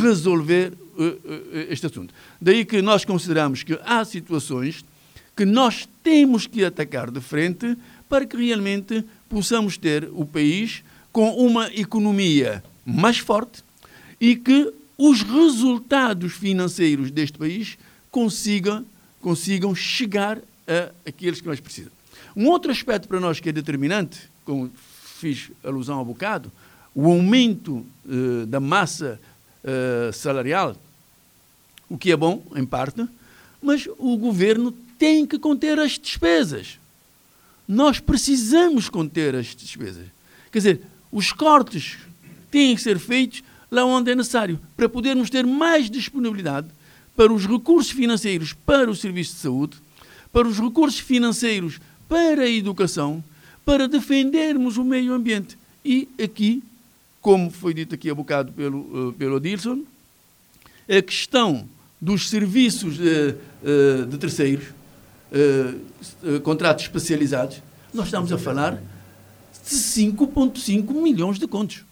resolver 0.00 0.72
uh, 0.96 1.58
este 1.68 1.86
assunto. 1.86 2.14
Daí 2.40 2.64
que 2.64 2.80
nós 2.80 3.04
consideramos 3.04 3.62
que 3.62 3.78
há 3.84 4.04
situações 4.04 4.84
que 5.36 5.44
nós 5.44 5.88
temos 6.02 6.46
que 6.46 6.64
atacar 6.64 7.10
de 7.10 7.20
frente 7.20 7.76
para 8.08 8.26
que 8.26 8.36
realmente 8.36 9.04
possamos 9.28 9.76
ter 9.76 10.08
o 10.12 10.24
país 10.24 10.82
com 11.12 11.30
uma 11.36 11.72
economia 11.74 12.64
mais 12.84 13.18
forte 13.18 13.62
e 14.20 14.34
que 14.34 14.72
os 14.96 15.22
resultados 15.22 16.32
financeiros 16.32 17.10
deste 17.10 17.38
país 17.38 17.76
consigam, 18.10 18.84
consigam 19.20 19.74
chegar 19.74 20.38
a 20.66 20.92
aqueles 21.06 21.40
que 21.40 21.46
nós 21.46 21.60
precisamos. 21.60 21.96
Um 22.36 22.46
outro 22.46 22.70
aspecto 22.70 23.08
para 23.08 23.20
nós 23.20 23.40
que 23.40 23.48
é 23.48 23.52
determinante, 23.52 24.30
como 24.44 24.70
fiz 25.18 25.50
alusão 25.62 26.00
há 26.00 26.04
bocado, 26.04 26.50
o 26.94 27.06
aumento 27.06 27.84
uh, 28.04 28.46
da 28.46 28.60
massa 28.60 29.20
uh, 29.64 30.12
salarial, 30.12 30.76
o 31.88 31.98
que 31.98 32.10
é 32.10 32.16
bom, 32.16 32.42
em 32.54 32.64
parte, 32.64 33.06
mas 33.62 33.88
o 33.98 34.16
governo 34.16 34.72
tem 34.98 35.26
que 35.26 35.38
conter 35.38 35.78
as 35.78 35.98
despesas. 35.98 36.78
Nós 37.66 38.00
precisamos 38.00 38.88
conter 38.88 39.34
as 39.34 39.54
despesas. 39.54 40.06
Quer 40.50 40.58
dizer, 40.58 40.80
os 41.12 41.30
cortes 41.30 41.98
têm 42.50 42.74
que 42.74 42.80
ser 42.80 42.98
feitos 42.98 43.42
lá 43.70 43.84
onde 43.84 44.10
é 44.10 44.14
necessário, 44.14 44.58
para 44.76 44.88
podermos 44.88 45.30
ter 45.30 45.46
mais 45.46 45.90
disponibilidade 45.90 46.68
para 47.16 47.32
os 47.32 47.46
recursos 47.46 47.92
financeiros 47.92 48.52
para 48.52 48.90
o 48.90 48.94
serviço 48.94 49.34
de 49.34 49.40
saúde, 49.40 49.76
para 50.32 50.48
os 50.48 50.58
recursos 50.58 50.98
financeiros 50.98 51.78
para 52.08 52.42
a 52.42 52.48
educação, 52.48 53.22
para 53.64 53.86
defendermos 53.86 54.76
o 54.76 54.84
meio 54.84 55.12
ambiente. 55.12 55.56
E 55.84 56.08
aqui, 56.22 56.62
como 57.20 57.50
foi 57.50 57.72
dito 57.72 57.94
aqui 57.94 58.10
há 58.10 58.14
bocado 58.14 58.52
pelo, 58.52 59.08
uh, 59.08 59.12
pelo 59.14 59.40
Dilson, 59.40 59.82
a 60.88 61.00
questão 61.00 61.66
dos 62.00 62.28
serviços 62.28 62.98
uh, 62.98 63.02
uh, 63.62 64.06
de 64.06 64.18
terceiros, 64.18 64.66
contratos 66.42 66.84
especializados, 66.84 67.62
nós 67.94 68.04
estamos 68.04 68.30
a 68.30 68.36
falar 68.36 68.78
de 69.64 69.74
5,5 69.74 70.92
milhões 71.00 71.38
de 71.38 71.46
contos. 71.46 71.84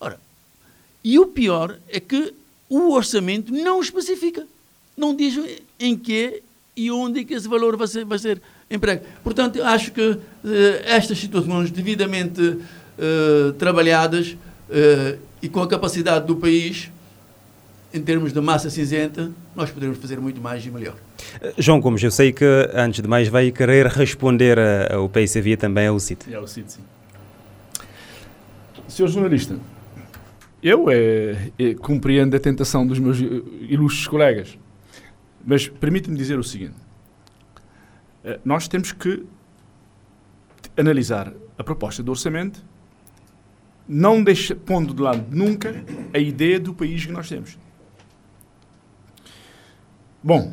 Ora, 0.00 0.18
e 1.02 1.18
o 1.18 1.26
pior 1.26 1.78
é 1.88 2.00
que 2.00 2.34
o 2.68 2.92
orçamento 2.92 3.52
não 3.52 3.80
especifica. 3.80 4.46
Não 4.96 5.14
diz 5.14 5.38
em 5.78 5.96
que 5.96 6.42
e 6.76 6.92
onde 6.92 7.20
é 7.20 7.24
que 7.24 7.34
esse 7.34 7.48
valor 7.48 7.76
vai 7.76 7.88
ser, 7.88 8.04
vai 8.04 8.18
ser 8.18 8.40
emprego. 8.70 9.04
Portanto, 9.24 9.60
acho 9.62 9.90
que 9.90 10.00
uh, 10.00 10.20
estas 10.84 11.18
situações 11.18 11.72
devidamente 11.72 12.40
uh, 12.40 13.52
trabalhadas 13.58 14.36
uh, 14.68 15.18
e 15.42 15.48
com 15.48 15.60
a 15.60 15.66
capacidade 15.66 16.26
do 16.26 16.36
país, 16.36 16.88
em 17.92 18.02
termos 18.02 18.32
de 18.32 18.40
massa 18.40 18.68
cinzenta, 18.68 19.30
nós 19.56 19.70
poderemos 19.70 19.98
fazer 19.98 20.20
muito 20.20 20.40
mais 20.40 20.64
e 20.64 20.70
melhor. 20.70 20.94
João 21.56 21.80
Gomes, 21.80 22.02
eu 22.02 22.10
sei 22.10 22.32
que 22.32 22.44
antes 22.74 23.00
de 23.00 23.08
mais 23.08 23.28
vai 23.28 23.50
querer 23.50 23.86
responder 23.86 24.58
ao 24.92 25.08
PICV 25.08 25.56
também 25.56 25.86
ao 25.86 25.98
CIT. 25.98 26.32
É 26.32 26.36
ao 26.36 26.46
CIT, 26.46 26.72
sim. 26.72 26.82
Senhor 28.86 29.08
jornalista, 29.08 29.58
eu 30.62 30.90
é, 30.90 31.50
é, 31.58 31.74
compreendo 31.74 32.34
a 32.36 32.40
tentação 32.40 32.86
dos 32.86 32.98
meus 32.98 33.18
ilustres 33.18 34.06
colegas, 34.06 34.58
mas 35.44 35.68
permite-me 35.68 36.16
dizer 36.16 36.38
o 36.38 36.42
seguinte 36.42 36.74
eh, 38.24 38.40
nós 38.44 38.68
temos 38.68 38.92
que 38.92 39.24
analisar 40.76 41.32
a 41.56 41.64
proposta 41.64 42.02
do 42.02 42.10
orçamento, 42.10 42.64
não 43.86 44.22
deixa, 44.22 44.54
pondo 44.54 44.92
de 44.92 45.00
lado 45.00 45.24
nunca 45.30 45.74
a 46.12 46.18
ideia 46.18 46.60
do 46.60 46.74
país 46.74 47.06
que 47.06 47.12
nós 47.12 47.28
temos. 47.28 47.58
Bom, 50.22 50.52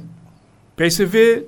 PSV 0.75 1.47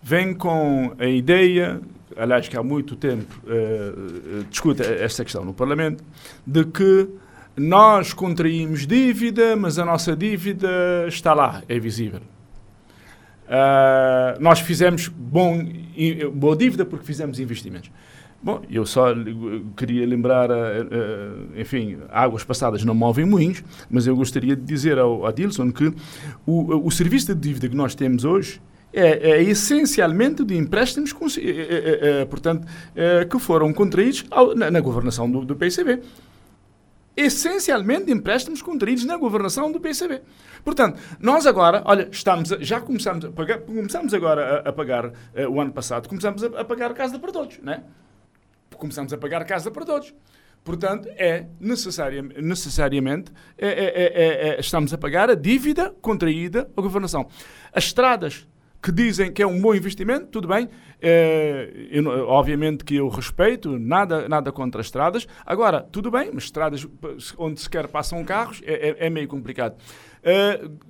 vem 0.00 0.32
com 0.34 0.94
a 0.98 1.06
ideia, 1.06 1.80
aliás, 2.16 2.46
que 2.46 2.56
há 2.56 2.62
muito 2.62 2.94
tempo 2.94 3.40
uh, 3.44 4.44
discute 4.44 4.82
esta 4.82 5.24
questão 5.24 5.44
no 5.44 5.52
Parlamento, 5.52 6.04
de 6.46 6.64
que 6.64 7.08
nós 7.56 8.12
contraímos 8.12 8.86
dívida, 8.86 9.56
mas 9.56 9.80
a 9.80 9.84
nossa 9.84 10.14
dívida 10.14 10.68
está 11.08 11.34
lá, 11.34 11.62
é 11.68 11.78
visível. 11.78 12.20
Uh, 13.48 14.40
nós 14.40 14.60
fizemos 14.60 15.08
bom, 15.08 15.58
boa 16.34 16.56
dívida 16.56 16.84
porque 16.84 17.04
fizemos 17.04 17.40
investimentos. 17.40 17.90
Bom, 18.40 18.62
eu 18.70 18.86
só 18.86 19.06
queria 19.76 20.06
lembrar, 20.06 20.48
enfim, 21.56 21.98
águas 22.08 22.44
passadas 22.44 22.84
não 22.84 22.94
movem 22.94 23.26
moinhos, 23.26 23.64
mas 23.90 24.06
eu 24.06 24.14
gostaria 24.14 24.54
de 24.54 24.62
dizer 24.62 24.96
ao 24.96 25.26
Adilson 25.26 25.72
que 25.72 25.92
o, 26.46 26.86
o 26.86 26.90
serviço 26.90 27.34
de 27.34 27.40
dívida 27.40 27.68
que 27.68 27.74
nós 27.74 27.96
temos 27.96 28.24
hoje 28.24 28.60
é, 28.92 29.30
é, 29.30 29.42
essencialmente 29.42 30.44
de 30.44 30.56
empréstimos, 30.56 31.14
é, 31.36 32.20
é, 32.20 32.24
portanto, 32.24 32.66
que 33.30 33.38
foram 33.38 33.72
contraídos 33.72 34.24
na, 34.56 34.70
na, 34.70 34.80
governação 34.80 35.30
do, 35.30 35.44
do 35.44 35.54
PCB. 35.54 36.00
Essencialmente 37.16 38.12
empréstimos 38.12 38.62
contraídos 38.62 39.04
na 39.04 39.16
governação 39.16 39.72
do 39.72 39.80
PCB. 39.80 40.22
Portanto, 40.64 40.98
nós 41.20 41.46
agora, 41.46 41.82
olha, 41.84 42.08
estamos 42.10 42.52
a, 42.52 42.58
já 42.60 42.80
começamos 42.80 43.24
a 43.24 43.30
pagar, 43.30 43.58
começamos 43.58 44.14
agora 44.14 44.62
a, 44.64 44.68
a 44.68 44.72
pagar 44.72 45.06
uh, 45.06 45.12
o 45.50 45.60
ano 45.60 45.72
passado, 45.72 46.08
começamos 46.08 46.44
a, 46.44 46.46
a, 46.46 46.64
pagar 46.64 46.92
a 46.92 46.94
casa 46.94 47.18
para 47.18 47.32
todos, 47.32 47.58
né? 47.58 47.82
Começamos 48.76 49.12
a 49.12 49.18
pagar 49.18 49.44
casa 49.44 49.70
para 49.70 49.84
todos. 49.84 50.14
Portanto, 50.64 51.08
é 51.16 51.46
necessária, 51.58 52.22
necessariamente 52.22 53.32
é, 53.56 53.68
é, 53.68 54.48
é, 54.56 54.60
estamos 54.60 54.92
a 54.92 54.98
pagar 54.98 55.30
a 55.30 55.34
dívida 55.34 55.94
contraída 56.02 56.70
à 56.76 56.80
governação. 56.80 57.26
As 57.72 57.84
estradas 57.84 58.46
que 58.82 58.92
dizem 58.92 59.32
que 59.32 59.42
é 59.42 59.46
um 59.46 59.60
bom 59.60 59.74
investimento, 59.74 60.26
tudo 60.26 60.46
bem. 60.46 60.68
É, 61.00 61.88
eu, 61.90 62.06
obviamente 62.28 62.84
que 62.84 62.96
eu 62.96 63.08
respeito, 63.08 63.78
nada, 63.78 64.28
nada 64.28 64.52
contra 64.52 64.80
as 64.80 64.86
estradas. 64.86 65.26
Agora, 65.44 65.80
tudo 65.80 66.10
bem, 66.10 66.30
mas 66.32 66.44
estradas 66.44 66.86
onde 67.36 67.60
sequer 67.60 67.88
passam 67.88 68.22
carros 68.24 68.60
é, 68.64 68.90
é, 68.90 69.06
é 69.06 69.10
meio 69.10 69.26
complicado. 69.26 69.76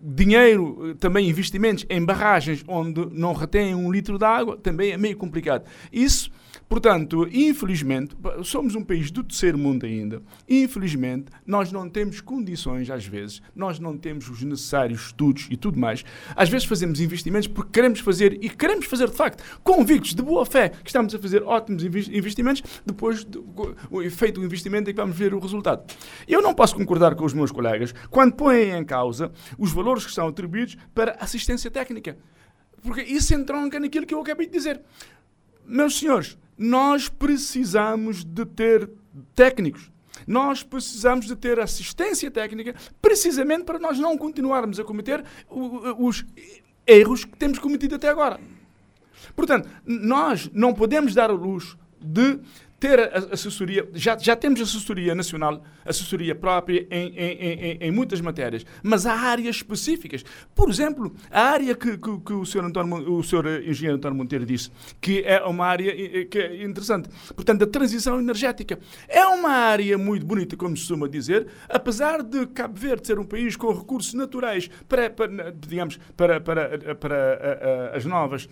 Dinheiro, 0.03 0.97
também 0.97 1.29
investimentos 1.29 1.87
em 1.89 2.05
barragens 2.05 2.65
onde 2.67 3.07
não 3.13 3.33
retém 3.33 3.75
um 3.75 3.93
litro 3.93 4.19
de 4.19 4.25
água, 4.25 4.57
também 4.57 4.91
é 4.91 4.97
meio 4.97 5.17
complicado. 5.17 5.65
Isso 5.93 6.31
Portanto, 6.69 7.27
infelizmente, 7.33 8.15
somos 8.45 8.75
um 8.75 8.85
país 8.85 9.11
do 9.11 9.25
terceiro 9.25 9.57
mundo 9.57 9.87
ainda. 9.87 10.23
Infelizmente, 10.47 11.27
nós 11.47 11.73
não 11.73 11.89
temos 11.89 12.21
condições, 12.21 12.91
às 12.91 13.07
vezes, 13.07 13.41
nós 13.57 13.79
não 13.79 13.97
temos 13.97 14.29
os 14.29 14.43
necessários 14.43 15.07
estudos 15.07 15.49
e 15.51 15.57
tudo 15.57 15.79
mais. 15.79 16.05
Às 16.37 16.51
vezes 16.51 16.67
fazemos 16.67 17.01
investimentos 17.01 17.49
porque 17.49 17.71
queremos 17.73 18.01
fazer, 18.01 18.39
e 18.45 18.51
queremos 18.51 18.85
fazer 18.85 19.09
de 19.09 19.17
facto, 19.17 19.43
convictos, 19.65 20.15
de 20.15 20.23
boa 20.23 20.45
fé, 20.45 20.69
que 20.69 20.89
estamos 20.89 21.15
a 21.15 21.19
fazer 21.19 21.43
ótimos 21.43 21.83
investimentos, 21.83 22.63
depois 22.85 23.25
do 23.25 23.47
efeito 24.03 24.41
do 24.41 24.45
investimento 24.45 24.91
é 24.91 24.93
que 24.93 25.01
vamos 25.01 25.17
ver 25.17 25.33
o 25.33 25.39
resultado. 25.39 25.91
Eu 26.27 26.43
não 26.43 26.53
posso 26.55 26.77
concordar 26.77 27.15
com 27.15 27.25
os 27.25 27.33
meus 27.33 27.51
colegas 27.51 27.95
quando 28.11 28.35
põem 28.35 28.73
em 28.73 28.85
causa 28.85 29.33
os 29.59 29.73
valores 29.73 30.05
que 30.05 30.13
são 30.13 30.29
atribuídos 30.29 30.77
para 30.95 31.17
assistência 31.19 31.71
técnica. 31.71 32.19
Porque 32.83 33.03
isso 33.03 33.35
entronca 33.35 33.81
naquilo 33.81 34.07
que 34.07 34.15
eu 34.15 34.21
acabei 34.21 34.47
de 34.47 34.53
dizer. 34.53 34.81
Meus 35.69 35.99
senhores, 35.99 36.39
nós 36.57 37.11
precisamos 37.11 38.25
de 38.25 38.47
ter 38.47 38.91
técnicos. 39.35 39.91
Nós 40.27 40.63
precisamos 40.63 41.27
de 41.27 41.37
ter 41.37 41.61
assistência 41.61 42.31
técnica 42.31 42.75
precisamente 43.03 43.65
para 43.65 43.79
nós 43.79 43.99
não 43.99 44.17
continuarmos 44.17 44.81
a 44.81 44.85
cometer 44.85 45.23
os 45.49 46.25
erros 46.87 47.25
que 47.25 47.37
temos 47.37 47.59
cometido 47.59 47.97
até 47.97 48.09
agora. 48.09 48.41
Portanto, 49.37 49.69
nós 49.85 50.51
não 50.55 50.73
podemos 50.73 51.15
dar 51.15 51.29
a 51.31 51.35
luz 51.35 51.77
de 52.01 52.41
ter 52.79 53.01
assessoria, 53.33 53.89
já, 53.93 54.17
já 54.17 54.37
temos 54.37 54.61
assessoria 54.61 55.15
nacional, 55.15 55.63
assessoria 55.85 56.35
própria 56.35 56.87
em, 56.91 57.09
em, 57.09 57.33
em, 57.33 57.79
em, 57.81 57.91
muitas 57.91 58.21
matérias, 58.21 58.65
mas 58.83 59.05
há 59.05 59.15
áreas 59.15 59.57
específicas. 59.57 60.25
Por 60.55 60.69
exemplo, 60.71 61.15
a 61.31 61.43
área 61.43 61.75
que, 61.75 61.99
que, 61.99 62.19
que 62.21 62.33
o, 62.33 62.45
senhor 62.45 62.65
António, 62.65 63.13
o 63.13 63.23
senhor 63.23 63.47
engenheiro 63.63 63.97
António 63.97 64.17
Monteiro 64.17 64.47
disse, 64.47 64.71
que 65.01 65.23
é 65.25 65.43
uma 65.43 65.67
área 65.67 66.25
que 66.27 66.39
é 66.39 66.65
interessante. 66.65 67.09
Portanto, 67.35 67.65
a 67.65 67.67
transição 67.67 68.19
energética. 68.19 68.79
É 69.09 69.25
uma 69.27 69.51
área 69.51 69.99
muito 69.99 70.25
bonita, 70.25 70.57
como 70.57 70.77
se 70.77 70.83
costuma 70.83 71.09
dizer, 71.09 71.47
apesar 71.69 72.23
de 72.23 72.47
Cabo 72.47 72.79
Verde 72.79 73.07
ser 73.07 73.19
um 73.19 73.25
país 73.25 73.57
com 73.57 73.73
recursos 73.73 74.15
naturais 74.15 74.71
para, 74.89 75.11
para 75.11 75.51
digamos, 75.53 75.99
para, 76.17 76.41
para, 76.41 76.79
para, 76.79 76.95
para 76.95 77.93
as 77.95 78.05
novas 78.05 78.49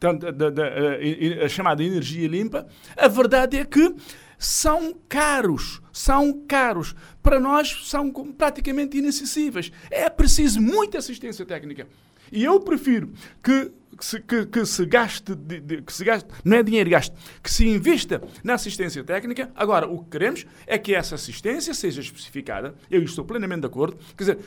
portanto, 0.00 0.32
da, 0.32 0.48
da, 0.50 0.64
a, 0.64 1.44
a 1.44 1.48
chamada 1.48 1.84
energia 1.84 2.26
limpa, 2.26 2.66
a 2.96 3.06
verdade 3.06 3.58
é 3.58 3.64
que 3.64 3.94
são 4.38 4.94
caros, 5.06 5.82
são 5.92 6.32
caros. 6.48 6.94
Para 7.22 7.38
nós 7.38 7.82
são 7.84 8.10
praticamente 8.10 8.96
inacessíveis. 8.96 9.70
É 9.90 10.08
preciso 10.08 10.60
muita 10.62 10.98
assistência 10.98 11.44
técnica. 11.44 11.86
E 12.32 12.42
eu 12.42 12.58
prefiro 12.60 13.12
que 13.42 13.70
que 13.96 14.04
se, 14.04 14.20
que, 14.20 14.46
que 14.46 14.64
se 14.64 14.86
gaste, 14.86 15.34
de, 15.34 15.60
de, 15.60 15.82
que 15.82 15.92
se 15.92 16.04
gaste, 16.04 16.28
não 16.44 16.56
é 16.56 16.62
dinheiro 16.62 16.88
gasto, 16.90 17.14
que 17.42 17.50
se 17.50 17.66
invista 17.66 18.22
na 18.42 18.54
assistência 18.54 19.02
técnica. 19.04 19.50
Agora, 19.54 19.86
o 19.86 20.02
que 20.02 20.10
queremos 20.10 20.46
é 20.66 20.78
que 20.78 20.94
essa 20.94 21.14
assistência 21.14 21.74
seja 21.74 22.00
especificada, 22.00 22.74
eu 22.90 23.02
estou 23.02 23.24
plenamente 23.24 23.60
de 23.60 23.66
acordo, 23.66 23.98
quer 24.16 24.24
dizer, 24.24 24.38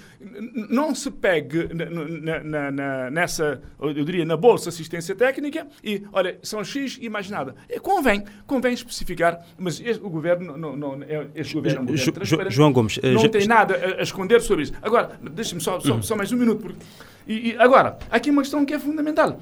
não 0.69 0.95
se 0.95 1.11
pegue 1.11 1.69
na, 1.73 2.41
na, 2.43 2.71
na, 2.71 3.11
nessa, 3.11 3.61
eu 3.79 4.03
diria, 4.03 4.25
na 4.25 4.37
bolsa 4.37 4.69
assistência 4.69 5.15
técnica 5.15 5.67
e, 5.83 6.03
olha, 6.11 6.39
são 6.41 6.63
X 6.63 6.97
e 7.01 7.09
mais 7.09 7.29
nada. 7.29 7.55
E 7.69 7.79
convém, 7.79 8.23
convém 8.47 8.73
especificar, 8.73 9.45
mas 9.57 9.79
este, 9.79 10.03
o 10.03 10.09
governo, 10.09 10.57
não, 10.57 10.75
não, 10.75 11.03
é, 11.03 11.27
este 11.35 11.53
governo 11.53 11.79
é 11.79 11.81
um 11.81 11.85
governo 11.85 12.11
transparente, 12.11 12.53
João 12.53 12.73
Gomes, 12.73 12.99
não 13.03 13.21
já, 13.21 13.29
tem 13.29 13.47
nada 13.47 13.75
a, 13.75 13.99
a, 13.99 14.03
esconder 14.03 14.41
sobre 14.41 14.63
isso. 14.63 14.73
Agora, 14.81 15.19
deixe-me 15.31 15.61
só, 15.61 15.79
só, 15.79 16.01
só 16.01 16.15
mais 16.15 16.31
um 16.31 16.37
minuto, 16.37 16.61
porque 16.61 16.79
e, 17.27 17.51
e, 17.51 17.57
agora, 17.57 17.97
aqui 18.11 18.29
uma 18.29 18.41
questão 18.41 18.65
que 18.65 18.73
é 18.73 18.79
fundamental. 18.79 19.39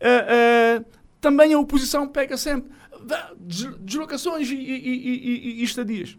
Uh, 0.00 0.80
uh, 0.80 0.84
também 1.20 1.54
a 1.54 1.58
oposição 1.58 2.06
pega 2.06 2.36
sempre 2.36 2.70
deslocações 3.38 4.50
e, 4.50 4.54
e, 4.54 5.60
e, 5.60 5.62
estadias. 5.62 6.18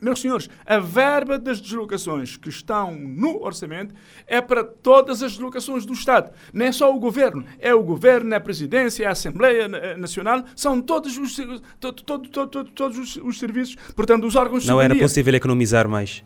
Meus 0.00 0.20
senhores, 0.20 0.48
a 0.64 0.78
verba 0.78 1.38
das 1.38 1.60
deslocações 1.60 2.36
que 2.36 2.48
estão 2.48 2.90
no 2.92 3.42
orçamento 3.42 3.94
é 4.26 4.40
para 4.40 4.64
todas 4.64 5.22
as 5.22 5.32
deslocações 5.32 5.84
do 5.84 5.92
Estado. 5.92 6.32
Não 6.54 6.64
é 6.64 6.72
só 6.72 6.94
o 6.94 6.98
governo. 6.98 7.44
É 7.58 7.74
o 7.74 7.82
governo, 7.82 8.32
é 8.32 8.38
a 8.38 8.40
presidência, 8.40 9.04
é 9.04 9.06
a 9.06 9.10
Assembleia 9.10 9.68
Nacional. 9.98 10.42
São 10.56 10.80
todos 10.80 11.18
os, 11.18 11.36
todo, 11.78 12.02
todo, 12.02 12.28
todo, 12.30 12.64
todos 12.70 12.98
os, 12.98 13.16
os, 13.16 13.38
serviços, 13.38 13.76
portanto, 13.94 14.26
os 14.26 14.36
órgãos 14.36 14.66
Não 14.66 14.80
era 14.80 14.96
possível 14.96 15.34
economizar 15.34 15.86
mais? 15.86 16.24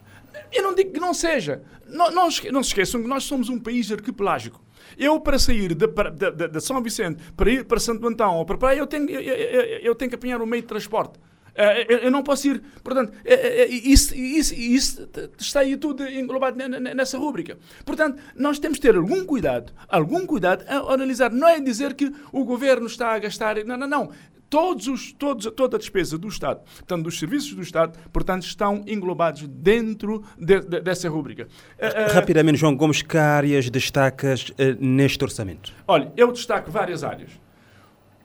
Eu 0.53 0.63
não 0.63 0.75
digo 0.75 0.93
que 0.93 1.01
não 1.01 1.13
seja. 1.13 1.63
Não, 1.89 2.13
não, 2.13 2.29
não 2.53 2.63
se 2.63 2.69
esqueçam 2.69 3.03
que 3.03 3.09
nós 3.09 3.25
somos 3.25 3.49
um 3.49 3.59
país 3.59 3.91
arquipelágico. 3.91 4.64
Eu, 4.99 5.21
para 5.21 5.39
sair 5.39 5.75
de, 5.75 5.87
de, 5.87 6.49
de, 6.49 6.61
São 6.61 6.83
Vicente 6.83 7.23
para 7.37 7.51
ir 7.51 7.65
para 7.65 7.81
Santo 7.81 8.07
Antão 8.07 8.37
ou 8.37 8.45
para 8.45 8.57
praia, 8.57 8.79
eu 8.79 8.87
tenho, 8.87 9.09
eu, 9.11 9.21
eu, 9.21 9.63
eu 9.79 9.95
tenho 9.95 10.09
que 10.09 10.15
apanhar 10.15 10.41
um 10.41 10.47
meio 10.47 10.63
de 10.63 10.69
transporte. 10.69 11.19
Eh, 11.55 12.07
eu 12.07 12.11
não 12.11 12.23
posso 12.23 12.49
ir. 12.49 12.63
Portanto, 12.83 13.13
eh, 13.25 13.63
eh, 13.63 13.69
isso, 13.69 14.15
isso, 14.15 14.55
isso 14.55 15.09
está 15.39 15.61
aí 15.61 15.77
tudo 15.77 16.07
englobado 16.07 16.57
nessa 16.69 17.17
rúbrica. 17.17 17.57
Portanto, 17.85 18.21
nós 18.35 18.59
temos 18.59 18.79
que 18.79 18.83
ter 18.83 18.97
algum 18.97 19.25
cuidado, 19.25 19.73
algum 19.89 20.27
cuidado 20.27 20.65
a 20.67 20.93
analisar. 20.93 21.31
Não 21.31 21.49
é 21.49 21.61
dizer 21.61 21.95
que 21.95 22.13
o 22.33 22.45
governo 22.45 22.87
está 22.87 23.15
a 23.15 23.19
gastar. 23.19 23.65
Não, 23.65 23.77
não, 23.77 23.89
não 23.89 24.11
todos 24.55 24.87
os, 24.87 25.13
todos, 25.13 25.51
toda 25.51 25.77
a 25.77 25.81
despesa 25.81 26.17
do 26.17 26.29
Estado, 26.29 26.61
portanto, 26.61 27.03
dos 27.03 27.19
serviços 27.19 27.55
do 27.55 27.63
Estado, 27.63 27.99
portanto, 28.13 28.45
estão 28.45 28.85
englobados 28.87 29.49
dentro 29.49 30.23
de, 30.39 30.61
de, 30.61 30.81
dessa 30.81 31.09
rúbrica. 31.09 31.49
Uh, 31.77 32.15
Rapidamente, 32.15 32.59
João 32.59 32.77
Gomes, 32.77 33.03
que 33.03 33.19
áreas 33.19 33.69
destacas 33.69 34.51
uh, 34.51 34.55
neste 34.79 35.25
orçamento? 35.25 35.73
Olha, 35.89 36.13
eu 36.17 36.31
destaco 36.31 36.71
várias 36.71 37.03
áreas. 37.03 37.33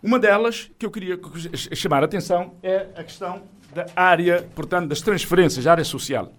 Uma 0.04 0.20
delas 0.20 0.70
que 0.78 0.86
eu 0.86 0.92
queria 0.92 1.20
chamar 1.74 2.04
a 2.04 2.06
atenção 2.06 2.54
é 2.62 2.86
a 2.96 3.04
questão 3.04 3.42
da 3.74 3.88
área, 3.96 4.48
portanto, 4.54 4.88
das 4.88 5.02
transferências, 5.02 5.66
a 5.66 5.72
área 5.72 5.84
social. 5.84 6.32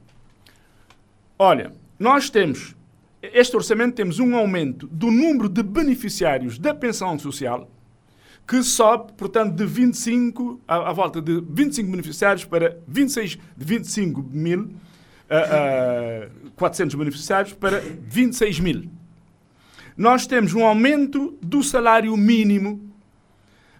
Olha, 1.36 1.72
nós 1.98 2.30
temos, 2.30 2.76
este 3.20 3.56
orçamento 3.56 3.96
temos 3.96 4.20
um 4.20 4.36
aumento 4.36 4.86
do 4.86 5.10
número 5.10 5.48
de 5.48 5.64
beneficiários 5.64 6.60
da 6.60 6.72
pensão 6.72 7.18
social, 7.18 7.68
que 8.50 8.64
sobe, 8.64 9.12
portanto, 9.12 9.54
de 9.54 9.64
25, 9.64 10.60
à, 10.66 10.90
à 10.90 10.92
volta 10.92 11.22
de 11.22 11.40
25 11.40 11.88
beneficiários 11.88 12.44
para 12.44 12.76
26, 12.88 13.38
de 13.56 13.64
25 13.64 14.28
mil, 14.28 14.62
uh, 14.62 16.26
uh, 16.26 16.50
400 16.56 16.96
beneficiários 16.96 17.52
para 17.52 17.78
26 17.78 18.58
mil. 18.58 18.90
Nós 19.96 20.26
temos 20.26 20.52
um 20.52 20.66
aumento 20.66 21.38
do 21.40 21.62
salário 21.62 22.16
mínimo 22.16 22.92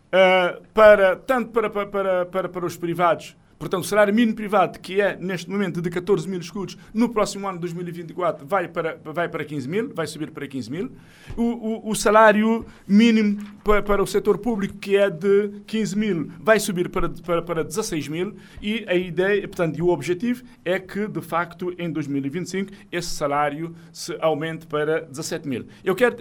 uh, 0.07 0.63
para, 0.73 1.17
tanto 1.17 1.51
para, 1.51 1.69
para, 1.69 2.27
para, 2.27 2.49
para 2.49 2.65
os 2.65 2.77
privados 2.77 3.37
Portanto, 3.61 3.85
o 3.85 3.87
salário 3.87 4.15
mínimo 4.15 4.35
privado, 4.35 4.81
que 4.81 5.03
é 5.03 5.19
neste 5.21 5.51
momento 5.51 5.83
de 5.83 5.91
14 5.91 6.27
mil 6.27 6.41
escudos, 6.41 6.79
no 6.95 7.11
próximo 7.11 7.47
ano 7.47 7.59
de 7.59 7.61
2024 7.61 8.47
vai 8.47 8.67
para, 8.67 8.99
vai 9.05 9.29
para 9.29 9.45
15 9.45 9.69
mil, 9.69 9.93
vai 9.95 10.07
subir 10.07 10.31
para 10.31 10.49
15 10.49 10.71
mil. 10.71 10.91
O, 11.37 11.43
o, 11.43 11.91
o 11.91 11.95
salário 11.95 12.65
mínimo 12.89 13.39
para, 13.63 13.83
para, 13.83 14.03
o 14.03 14.07
setor 14.07 14.39
público, 14.39 14.79
que 14.79 14.97
é 14.97 15.11
de 15.11 15.61
15 15.67 15.99
mil, 15.99 16.33
vai 16.41 16.59
subir 16.59 16.89
para, 16.89 17.11
para, 17.11 17.43
para 17.43 17.63
16 17.63 18.09
mil 18.09 18.35
e 18.63 18.83
a 18.89 18.95
ideia, 18.95 19.47
portanto, 19.47 19.79
e 19.79 19.83
o 19.83 19.89
objetivo 19.89 20.43
é 20.65 20.79
que, 20.79 21.07
de 21.07 21.21
facto, 21.21 21.71
em 21.77 21.93
2025, 21.93 22.73
esse 22.91 23.11
salário 23.11 23.75
se 23.93 24.17
aumente 24.23 24.67
para 24.67 25.03
17 25.03 25.47
mil. 25.47 25.67
Eu 25.85 25.95
quero, 25.95 26.17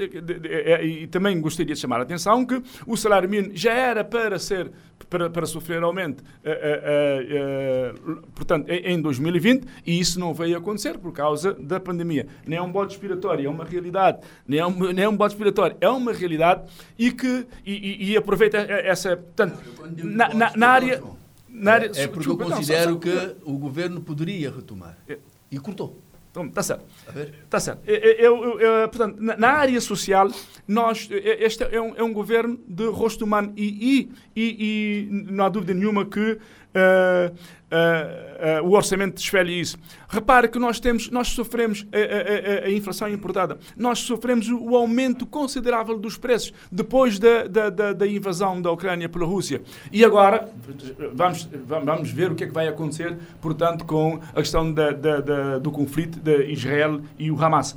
e 0.84 1.08
também 1.08 1.40
gostaria 1.40 1.74
de 1.74 1.80
chamar 1.80 2.02
a 2.02 2.04
atenção 2.04 2.46
que 2.46 2.62
o 2.86 2.98
salário 2.98 3.30
mínimo 3.30 3.56
já 3.56 3.72
era 3.72 4.04
para 4.04 4.38
ser 4.38 4.70
para, 5.10 5.30
para 5.30 5.46
sofrer 5.46 5.82
aumento, 5.84 6.22
uh, 6.22 6.24
uh, 6.24 7.29
portanto, 8.34 8.70
em 8.70 9.02
2020, 9.02 9.66
e 9.86 10.00
isso 10.00 10.20
não 10.20 10.34
veio 10.34 10.58
acontecer 10.58 10.98
por 10.98 11.12
causa 11.12 11.54
da 11.54 11.80
pandemia. 11.80 12.28
Nem 12.46 12.58
é 12.58 12.62
um 12.62 12.72
bode 12.72 12.94
expiratório, 12.94 13.46
é 13.46 13.50
uma 13.50 13.66
realidade. 13.66 14.20
Nem 14.48 14.60
é 14.60 14.66
um, 14.66 14.94
nem 14.94 15.06
é 15.06 15.10
um 15.10 15.16
bode 15.16 15.34
expiratório, 15.34 15.78
é 15.80 15.90
uma 15.90 16.14
realidade 16.14 16.64
e 16.98 17.12
que 17.12 17.46
e, 17.66 17.74
e, 17.74 18.12
e 18.12 18.18
aproveita 18.18 18.58
essa. 18.58 19.18
Portanto, 19.18 19.58
na, 20.04 20.34
na, 20.34 20.58
na 20.58 20.68
área. 20.70 21.04
Na 21.48 21.74
área 21.74 21.92
é, 21.96 22.04
é 22.04 22.08
porque 22.08 22.30
eu 22.30 22.38
considero 22.38 22.92
não, 22.92 23.02
só, 23.02 23.10
só, 23.10 23.28
que 23.28 23.36
o 23.44 23.58
governo 23.58 24.02
poderia 24.02 24.52
retomar. 24.52 24.98
É. 25.08 25.18
E 25.52 25.58
cortou. 25.58 26.00
Então, 26.32 26.46
está 26.46 26.62
certo. 26.62 26.86
Está 27.44 27.60
certo. 27.60 27.82
Eu, 27.88 27.98
eu, 27.98 28.60
eu, 28.60 28.90
portanto, 28.90 29.18
na, 29.20 29.36
na, 29.36 29.50
área 29.50 29.82
social, 29.82 30.30
nós, 30.68 31.10
este 31.12 31.64
é 31.64 31.82
um, 31.82 31.96
é 31.96 32.04
um 32.04 32.14
governo 32.14 32.60
de 32.68 32.86
rosto 32.88 33.26
humano 33.26 33.52
e, 33.58 33.66
e, 33.66 34.42
e, 34.42 35.08
e 35.10 35.32
não 35.32 35.46
há 35.46 35.50
dúvida 35.50 35.74
nenhuma 35.74 36.06
que 36.06 36.38
uh, 36.76 37.30
uh, 37.72 38.62
uh, 38.62 38.68
o 38.68 38.72
orçamento 38.74 39.16
desfere 39.16 39.60
isso. 39.60 39.78
Repare 40.08 40.48
que 40.48 40.58
nós 40.58 40.80
temos, 40.80 41.10
nós 41.10 41.28
sofremos 41.30 41.86
a, 41.92 42.64
a, 42.64 42.66
a, 42.66 42.72
inflação 42.72 43.08
importada, 43.08 43.60
nós 43.78 44.00
sofremos 44.00 44.50
o 44.50 44.76
aumento 44.76 45.26
considerável 45.26 45.98
dos 46.00 46.18
preços 46.18 46.54
depois 46.72 47.20
da, 47.20 47.48
da, 47.48 47.70
da, 47.70 47.94
da, 47.94 48.08
invasão 48.08 48.62
da 48.62 48.72
Ucrânia 48.72 49.08
pela 49.08 49.26
Rússia. 49.26 49.62
E 49.92 50.04
agora 50.04 50.50
vamos, 51.14 51.48
vamos 51.66 52.12
ver 52.12 52.32
o 52.32 52.36
que 52.36 52.44
é 52.44 52.48
que 52.48 52.54
vai 52.54 52.68
acontecer, 52.68 53.16
portanto, 53.40 53.86
com 53.86 54.20
a 54.34 54.40
questão 54.40 54.72
da, 54.72 54.92
da, 54.92 55.60
do 55.60 55.72
conflito 55.72 56.20
de 56.20 56.52
Israel 56.52 57.02
e 57.18 57.30
o 57.30 57.42
Hamas. 57.44 57.76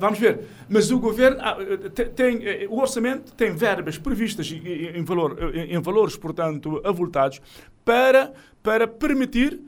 vamos 0.00 0.18
ver. 0.18 0.40
Mas 0.68 0.90
o 0.90 0.98
governo 0.98 1.38
ah, 1.40 1.56
tem, 2.14 2.66
o 2.68 2.80
orçamento 2.80 3.32
tem 3.34 3.54
verbas 3.54 3.98
previstas 3.98 4.50
em, 4.50 5.04
valor, 5.04 5.54
em 5.54 5.80
valores, 5.80 6.16
portanto, 6.16 6.80
avultados 6.84 7.40
para, 7.84 8.32
para 8.64 8.88
permitir, 8.88 9.60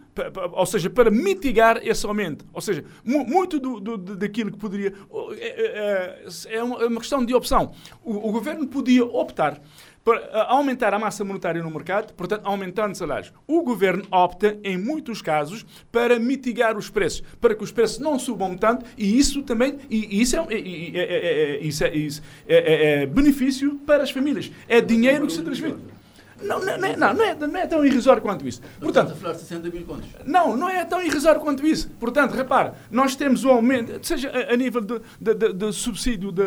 ou 0.53 0.65
seja, 0.65 0.89
para 0.89 1.11
mitigar 1.11 1.87
esse 1.87 2.07
aumento. 2.07 2.47
Ou 2.51 2.63
seja, 2.63 2.83
muito 3.05 3.61
do, 3.61 3.79
do, 3.79 3.99
daquilo 4.17 4.51
que 4.51 4.59
poderia. 4.59 4.95
É, 5.39 6.25
é, 6.49 6.57
é, 6.57 6.57
é 6.57 6.63
uma 6.63 6.99
questão 6.99 7.23
de 7.23 7.35
opção. 7.35 7.73
O, 8.03 8.29
o 8.29 8.33
governo 8.33 8.67
podia 8.67 9.05
optar 9.05 9.61
para 10.03 10.45
aumentar 10.45 10.95
a 10.95 10.99
massa 10.99 11.25
monetária 11.25 11.63
no 11.63 11.71
mercado, 11.71 12.15
portanto, 12.15 12.47
aumentando 12.47 12.95
salários. 12.95 13.35
O 13.47 13.63
governo 13.63 14.05
opta, 14.11 14.57
em 14.65 14.79
muitos 14.79 15.21
casos, 15.21 15.67
para 15.93 16.19
mitigar 16.19 16.79
os 16.79 16.89
preços, 16.89 17.23
para 17.39 17.55
que 17.55 17.63
os 17.63 17.73
preços 17.73 17.99
não 17.99 18.19
subam 18.19 18.57
tanto, 18.57 18.87
e 18.97 19.19
isso 19.19 19.43
também 19.43 19.77
e 19.91 20.23
isso 20.23 20.37
é, 20.37 20.47
é, 20.49 21.59
é, 21.59 21.69
é, 22.49 23.03
é 23.03 23.07
benefício 23.07 23.75
para 23.85 24.03
as 24.03 24.11
famílias. 24.11 24.51
É 24.67 24.81
dinheiro 24.81 25.27
que 25.27 25.33
se 25.35 25.43
transmite. 25.43 25.96
Não, 26.43 26.59
não, 26.59 26.79
não, 26.79 26.89
é, 26.89 26.97
não, 26.97 27.23
é, 27.23 27.35
não 27.35 27.57
é 27.57 27.67
tão 27.67 27.85
irrisório 27.85 28.23
quanto 28.23 28.47
isso. 28.47 28.61
Portanto, 28.81 29.13
a 29.13 29.17
falar 29.17 29.33
de 29.35 29.41
60 29.41 29.71
mil 29.71 29.85
contos. 29.85 30.09
Não, 30.25 30.57
não 30.57 30.69
é 30.69 30.85
tão 30.85 31.03
irrisório 31.03 31.41
quanto 31.41 31.67
isso. 31.67 31.89
Portanto, 31.99 32.33
repare, 32.33 32.73
nós 32.91 33.17
temos 33.17 33.45
o 33.45 33.51
aumento, 33.51 34.07
seja 34.07 34.31
a, 34.31 34.53
a 34.53 34.57
nível 34.57 34.81
de, 34.81 35.01
de, 35.21 35.35
de, 35.35 35.53
de 35.53 35.73
subsídio, 35.73 36.31
de, 36.33 36.43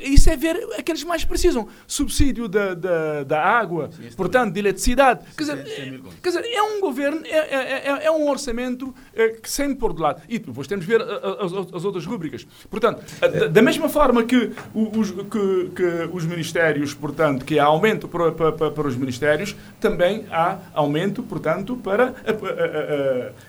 isso 0.00 0.28
é 0.30 0.36
ver 0.36 0.56
aqueles 0.78 1.04
mais 1.04 1.24
precisam. 1.24 1.68
Subsídio 1.86 2.48
da, 2.48 2.74
da, 2.74 3.22
da 3.24 3.42
água, 3.42 3.90
Sim, 3.92 4.14
portanto, 4.16 4.52
de 4.52 4.60
eletricidade. 4.60 5.24
Quer 5.36 5.42
dizer, 5.44 6.02
quer 6.22 6.28
dizer, 6.28 6.44
é 6.44 6.62
um 6.62 6.80
governo, 6.80 7.20
é, 7.24 7.38
é, 7.38 7.88
é, 7.88 8.06
é 8.06 8.10
um 8.10 8.28
orçamento 8.28 8.94
é, 9.14 9.28
que 9.28 9.50
sempre 9.50 9.76
por 9.76 9.92
de 9.92 10.02
lado. 10.02 10.22
E 10.28 10.38
depois 10.38 10.66
temos 10.66 10.84
de 10.84 10.90
ver 10.90 11.02
as, 11.02 11.52
as 11.74 11.84
outras 11.84 12.04
rubricas. 12.04 12.46
Portanto, 12.68 13.02
da, 13.20 13.46
da 13.46 13.62
mesma 13.62 13.88
forma 13.88 14.24
que 14.24 14.52
os, 14.74 15.10
que, 15.10 15.70
que 15.74 16.08
os 16.12 16.24
ministérios, 16.24 16.94
portanto, 16.94 17.44
que 17.44 17.58
há 17.58 17.64
aumento 17.64 18.08
para, 18.08 18.32
para, 18.32 18.70
para 18.70 18.88
os 18.88 18.95
os 18.96 19.00
ministérios, 19.00 19.54
também 19.78 20.26
há 20.30 20.58
aumento, 20.74 21.22
portanto, 21.22 21.76
para, 21.76 22.14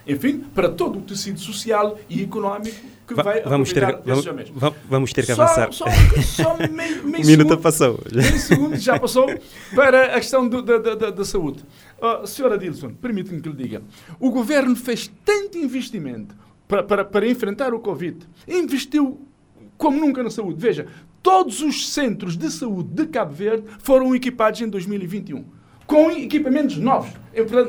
enfim, 0.05 0.39
para 0.53 0.69
todo 0.69 0.99
o 0.99 1.01
tecido 1.01 1.39
social 1.39 1.97
e 2.09 2.21
económico 2.21 2.97
que 3.07 3.13
Va 3.13 3.23
vai 3.23 3.41
vamos 3.41 3.71
ter, 3.71 3.85
vamos, 4.03 4.25
vamos 4.89 5.13
ter 5.13 5.25
que 5.25 5.33
só, 5.33 5.43
avançar. 5.43 5.71
Só, 5.71 5.85
só 6.21 6.57
meio, 6.67 7.07
meio 7.07 7.25
minuto 7.25 7.47
segundo, 7.47 7.57
passou. 7.57 7.99
Meio 8.13 8.37
segundo 8.37 8.75
já 8.75 8.99
passou 8.99 9.27
para 9.73 10.07
a 10.07 10.19
questão 10.19 10.47
do, 10.47 10.61
da, 10.61 10.77
da, 10.77 11.09
da, 11.11 11.25
saúde. 11.25 11.63
Uh, 12.01 12.27
senhora 12.27 12.57
Dilson, 12.57 12.93
permite-me 12.95 13.39
que 13.39 13.47
lhe 13.47 13.55
diga. 13.55 13.81
O 14.19 14.29
governo 14.29 14.75
fez 14.75 15.09
tanto 15.23 15.57
investimento 15.57 16.35
para, 16.67 16.83
para, 16.83 17.05
para 17.05 17.27
enfrentar 17.27 17.73
o 17.73 17.79
Covid. 17.79 18.27
Investiu 18.45 19.25
como 19.77 19.99
nunca 19.99 20.21
na 20.21 20.29
saúde. 20.29 20.59
Veja, 20.59 20.87
todos 21.27 21.61
os 21.61 21.89
centros 21.89 22.37
de 22.37 22.49
saúde 22.49 22.87
de 22.93 23.05
Cabo 23.05 23.33
Verde 23.33 23.65
foram 23.79 24.15
equipados 24.15 24.61
em 24.61 24.69
2021 24.69 25.43
com 25.85 26.09
equipamentos 26.09 26.77
novos 26.77 27.11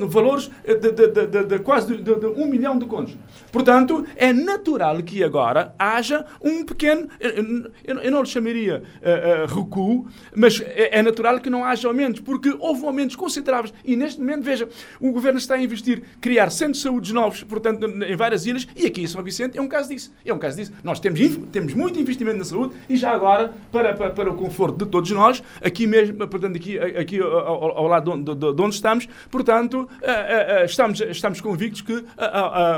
valores 0.06 0.50
de, 0.64 0.92
de, 0.92 1.26
de, 1.26 1.44
de 1.44 1.58
quase 1.60 1.96
de, 1.96 2.26
um 2.26 2.46
milhão 2.46 2.78
de 2.78 2.86
contos. 2.86 3.16
Portanto, 3.52 4.04
é 4.16 4.32
natural 4.32 5.02
que 5.02 5.22
agora 5.22 5.74
haja 5.78 6.24
um 6.42 6.64
pequeno, 6.64 7.08
eu, 7.20 7.98
eu 8.02 8.10
não 8.10 8.22
lhe 8.22 8.28
chamaria 8.28 8.82
uh, 8.82 9.52
uh, 9.52 9.54
recuo, 9.54 10.06
mas 10.34 10.60
é, 10.60 10.98
é, 10.98 11.02
natural 11.02 11.40
que 11.40 11.50
não 11.50 11.64
haja 11.64 11.88
aumentos, 11.88 12.20
porque 12.20 12.54
houve 12.58 12.84
aumentos 12.86 13.16
consideráveis. 13.16 13.72
E 13.84 13.96
neste 13.96 14.20
momento, 14.20 14.42
veja, 14.42 14.68
o 15.00 15.12
governo 15.12 15.38
está 15.38 15.54
a 15.54 15.62
investir, 15.62 16.02
criar 16.20 16.50
centros 16.50 16.78
de 16.78 16.82
saúde 16.82 17.12
novos, 17.12 17.42
portanto, 17.44 17.86
em 17.86 18.16
várias 18.16 18.46
ilhas, 18.46 18.66
e 18.76 18.86
aqui 18.86 19.02
em 19.02 19.06
São 19.06 19.22
Vicente 19.22 19.58
é 19.58 19.62
um 19.62 19.68
caso 19.68 19.88
disso. 19.88 20.12
É 20.24 20.32
um 20.32 20.38
caso 20.38 20.56
disso. 20.56 20.72
Nós 20.82 21.00
temos, 21.00 21.20
temos 21.50 21.74
muito 21.74 21.98
investimento 21.98 22.38
na 22.38 22.44
saúde 22.44 22.74
e 22.88 22.96
já 22.96 23.10
agora, 23.12 23.52
para, 23.72 23.94
para, 23.94 24.10
para 24.10 24.30
o 24.30 24.34
conforto 24.34 24.84
de 24.84 24.90
todos 24.90 25.10
nós, 25.10 25.42
aqui 25.62 25.86
mesmo, 25.86 26.26
portanto, 26.28 26.56
aqui, 26.56 26.78
aqui 26.78 27.20
ao, 27.20 27.78
ao 27.78 27.86
lado 27.86 28.16
de, 28.16 28.34
de, 28.34 28.54
de 28.54 28.62
onde 28.62 28.74
estamos, 28.74 29.08
portanto, 29.30 29.57
portanto, 29.58 29.88
eh, 30.02 30.10
eh, 30.10 30.60
eh, 30.60 30.64
estamos, 30.64 31.00
estamos 31.00 31.40
convictos 31.40 31.82
que 31.82 32.04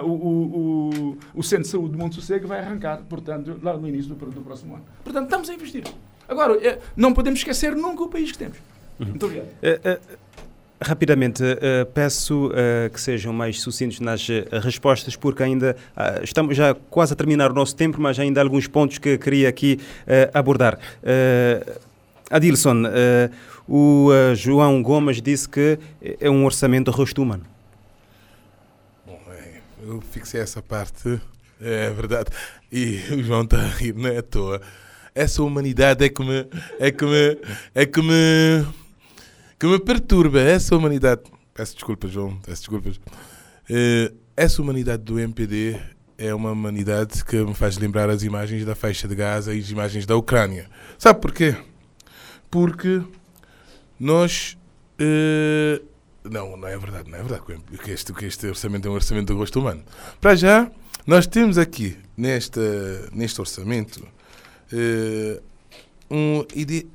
o, 0.02 0.08
o, 0.08 1.18
o 1.34 1.42
Centro 1.42 1.64
de 1.64 1.68
Saúde 1.68 1.92
de 1.92 1.98
Monte 1.98 2.14
Sossego 2.14 2.48
vai 2.48 2.60
arrancar, 2.60 3.02
portanto, 3.08 3.58
lá 3.62 3.76
no 3.76 3.86
início 3.88 4.14
do, 4.14 4.26
do 4.26 4.40
próximo 4.40 4.74
ano. 4.74 4.84
Portanto, 5.04 5.24
estamos 5.24 5.50
a 5.50 5.54
investir. 5.54 5.84
Agora, 6.28 6.58
não 6.96 7.12
podemos 7.12 7.40
esquecer 7.40 7.74
nunca 7.74 8.02
o 8.04 8.08
país 8.08 8.32
que 8.32 8.38
temos. 8.38 8.58
Uhum. 8.98 9.06
Muito 9.08 9.26
obrigado. 9.26 9.48
Rapidamente, 10.82 11.42
uh, 11.42 11.84
peço 11.92 12.46
uh, 12.46 12.88
que 12.90 12.98
sejam 12.98 13.34
mais 13.34 13.60
sucintos 13.60 14.00
nas 14.00 14.26
uh, 14.26 14.46
respostas, 14.62 15.14
porque 15.14 15.42
ainda 15.42 15.76
estamos 16.22 16.56
já 16.56 16.74
quase 16.88 17.12
a 17.12 17.16
terminar 17.16 17.50
o 17.50 17.54
nosso 17.54 17.76
tempo, 17.76 18.00
mas 18.00 18.18
ainda 18.18 18.40
há 18.40 18.42
alguns 18.42 18.66
pontos 18.66 18.96
que 18.96 19.18
queria 19.18 19.50
aqui 19.50 19.78
abordar. 20.32 20.78
Adilson, 22.30 22.84
o 23.66 24.08
uh, 24.08 24.34
João 24.34 24.82
Gomes 24.82 25.20
disse 25.20 25.48
que 25.48 25.78
é 26.00 26.30
um 26.30 26.44
orçamento 26.44 26.90
rosto 26.90 27.22
humano. 27.22 27.44
Bom, 29.06 29.20
é, 29.30 29.60
eu 29.82 30.00
fixei 30.00 30.40
essa 30.40 30.62
parte, 30.62 31.20
é 31.60 31.90
verdade. 31.90 32.30
E 32.70 33.00
o 33.12 33.22
João 33.22 33.42
está 33.42 33.58
a 33.58 33.68
rir, 33.68 33.94
não 33.94 34.08
é 34.08 34.18
à 34.18 34.22
toa. 34.22 34.60
Essa 35.14 35.42
humanidade 35.42 36.04
é 36.04 36.08
que 36.08 36.22
me. 36.22 36.46
é 36.78 36.90
que 36.90 37.04
me. 37.04 37.38
é 37.74 37.86
que 37.86 38.00
me. 38.00 38.66
que 39.58 39.66
me 39.66 39.78
perturba. 39.78 40.40
Essa 40.40 40.76
humanidade. 40.76 41.22
Peço 41.52 41.74
desculpas, 41.74 42.10
João, 42.10 42.36
peço 42.38 42.62
desculpas. 42.62 42.96
Uh, 42.96 44.16
essa 44.36 44.62
humanidade 44.62 45.02
do 45.02 45.18
MPD 45.18 45.78
é 46.16 46.34
uma 46.34 46.52
humanidade 46.52 47.24
que 47.24 47.36
me 47.36 47.54
faz 47.54 47.76
lembrar 47.76 48.10
as 48.10 48.22
imagens 48.22 48.64
da 48.64 48.74
faixa 48.74 49.06
de 49.06 49.14
Gaza 49.14 49.54
e 49.54 49.60
as 49.60 49.70
imagens 49.70 50.06
da 50.06 50.16
Ucrânia. 50.16 50.68
Sabe 50.98 51.20
porquê? 51.20 51.56
Porque 52.50 53.02
nós. 53.98 54.56
Uh, 55.00 55.84
não, 56.22 56.56
não 56.56 56.68
é 56.68 56.76
verdade, 56.76 57.10
não 57.10 57.18
é 57.18 57.22
verdade 57.22 57.42
que 57.82 57.90
este, 57.90 58.12
que 58.12 58.24
este 58.26 58.46
orçamento 58.46 58.86
é 58.86 58.90
um 58.90 58.94
orçamento 58.94 59.32
de 59.32 59.38
gosto 59.38 59.60
humano. 59.60 59.82
Para 60.20 60.34
já, 60.34 60.70
nós 61.06 61.26
temos 61.26 61.56
aqui, 61.56 61.96
nesta, 62.16 62.60
neste 63.12 63.40
orçamento, 63.40 64.06
uh, 64.72 65.42
um, 66.10 66.44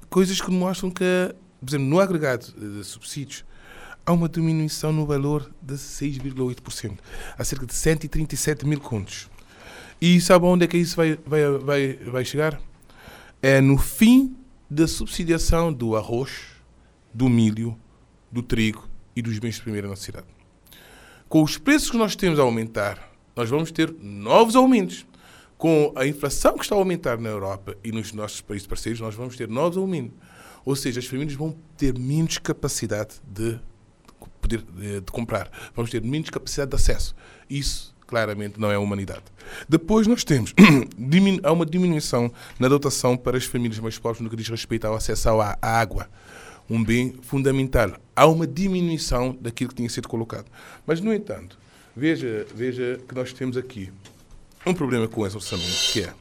coisas 0.10 0.39
que 0.39 0.51
mostram 0.51 0.91
que, 0.91 1.34
por 1.60 1.70
exemplo, 1.70 1.88
no 1.88 1.99
agregado 1.99 2.53
de 2.56 2.84
subsídios, 2.84 3.43
há 4.06 4.14
uma 4.14 4.30
diminuição 4.30 4.93
no 4.93 5.06
valor 5.06 5.49
de 5.62 5.74
6,8%, 5.74 6.97
a 7.38 7.43
cerca 7.43 7.66
de 7.66 7.74
137 7.74 8.66
mil 8.66 8.80
contos. 8.80 9.30
E 9.99 10.20
sabe 10.22 10.45
onde 10.45 10.66
é 10.66 10.68
que 10.68 10.78
isso 10.78 10.95
vai, 10.95 11.18
vai, 11.26 11.58
vai, 11.58 11.93
vai 11.93 12.26
chegar? 12.26 12.62
É 13.41 13.62
no 13.62 13.78
fim 13.78 14.36
da 14.70 14.88
subsidiação 14.88 15.72
do 15.72 15.95
arroz, 15.95 16.32
do 17.13 17.30
milho, 17.30 17.78
do 18.32 18.41
trigo 18.41 18.88
e 19.16 19.22
dos 19.22 19.39
bens 19.39 19.55
de 19.55 19.61
primeira 19.61 19.88
necessidade. 19.88 20.28
Com 21.30 21.43
os 21.43 21.57
preços 21.57 21.89
que 21.89 21.97
nós 21.97 22.16
temos 22.16 22.39
a 22.39 22.43
aumentar, 22.43 23.11
nós 23.36 23.49
vamos 23.49 23.72
ter 23.72 23.93
novos 23.99 24.55
aumentos. 24.55 25.05
Com 25.57 25.93
a 25.95 26.05
inflação 26.05 26.55
que 26.55 26.63
está 26.63 26.76
a 26.76 26.78
aumentar 26.78 27.18
na 27.18 27.30
Europa 27.30 27.78
e 27.84 27.91
nos 27.91 28.11
nossos 28.11 28.41
países 28.41 28.68
parceiros, 28.68 28.99
nós 28.99 29.16
vamos 29.16 29.36
ter 29.36 29.47
novos 29.47 29.78
aumentos. 29.78 30.18
Ou 30.66 30.76
seja, 30.76 30.99
as 30.99 31.05
famílias 31.05 31.36
vão 31.36 31.55
ter 31.78 31.97
menos 31.97 32.38
capacidade 32.38 33.16
de 33.26 33.59
poder 34.41 34.61
de, 34.61 35.01
de 35.01 35.11
comprar, 35.11 35.49
vamos 35.76 35.89
ter 35.89 36.01
menos 36.01 36.30
capacidade 36.30 36.70
de 36.70 36.76
acesso. 36.76 37.16
Isso 37.49 37.94
claramente 38.06 38.60
não 38.60 38.72
é 38.72 38.76
a 38.76 38.80
humanidade. 38.80 39.24
Depois 39.68 40.08
nós 40.08 40.24
temos 40.24 40.53
há 41.43 41.51
uma 41.51 41.66
diminuição 41.66 42.32
na 42.60 42.68
dotação 42.68 43.16
para 43.18 43.38
as 43.38 43.45
famílias 43.45 43.80
mais 43.80 43.97
pobres 43.97 44.22
no 44.22 44.30
que 44.30 44.36
diz 44.36 44.47
respeito 44.47 44.86
ao 44.86 44.95
acesso 44.95 45.30
à 45.39 45.58
água, 45.62 46.10
um 46.70 46.84
bem 46.84 47.16
fundamental. 47.22 47.93
Há 48.16 48.26
uma 48.28 48.47
diminuição 48.47 49.38
daquilo 49.39 49.70
que 49.70 49.76
tinha 49.76 49.89
sido 49.89 50.08
colocado. 50.08 50.45
Mas, 50.86 51.01
no 51.01 51.14
entanto, 51.14 51.58
veja, 51.95 52.45
veja 52.53 52.99
que 53.08 53.14
nós 53.14 53.34
temos 53.34 53.58
aqui 53.58 53.91
um 54.66 54.74
problema 54.74 55.08
com 55.08 55.26
esse 55.26 55.36
orçamento, 55.36 55.91
que 55.91 56.01
é 56.01 56.14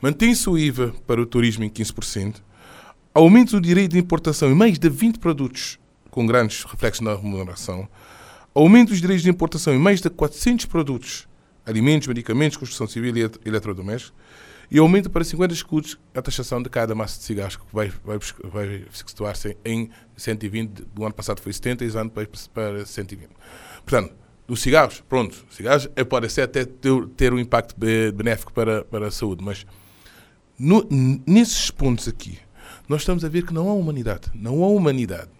mantém-se 0.00 0.48
o 0.48 0.56
IVA 0.56 0.94
para 1.06 1.20
o 1.20 1.26
turismo 1.26 1.64
em 1.64 1.70
15%, 1.70 2.36
aumenta 3.12 3.56
o 3.56 3.60
direito 3.60 3.92
de 3.92 3.98
importação 3.98 4.50
em 4.50 4.54
mais 4.54 4.78
de 4.78 4.88
20 4.88 5.18
produtos 5.18 5.78
com 6.10 6.26
grandes 6.26 6.64
reflexos 6.64 7.04
na 7.04 7.14
remuneração, 7.14 7.88
aumenta 8.60 8.92
os 8.92 9.00
direitos 9.00 9.22
de 9.22 9.30
importação 9.30 9.74
em 9.74 9.78
mais 9.78 10.00
de 10.00 10.10
400 10.10 10.66
produtos, 10.66 11.28
alimentos, 11.64 12.08
medicamentos, 12.08 12.56
construção 12.56 12.86
civil 12.86 13.16
e 13.16 13.48
eletrodomésticos, 13.48 14.12
e 14.70 14.78
aumenta 14.78 15.10
para 15.10 15.24
50 15.24 15.52
escudos 15.52 15.98
a 16.14 16.22
taxação 16.22 16.62
de 16.62 16.68
cada 16.68 16.94
massa 16.94 17.18
de 17.18 17.24
cigarros, 17.24 17.56
que 17.56 17.64
vai, 17.72 17.90
vai, 18.04 18.18
vai 18.44 18.84
situar-se 18.92 19.56
em 19.64 19.90
120, 20.16 20.84
do 20.94 21.04
ano 21.04 21.14
passado 21.14 21.40
foi 21.40 21.52
70, 21.52 21.84
e 21.84 21.86
este 21.88 21.98
ano 21.98 22.12
para 22.54 22.86
120. 22.86 23.30
Portanto, 23.84 24.14
dos 24.46 24.60
cigarros, 24.60 25.02
pronto, 25.08 25.44
cigarros 25.50 25.88
é, 25.96 26.04
pode 26.04 26.28
ser 26.28 26.42
até 26.42 26.64
ter, 26.64 27.32
um 27.32 27.38
impacto 27.38 27.74
benéfico 28.14 28.52
para, 28.52 28.84
para 28.84 29.08
a 29.08 29.10
saúde, 29.10 29.44
mas 29.44 29.66
no, 30.58 30.86
nesses 31.26 31.70
pontos 31.70 32.06
aqui, 32.06 32.38
nós 32.88 33.02
estamos 33.02 33.24
a 33.24 33.28
ver 33.28 33.46
que 33.46 33.54
não 33.54 33.68
há 33.68 33.72
humanidade. 33.72 34.30
Não 34.34 34.62
há 34.62 34.68
humanidade. 34.68 35.30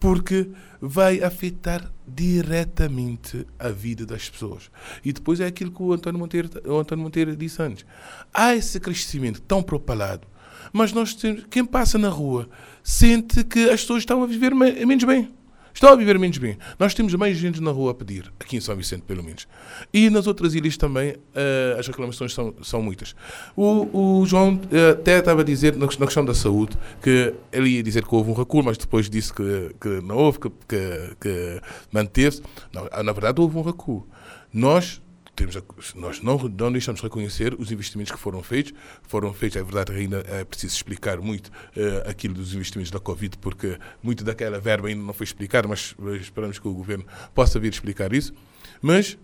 Porque 0.00 0.50
vai 0.80 1.22
afetar 1.22 1.92
diretamente 2.08 3.46
a 3.58 3.68
vida 3.68 4.04
das 4.06 4.28
pessoas. 4.28 4.70
E 5.04 5.12
depois 5.12 5.38
é 5.40 5.46
aquilo 5.46 5.70
que 5.70 5.82
o 5.82 5.92
António 5.92 6.18
Monteiro, 6.18 6.48
o 6.66 6.78
António 6.78 7.04
Monteiro 7.04 7.36
disse 7.36 7.62
antes. 7.62 7.84
Há 8.32 8.56
esse 8.56 8.80
crescimento 8.80 9.40
tão 9.42 9.62
propalado, 9.62 10.26
mas 10.72 10.92
nós 10.92 11.14
temos, 11.14 11.44
quem 11.50 11.64
passa 11.64 11.98
na 11.98 12.08
rua 12.08 12.48
sente 12.82 13.44
que 13.44 13.70
as 13.70 13.82
pessoas 13.82 14.02
estão 14.02 14.22
a 14.22 14.26
viver 14.26 14.54
menos 14.54 15.04
bem. 15.04 15.39
Estão 15.72 15.92
a 15.92 15.96
viver 15.96 16.18
menos 16.18 16.38
bem. 16.38 16.58
Nós 16.78 16.94
temos 16.94 17.14
mais 17.14 17.36
gente 17.36 17.60
na 17.60 17.70
rua 17.70 17.92
a 17.92 17.94
pedir, 17.94 18.32
aqui 18.38 18.56
em 18.56 18.60
São 18.60 18.76
Vicente, 18.76 19.02
pelo 19.02 19.22
menos. 19.22 19.46
E 19.92 20.10
nas 20.10 20.26
outras 20.26 20.54
ilhas 20.54 20.76
também 20.76 21.12
uh, 21.12 21.78
as 21.78 21.86
reclamações 21.86 22.34
são, 22.34 22.54
são 22.62 22.82
muitas. 22.82 23.14
O, 23.56 24.20
o 24.20 24.26
João 24.26 24.54
uh, 24.54 24.90
até 24.92 25.18
estava 25.18 25.42
a 25.42 25.44
dizer, 25.44 25.76
na, 25.76 25.86
questão 25.86 26.24
da 26.24 26.34
saúde, 26.34 26.76
que 27.02 27.34
ele 27.52 27.70
ia 27.70 27.82
dizer 27.82 28.04
que 28.04 28.14
houve 28.14 28.30
um 28.30 28.34
recuo, 28.34 28.62
mas 28.62 28.76
depois 28.76 29.08
disse 29.08 29.32
que, 29.32 29.74
que 29.80 29.88
não 30.02 30.16
houve, 30.16 30.40
que, 30.40 30.50
que, 30.68 31.16
que 31.20 31.60
manteve-se. 31.92 32.42
Na 32.72 33.12
verdade, 33.12 33.40
houve 33.40 33.56
um 33.56 33.62
recuo. 33.62 34.06
Nós 34.52 35.00
temos 35.40 35.56
a, 35.56 35.62
nós 35.98 36.20
não, 36.20 36.36
não 36.36 36.70
deixamos 36.70 37.00
de 37.00 37.06
reconhecer 37.06 37.54
os 37.58 37.72
investimentos 37.72 38.12
que 38.12 38.18
foram 38.18 38.42
feitos. 38.42 38.74
Foram 39.02 39.32
feitos, 39.32 39.56
é 39.56 39.62
verdade, 39.62 39.92
ainda 39.92 40.22
é 40.28 40.44
preciso 40.44 40.74
explicar 40.74 41.18
muito 41.18 41.48
uh, 41.48 42.08
aquilo 42.08 42.34
dos 42.34 42.54
investimentos 42.54 42.90
da 42.90 43.00
Covid, 43.00 43.38
porque 43.38 43.78
muito 44.02 44.22
daquela 44.22 44.60
verba 44.60 44.88
ainda 44.88 45.02
não 45.02 45.14
foi 45.14 45.24
explicado, 45.24 45.68
mas 45.68 45.94
esperamos 46.20 46.58
que 46.58 46.68
o 46.68 46.74
Governo 46.74 47.06
possa 47.34 47.58
vir 47.58 47.72
explicar 47.72 48.12
isso. 48.12 48.34
Mas 48.82 49.16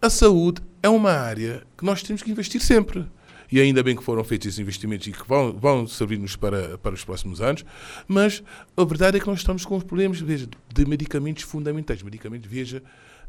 a 0.00 0.08
saúde 0.08 0.62
é 0.82 0.88
uma 0.88 1.12
área 1.12 1.62
que 1.76 1.84
nós 1.84 2.02
temos 2.02 2.22
que 2.22 2.30
investir 2.30 2.60
sempre. 2.60 3.06
E 3.52 3.60
ainda 3.60 3.80
bem 3.82 3.94
que 3.94 4.02
foram 4.02 4.24
feitos 4.24 4.48
esses 4.48 4.58
investimentos 4.58 5.06
e 5.06 5.12
que 5.12 5.28
vão, 5.28 5.52
vão 5.52 5.86
servir-nos 5.86 6.34
para, 6.34 6.78
para 6.78 6.94
os 6.94 7.04
próximos 7.04 7.40
anos, 7.40 7.64
mas 8.08 8.42
a 8.76 8.84
verdade 8.84 9.18
é 9.18 9.20
que 9.20 9.26
nós 9.26 9.38
estamos 9.38 9.64
com 9.64 9.76
os 9.76 9.84
problemas 9.84 10.18
veja, 10.20 10.48
de 10.74 10.84
medicamentos 10.84 11.44
fundamentais. 11.44 12.02
Medicamentos, 12.02 12.50
veja, 12.50 12.82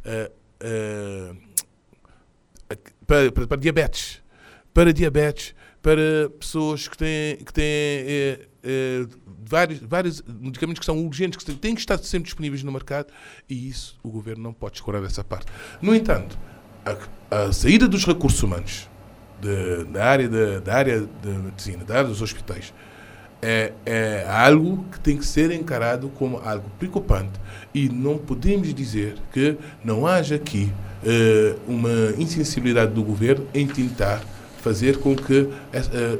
uh, 0.03 0.31
uh, 0.63 1.46
para, 3.07 3.31
para, 3.31 3.47
para 3.47 3.57
diabetes, 3.57 4.21
para 4.73 4.93
diabetes, 4.93 5.55
para 5.81 6.29
pessoas 6.37 6.87
que 6.87 6.97
têm, 6.97 7.37
que 7.37 7.53
têm 7.53 7.63
é, 7.65 8.39
é, 8.63 9.07
vários, 9.45 9.79
vários 9.79 10.21
medicamentos 10.27 10.79
que 10.79 10.85
são 10.85 11.03
urgentes, 11.05 11.41
que 11.41 11.55
têm 11.55 11.73
que 11.73 11.79
estar 11.79 11.97
sempre 11.99 12.25
disponíveis 12.25 12.61
no 12.63 12.71
mercado, 12.71 13.07
e 13.49 13.69
isso 13.69 13.97
o 14.03 14.09
governo 14.09 14.43
não 14.43 14.53
pode 14.53 14.75
escorar 14.75 15.03
essa 15.05 15.23
parte. 15.23 15.47
No 15.81 15.95
entanto, 15.95 16.37
a, 17.31 17.47
a 17.47 17.53
saída 17.53 17.87
dos 17.87 18.05
recursos 18.05 18.43
humanos 18.43 18.89
de, 19.41 19.85
da, 19.85 20.05
área 20.05 20.27
de, 20.27 20.59
da 20.59 20.75
área 20.75 21.01
da 21.01 21.29
medicina, 21.31 21.85
da 21.85 21.99
área 21.99 22.09
dos 22.09 22.21
hospitais, 22.21 22.73
é, 23.41 23.71
é 23.85 24.25
algo 24.29 24.83
que 24.91 24.99
tem 24.99 25.17
que 25.17 25.25
ser 25.25 25.51
encarado 25.51 26.09
como 26.09 26.37
algo 26.37 26.69
preocupante 26.79 27.39
e 27.73 27.87
não 27.89 28.17
podemos 28.17 28.73
dizer 28.73 29.15
que 29.31 29.57
não 29.83 30.07
haja 30.07 30.35
aqui 30.35 30.71
uh, 31.03 31.59
uma 31.71 32.13
insensibilidade 32.17 32.93
do 32.93 33.03
governo 33.03 33.47
em 33.53 33.67
tentar 33.67 34.21
fazer 34.61 34.97
com 34.97 35.15
que 35.15 35.41
uh, 35.41 35.51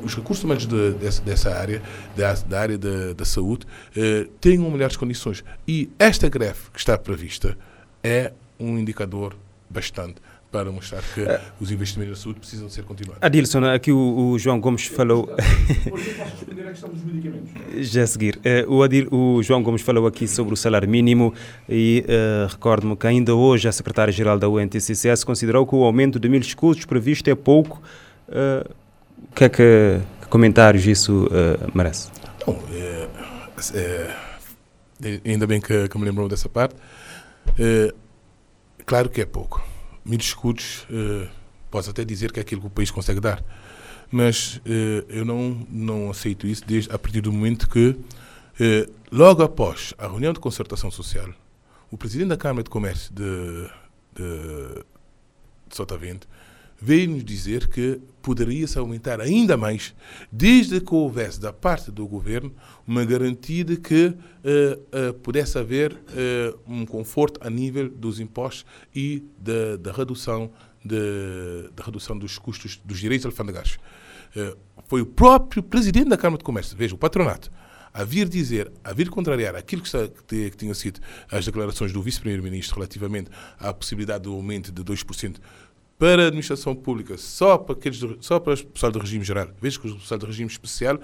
os 0.04 0.16
recursos 0.16 0.44
humanos 0.44 0.66
de, 0.66 0.92
dessa, 0.92 1.22
dessa, 1.22 1.54
área, 1.54 1.82
da, 2.16 2.34
da 2.34 2.60
área 2.60 2.78
da, 2.78 3.14
da 3.14 3.26
saúde, 3.26 3.66
uh, 3.96 4.26
tenham 4.40 4.70
melhores 4.70 4.96
condições. 4.96 5.44
E 5.68 5.90
esta 5.98 6.30
greve 6.30 6.60
que 6.72 6.80
está 6.80 6.98
prevista 6.98 7.58
é 8.04 8.32
um 8.60 8.78
indicador 8.78 9.36
bastante 9.70 10.16
para 10.58 10.72
mostrar 10.72 11.04
que 11.14 11.22
uh, 11.22 11.40
os 11.62 11.70
investimentos 11.70 12.18
na 12.18 12.24
saúde 12.24 12.40
precisam 12.40 12.68
ser 12.68 12.84
continuados. 12.84 13.22
Adilson, 13.22 13.64
aqui 13.66 13.92
o, 13.92 14.32
o 14.32 14.40
João 14.40 14.60
Gomes 14.60 14.88
falou. 14.88 15.30
Já 17.78 18.02
a 18.02 18.08
seguir. 18.08 18.38
Uh, 18.38 18.74
o, 18.74 18.82
Adil, 18.82 19.08
o 19.12 19.44
João 19.44 19.62
Gomes 19.62 19.84
falou 19.84 20.08
aqui 20.08 20.28
sobre 20.28 20.56
o 20.56 20.58
salário 20.58 20.90
mínimo 20.90 21.32
e 21.70 22.04
uh, 22.08 22.48
recordo-me 22.48 22.98
que 22.98 23.06
ainda 23.06 23.36
hoje 23.36 23.68
a 23.68 23.72
secretária-geral 23.72 24.40
da 24.40 24.50
UNTCCS 24.50 25.24
considerou 25.24 25.68
que 25.68 25.76
o 25.76 25.84
aumento 25.84 26.20
de 26.20 26.28
mil 26.28 26.42
escudos 26.42 26.86
previsto 26.86 27.30
é 27.30 27.36
pouco. 27.36 27.80
O 28.28 29.36
que 29.36 29.44
é 29.44 29.50
que, 29.50 30.02
que 30.22 30.28
comentários 30.28 30.88
isso 30.88 31.30
merece? 31.74 32.10
Não, 32.48 32.58
é, 32.74 33.08
é, 33.76 35.22
ainda 35.24 35.46
bem 35.46 35.62
que, 35.62 35.88
que 35.88 35.98
me 36.00 36.04
lembrou 36.04 36.28
dessa 36.28 36.50
parte. 36.50 36.76
claro 38.86 39.10
que 39.10 39.22
é 39.22 39.26
pouco 39.26 39.62
mil 40.08 40.20
escudos, 40.20 40.88
uh, 40.90 41.28
posso 41.70 41.90
até 41.90 42.04
dizer 42.06 42.32
que 42.32 42.40
é 42.40 42.42
aquilo 42.42 42.62
que 42.62 42.68
o 42.68 42.72
país 42.72 42.90
consegue 42.90 43.20
dar. 43.20 43.44
Mas 44.10 44.56
uh, 44.58 45.06
eu 45.10 45.26
não, 45.26 45.68
não 45.70 46.10
aceito 46.10 46.48
isso 46.48 46.66
desde 46.66 46.92
a 46.92 46.98
partir 46.98 47.22
do 47.22 47.32
momento 47.32 47.70
que, 47.70 47.90
uh, 47.90 48.94
logo 49.12 49.44
após 49.44 49.94
a 49.98 50.08
reunião 50.08 50.32
de 50.32 50.40
concertação 50.40 50.90
social, 50.90 51.30
o 51.92 51.98
presidente 51.98 52.30
da 52.30 52.38
Câmara 52.38 52.64
de 52.64 52.70
Comércio 52.70 53.14
de, 53.14 53.70
de, 54.16 54.84
de 55.70 55.76
Sotavento 55.76 56.28
veio 56.80 57.10
nos 57.10 57.24
dizer 57.24 57.68
que 57.68 58.00
poderia-se 58.22 58.78
aumentar 58.78 59.20
ainda 59.22 59.56
mais, 59.56 59.96
desde 60.32 60.80
que 60.82 60.94
houvesse 60.94 61.40
da 61.40 61.52
parte 61.54 61.90
do 61.92 62.06
governo 62.08 62.54
uma 62.86 63.04
garantia 63.06 63.64
de 63.64 63.78
que 63.78 64.08
uh, 64.08 65.10
uh, 65.10 65.14
pudesse 65.16 65.58
haver 65.58 65.94
uh, 65.94 66.60
um 66.68 66.86
conforto 66.86 67.40
a 67.42 67.50
nível 67.50 67.90
dos 67.90 68.20
impostos 68.20 68.66
e 68.94 69.24
da, 69.38 69.92
redução, 69.92 70.52
de, 70.84 71.70
da 71.74 71.84
redução 71.84 72.18
dos 72.18 72.38
custos 72.38 72.80
dos 72.84 73.00
direitos 73.00 73.26
alfandegários. 73.26 73.80
foi 74.88 75.02
o 75.02 75.06
próprio 75.06 75.64
presidente 75.64 76.10
da 76.10 76.18
Câmara 76.18 76.38
de 76.38 76.44
Comércio, 76.44 76.78
veja, 76.78 76.94
o 76.94 76.98
patronato, 76.98 77.50
a 77.94 78.04
vir 78.04 78.30
dizer, 78.30 78.72
a 78.84 78.94
vir 78.94 79.10
contrariar 79.10 79.56
aquilo 79.56 79.82
que, 79.82 79.90
que, 80.28 80.50
que 80.52 80.58
tinham 80.58 80.74
sido 80.76 81.00
as 81.32 81.46
declarações 81.46 81.92
do 81.92 82.02
vice-primeiro-ministro 82.02 82.76
relativamente 82.76 83.32
à 83.58 83.74
possibilidade 83.74 84.26
do 84.26 84.34
aumento 84.34 84.72
de 84.72 84.84
2% 84.84 85.38
para 85.98 86.24
a 86.24 86.28
administração 86.28 86.76
pública, 86.76 87.18
só 87.18 87.58
para, 87.58 87.74
aqueles, 87.74 88.00
só 88.20 88.40
para 88.40 88.54
o 88.54 88.66
pessoal 88.68 88.92
do 88.92 89.00
regime 89.00 89.24
geral. 89.24 89.48
Veja 89.62 89.80
que 89.80 89.88
o 89.88 89.96
pessoal 89.96 90.20
do 90.20 90.26
regime 90.28 90.50
especial, 90.50 91.00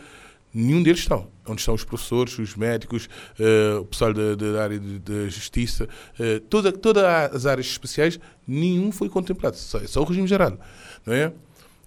nenhum 0.54 0.84
deles 0.84 1.00
estão. 1.00 1.28
Onde 1.48 1.62
estão 1.62 1.74
os 1.74 1.84
professores, 1.84 2.38
os 2.38 2.56
médicos, 2.56 3.10
uh, 3.40 3.82
o 3.82 3.86
pessoal 3.86 4.14
da, 4.14 4.36
da 4.36 4.64
área 4.64 4.80
da 4.80 5.28
justiça, 5.28 5.90
uh, 6.20 6.40
toda, 6.42 6.72
todas 6.72 7.04
as 7.04 7.46
áreas 7.46 7.66
especiais, 7.68 8.20
nenhum 8.48 8.92
foi 8.92 9.10
contemplado. 9.10 9.58
Só, 9.58 9.80
só 9.88 10.02
o 10.02 10.06
regime 10.06 10.28
geral. 10.28 10.60
Não 11.06 11.14
é? 11.14 11.34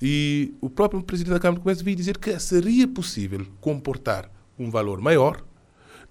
E 0.03 0.53
o 0.61 0.69
próprio 0.69 1.03
presidente 1.03 1.33
da 1.33 1.41
Câmara 1.41 1.59
de 1.59 1.63
Comércio 1.63 1.85
veio 1.85 1.97
dizer 1.97 2.19
que 2.19 2.39
seria 2.39 2.87
possível 2.89 3.47
comportar 3.61 4.31
um 4.59 4.69
valor 4.71 5.01
maior 5.01 5.43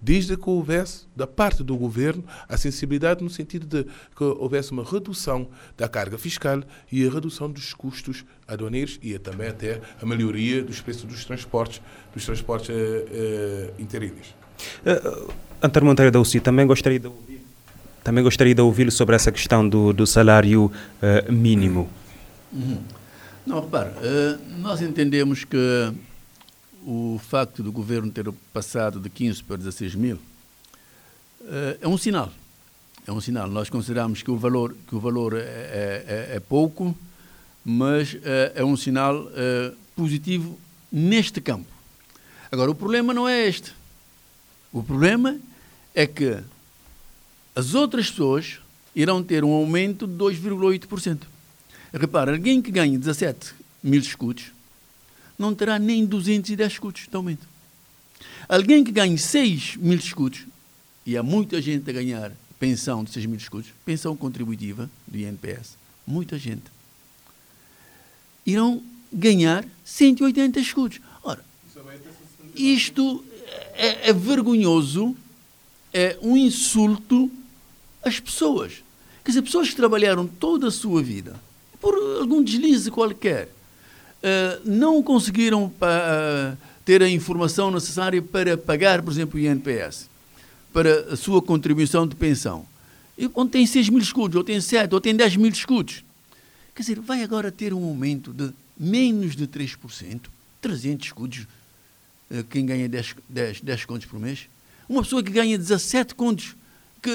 desde 0.06 0.36
que 0.36 0.48
houvesse, 0.48 1.00
da 1.16 1.26
parte 1.26 1.64
do 1.64 1.76
governo, 1.76 2.24
a 2.48 2.56
sensibilidade 2.56 3.24
no 3.24 3.28
sentido 3.28 3.66
de 3.66 3.90
que 4.14 4.22
houvesse 4.22 4.70
uma 4.70 4.84
redução 4.84 5.48
da 5.76 5.88
carga 5.88 6.16
fiscal 6.16 6.62
e 6.92 7.04
a 7.04 7.10
redução 7.10 7.50
dos 7.50 7.74
custos 7.74 8.24
aduaneiros 8.46 9.00
e 9.02 9.18
também 9.18 9.48
até 9.48 9.80
a 10.00 10.06
melhoria 10.06 10.62
dos 10.62 10.80
preços 10.80 11.02
dos 11.02 11.24
transportes, 11.24 11.82
dos 12.14 12.24
transportes 12.24 12.68
uh, 12.68 12.72
uh, 12.72 13.82
interilhas. 13.82 14.28
Uh, 14.86 15.28
António 15.60 15.88
Monteiro 15.88 16.12
da 16.12 16.20
UCI, 16.20 16.38
também 16.38 16.68
gostaria 16.68 17.00
de 17.00 17.08
ouvir, 17.08 17.44
também 18.04 18.22
gostaria 18.22 18.54
de 18.54 18.60
ouvir 18.60 18.92
sobre 18.92 19.16
essa 19.16 19.32
questão 19.32 19.68
do, 19.68 19.92
do 19.92 20.06
salário 20.06 20.66
uh, 21.02 21.32
mínimo. 21.32 21.90
Uhum. 22.52 22.78
Não, 23.44 23.60
repare, 23.60 23.90
nós 24.58 24.80
entendemos 24.80 25.44
que 25.44 25.56
o 26.86 27.18
facto 27.18 27.64
do 27.64 27.72
governo 27.72 28.12
ter 28.12 28.30
passado 28.52 29.00
de 29.00 29.10
15 29.10 29.42
para 29.42 29.56
16 29.56 29.96
mil 29.96 30.16
uh, 31.40 31.78
é 31.80 31.88
um 31.88 31.98
sinal. 31.98 32.32
É 33.04 33.10
um 33.10 33.20
sinal. 33.20 33.48
Nós 33.48 33.68
consideramos 33.68 34.22
que 34.22 34.30
o 34.30 34.36
valor, 34.36 34.74
que 34.86 34.94
o 34.94 35.00
valor 35.00 35.34
é, 35.34 35.40
é, 35.40 36.04
é, 36.06 36.36
é 36.36 36.40
pouco, 36.40 36.96
mas 37.64 38.14
uh, 38.14 38.18
é 38.54 38.64
um 38.64 38.76
sinal 38.76 39.16
uh, 39.16 39.76
positivo 39.96 40.56
neste 40.90 41.40
campo. 41.40 41.66
Agora, 42.52 42.70
o 42.70 42.74
problema 42.74 43.12
não 43.12 43.28
é 43.28 43.46
este. 43.48 43.74
O 44.72 44.80
problema 44.80 45.36
é 45.92 46.06
que 46.06 46.38
as 47.56 47.74
outras 47.74 48.10
pessoas 48.10 48.60
irão 48.94 49.24
ter 49.24 49.42
um 49.42 49.50
aumento 49.50 50.06
de 50.06 50.14
2,8%. 50.14 51.22
Repara, 51.92 52.32
alguém 52.32 52.62
que 52.62 52.70
ganha 52.70 52.96
17 52.96 53.54
mil 53.82 54.00
escudos 54.00 54.55
não 55.38 55.54
terá 55.54 55.78
nem 55.78 56.04
210 56.04 56.72
escudos 56.72 57.06
de 57.08 57.16
aumento. 57.16 57.46
Alguém 58.48 58.84
que 58.84 58.92
ganhe 58.92 59.18
6 59.18 59.76
mil 59.76 59.98
escudos, 59.98 60.46
e 61.04 61.16
há 61.16 61.22
muita 61.22 61.60
gente 61.60 61.88
a 61.90 61.92
ganhar 61.92 62.32
pensão 62.58 63.04
de 63.04 63.10
6 63.10 63.26
mil 63.26 63.36
escudos, 63.36 63.68
pensão 63.84 64.16
contributiva 64.16 64.90
do 65.06 65.18
INPS, 65.18 65.76
muita 66.06 66.38
gente, 66.38 66.64
irão 68.44 68.82
ganhar 69.12 69.64
180 69.84 70.60
escudos. 70.60 71.00
Ora, 71.22 71.44
isto 72.54 73.24
é, 73.74 74.10
é 74.10 74.12
vergonhoso, 74.12 75.16
é 75.92 76.18
um 76.22 76.36
insulto 76.36 77.30
às 78.02 78.20
pessoas. 78.20 78.84
Quer 79.24 79.32
dizer, 79.32 79.42
pessoas 79.42 79.70
que 79.70 79.76
trabalharam 79.76 80.26
toda 80.26 80.68
a 80.68 80.70
sua 80.70 81.02
vida, 81.02 81.40
por 81.80 81.94
algum 82.20 82.42
deslize 82.42 82.90
qualquer, 82.90 83.48
uh, 84.22 84.60
não 84.64 85.02
conseguiram 85.02 85.66
uh, 85.66 86.56
ter 86.84 87.02
a 87.02 87.08
informação 87.08 87.70
necessária 87.70 88.22
para 88.22 88.56
pagar, 88.56 89.02
por 89.02 89.10
exemplo, 89.10 89.38
o 89.38 89.42
INPS, 89.42 90.08
para 90.72 91.12
a 91.12 91.16
sua 91.16 91.42
contribuição 91.42 92.06
de 92.06 92.14
pensão. 92.14 92.66
E 93.18 93.30
onde 93.34 93.50
tem 93.50 93.66
6 93.66 93.88
mil 93.88 94.00
escudos, 94.00 94.36
ou 94.36 94.44
tem 94.44 94.60
7, 94.60 94.94
ou 94.94 95.00
tem 95.00 95.14
10 95.14 95.36
mil 95.36 95.50
escudos. 95.50 96.04
Quer 96.74 96.82
dizer, 96.82 97.00
vai 97.00 97.22
agora 97.22 97.50
ter 97.50 97.72
um 97.72 97.84
aumento 97.84 98.32
de 98.32 98.52
menos 98.78 99.34
de 99.34 99.46
3%, 99.46 100.20
300 100.60 101.06
escudos, 101.06 101.46
uh, 102.30 102.44
quem 102.44 102.66
ganha 102.66 102.88
10, 102.88 103.16
10, 103.28 103.60
10 103.62 103.84
contos 103.84 104.06
por 104.06 104.20
mês. 104.20 104.48
Uma 104.88 105.02
pessoa 105.02 105.22
que 105.22 105.32
ganha 105.32 105.58
17 105.58 106.14
contos, 106.14 106.54
que 107.02 107.10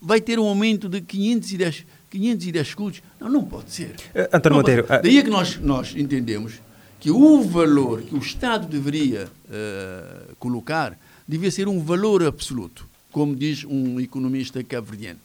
vai 0.00 0.20
ter 0.20 0.38
um 0.38 0.44
aumento 0.44 0.88
de 0.88 1.00
510 1.00 1.84
510 2.10 2.66
escudos. 2.68 3.02
Não, 3.20 3.28
não 3.28 3.44
pode 3.44 3.70
ser. 3.70 3.94
Uh, 4.14 4.36
António 4.36 4.58
Monteiro. 4.58 4.84
Uh... 4.84 5.02
Daí 5.02 5.18
é 5.18 5.22
que 5.22 5.30
nós, 5.30 5.58
nós 5.58 5.94
entendemos 5.96 6.54
que 7.00 7.10
o 7.10 7.42
valor 7.42 8.02
que 8.02 8.14
o 8.14 8.18
Estado 8.18 8.66
deveria 8.66 9.24
uh, 9.26 10.34
colocar 10.36 10.98
devia 11.26 11.50
ser 11.50 11.68
um 11.68 11.80
valor 11.80 12.22
absoluto, 12.22 12.88
como 13.10 13.34
diz 13.34 13.64
um 13.64 14.00
economista 14.00 14.62
cabo-verdiano. 14.62 15.20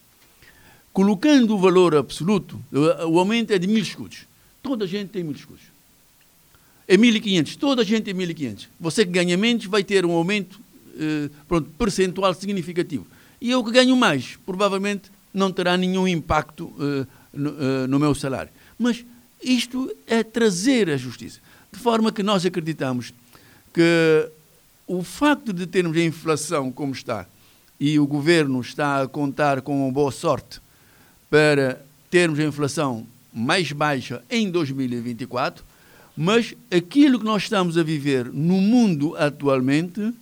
Colocando 0.91 1.55
o 1.55 1.57
valor 1.57 1.95
absoluto, 1.95 2.59
o 3.07 3.17
aumento 3.17 3.51
é 3.53 3.57
de 3.57 3.65
mil 3.65 3.81
escudos. 3.81 4.25
Toda 4.61 4.83
a 4.83 4.87
gente 4.87 5.09
tem 5.09 5.23
mil 5.23 5.31
escudos. 5.31 5.63
É 6.85 6.97
1.500, 6.97 7.55
toda 7.55 7.81
a 7.81 7.85
gente 7.85 8.03
tem 8.03 8.13
1.500. 8.13 8.67
Você 8.77 9.05
que 9.05 9.11
ganha 9.11 9.37
menos 9.37 9.65
vai 9.67 9.85
ter 9.85 10.05
um 10.05 10.11
aumento 10.11 10.59
pronto, 11.47 11.69
percentual 11.77 12.33
significativo. 12.33 13.07
E 13.39 13.49
eu 13.49 13.63
que 13.63 13.71
ganho 13.71 13.95
mais, 13.95 14.37
provavelmente 14.45 15.09
não 15.33 15.51
terá 15.51 15.77
nenhum 15.77 16.07
impacto 16.07 16.65
uh, 16.65 17.07
no, 17.33 17.49
uh, 17.49 17.87
no, 17.87 17.99
meu 17.99 18.13
salário. 18.13 18.51
Mas 18.77 19.05
isto 19.41 19.95
é 20.07 20.23
trazer 20.23 20.89
a 20.89 20.97
justiça. 20.97 21.39
De 21.71 21.79
forma 21.79 22.11
que 22.11 22.21
nós 22.21 22.45
acreditamos 22.45 23.13
que 23.73 24.29
o 24.87 25.03
facto 25.03 25.53
de 25.53 25.65
termos 25.65 25.95
a 25.97 26.03
inflação 26.03 26.71
como 26.71 26.91
está 26.91 27.25
e 27.79 27.97
o 27.97 28.05
governo 28.05 28.59
está 28.59 29.01
a 29.01 29.07
contar 29.07 29.61
com 29.61 29.83
uma 29.83 29.91
boa 29.91 30.11
sorte 30.11 30.61
para 31.29 31.81
termos 32.09 32.39
a 32.39 32.43
inflação 32.43 33.07
mais 33.33 33.71
baixa 33.71 34.21
em 34.29 34.51
2024, 34.51 35.63
mas 36.15 36.53
aquilo 36.69 37.17
que 37.17 37.25
nós 37.25 37.43
estamos 37.43 37.77
a 37.77 37.83
viver 37.83 38.25
no 38.25 38.59
mundo 38.59 39.15
atualmente 39.15 40.13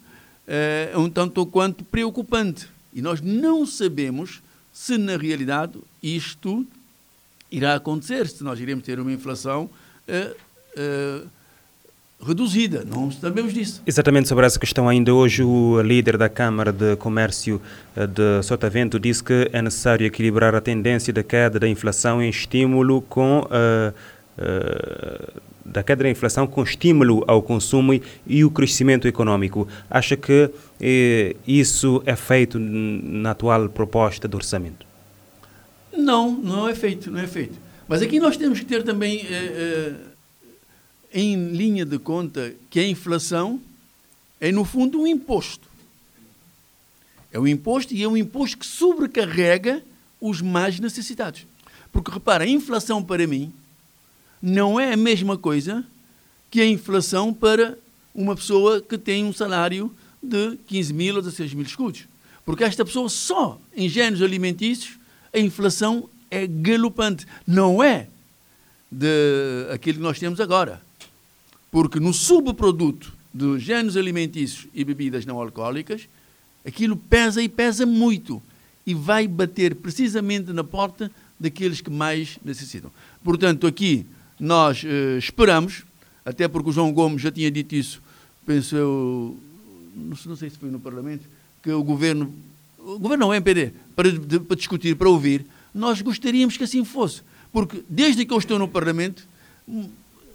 é 0.47 0.93
um 0.95 1.10
tanto 1.10 1.45
quanto 1.45 1.84
preocupante. 1.84 2.68
E 2.93 3.01
nós 3.01 3.22
não 3.22 3.66
sabemos 3.66 4.41
se 4.80 4.97
na 4.97 5.17
realidade 5.17 5.77
isto 6.01 6.65
irá 7.51 7.75
acontecer, 7.75 8.25
se 8.30 8.41
nós 8.45 8.57
iremos 8.61 8.86
ter 8.86 8.97
uma 8.97 9.11
inflação 9.11 9.69
uh, 10.07 11.21
uh, 11.21 11.27
reduzida. 12.25 12.86
Não 12.86 13.11
sabemos 13.11 13.53
disso. 13.53 13.84
Exatamente 13.86 14.30
sobre 14.30 14.45
essa 14.45 14.57
questão, 14.57 14.88
ainda 14.88 15.13
hoje 15.13 15.43
o 15.43 15.82
líder 15.82 16.17
da 16.17 16.30
Câmara 16.30 16.71
de 16.71 16.95
Comércio 16.95 17.61
eh, 17.93 18.07
de 18.07 18.41
Sotavento 18.41 18.97
disse 18.97 19.21
que 19.21 19.49
é 19.51 19.61
necessário 19.61 20.07
equilibrar 20.07 20.55
a 20.55 20.61
tendência 20.61 21.11
da 21.11 21.23
queda 21.23 21.59
da 21.59 21.67
inflação 21.67 22.21
em 22.21 22.30
estímulo 22.30 23.01
com 23.01 23.47
da 25.72 25.84
queda 25.84 26.03
da 26.03 26.09
inflação 26.09 26.47
com 26.47 26.63
estímulo 26.63 27.24
ao 27.28 27.41
consumo 27.41 27.99
e, 28.28 28.43
o 28.43 28.51
crescimento 28.51 29.07
econômico. 29.07 29.67
Acha 29.89 30.17
que 30.17 30.49
eh, 30.80 31.36
isso 31.47 32.01
é 32.05 32.15
feito 32.15 32.57
na 32.59 33.32
atual 33.32 33.70
proposta 33.70 34.28
de 34.28 34.36
orçamento? 34.36 34.86
Não, 35.95 36.32
não 36.32 36.67
é 36.67 36.76
feito, 36.76 37.11
não 37.11 37.20
é 37.20 37.28
feito. 37.28 37.57
Mas 37.88 38.01
aqui 38.01 38.20
nós 38.20 38.38
temos 38.38 38.59
que 38.59 38.65
ter 38.65 38.84
também 38.84 39.22
eh, 39.22 39.30
eh, 39.32 39.93
em 41.13 41.49
linha 41.51 41.86
de 41.86 41.99
conta 41.99 42.53
que 42.70 42.80
a 42.80 42.88
inflação 42.88 43.59
é, 44.39 44.51
no 44.51 44.63
fundo, 44.63 45.01
um 45.01 45.07
imposto. 45.07 45.67
É 47.32 47.39
um 47.39 47.47
imposto 47.47 47.93
e 47.93 48.01
é 48.01 48.07
um 48.07 48.17
imposto 48.17 48.57
que 48.57 48.65
sobrecarrega 48.65 49.84
os 50.20 50.41
mais 50.41 50.80
necessitados. 50.80 51.45
Porque, 51.91 52.11
repara, 52.11 52.43
a 52.43 52.47
inflação 52.47 53.03
para 53.03 53.28
mim 53.28 53.51
não 54.42 54.80
é 54.80 54.94
a 54.94 54.98
mesma 54.98 55.38
coisa 55.38 55.86
que 56.50 56.62
a 56.62 56.66
inflação 56.66 57.34
para 57.34 57.78
uma 58.14 58.36
pessoa 58.36 58.82
que 58.82 58.98
tem 58.98 59.24
um 59.24 59.34
salário 59.34 59.92
de 60.22 60.58
15 60.68 60.94
mil 60.94 61.16
ou 61.16 61.22
16 61.22 61.54
mil 61.54 61.66
escudos. 61.66 62.06
Porque 62.46 62.64
esta 62.64 62.84
pessoa 62.84 63.10
só 63.10 63.60
em 63.76 63.88
géneros 63.88 64.22
alimentícios, 64.22 64.98
a 65.34 65.40
inflação 65.40 66.10
é 66.32 66.48
galopante. 66.48 67.26
Não 67.46 67.84
é 67.84 68.08
de 68.92 69.68
aquilo 69.72 69.98
que 69.98 70.04
nós 70.04 70.20
temos 70.20 70.40
agora. 70.40 70.82
Porque 71.72 72.00
no 72.00 72.14
subproduto 72.14 73.14
dos 73.34 73.62
géneros 73.62 73.96
alimentícios 73.96 74.68
e 74.74 74.84
bebidas 74.84 75.26
não 75.26 75.40
alcoólicas, 75.40 76.10
aquilo 76.66 76.98
pesa 76.98 77.42
e 77.42 77.48
pesa 77.48 77.86
muito. 77.86 78.42
E 78.86 78.94
vai 78.96 79.28
bater 79.28 79.76
precisamente 79.76 80.52
na 80.52 80.64
porta 80.64 81.12
daqueles 81.40 81.80
que 81.80 81.92
mais 81.92 82.40
necessitam. 82.44 82.92
Portanto, 83.24 83.68
aqui 83.68 84.06
nós 84.40 84.84
uh, 84.84 85.18
esperamos, 85.18 85.84
até 86.24 86.48
porque 86.48 86.70
o 86.70 86.74
João 86.74 86.92
Gomes 86.92 87.22
já 87.22 87.32
tinha 87.32 87.52
dito 87.52 87.76
isso, 87.76 88.02
penso 88.46 88.76
eu, 88.76 89.38
não, 89.96 90.18
não 90.26 90.36
sei 90.36 90.50
se 90.50 90.58
foi 90.58 90.70
no 90.70 90.80
Parlamento, 90.80 91.26
que 91.62 91.72
o 91.72 91.84
governo, 91.84 92.34
o 92.78 92.98
governo 93.00 93.26
não, 93.26 93.30
o 93.30 93.34
MPD, 93.34 93.74
para, 93.96 94.12
de, 94.12 94.40
para 94.40 94.56
discutir, 94.56 94.96
para 94.96 95.10
ouvir, 95.10 95.46
nós 95.74 96.02
gostaríamos 96.02 96.58
que 96.58 96.64
assim 96.64 96.84
fosse. 96.86 97.22
Porque 97.52 97.84
desde 97.90 98.26
que 98.26 98.34
eu 98.34 98.38
estou 98.38 98.60
no 98.60 98.68
Parlamento, 98.68 99.28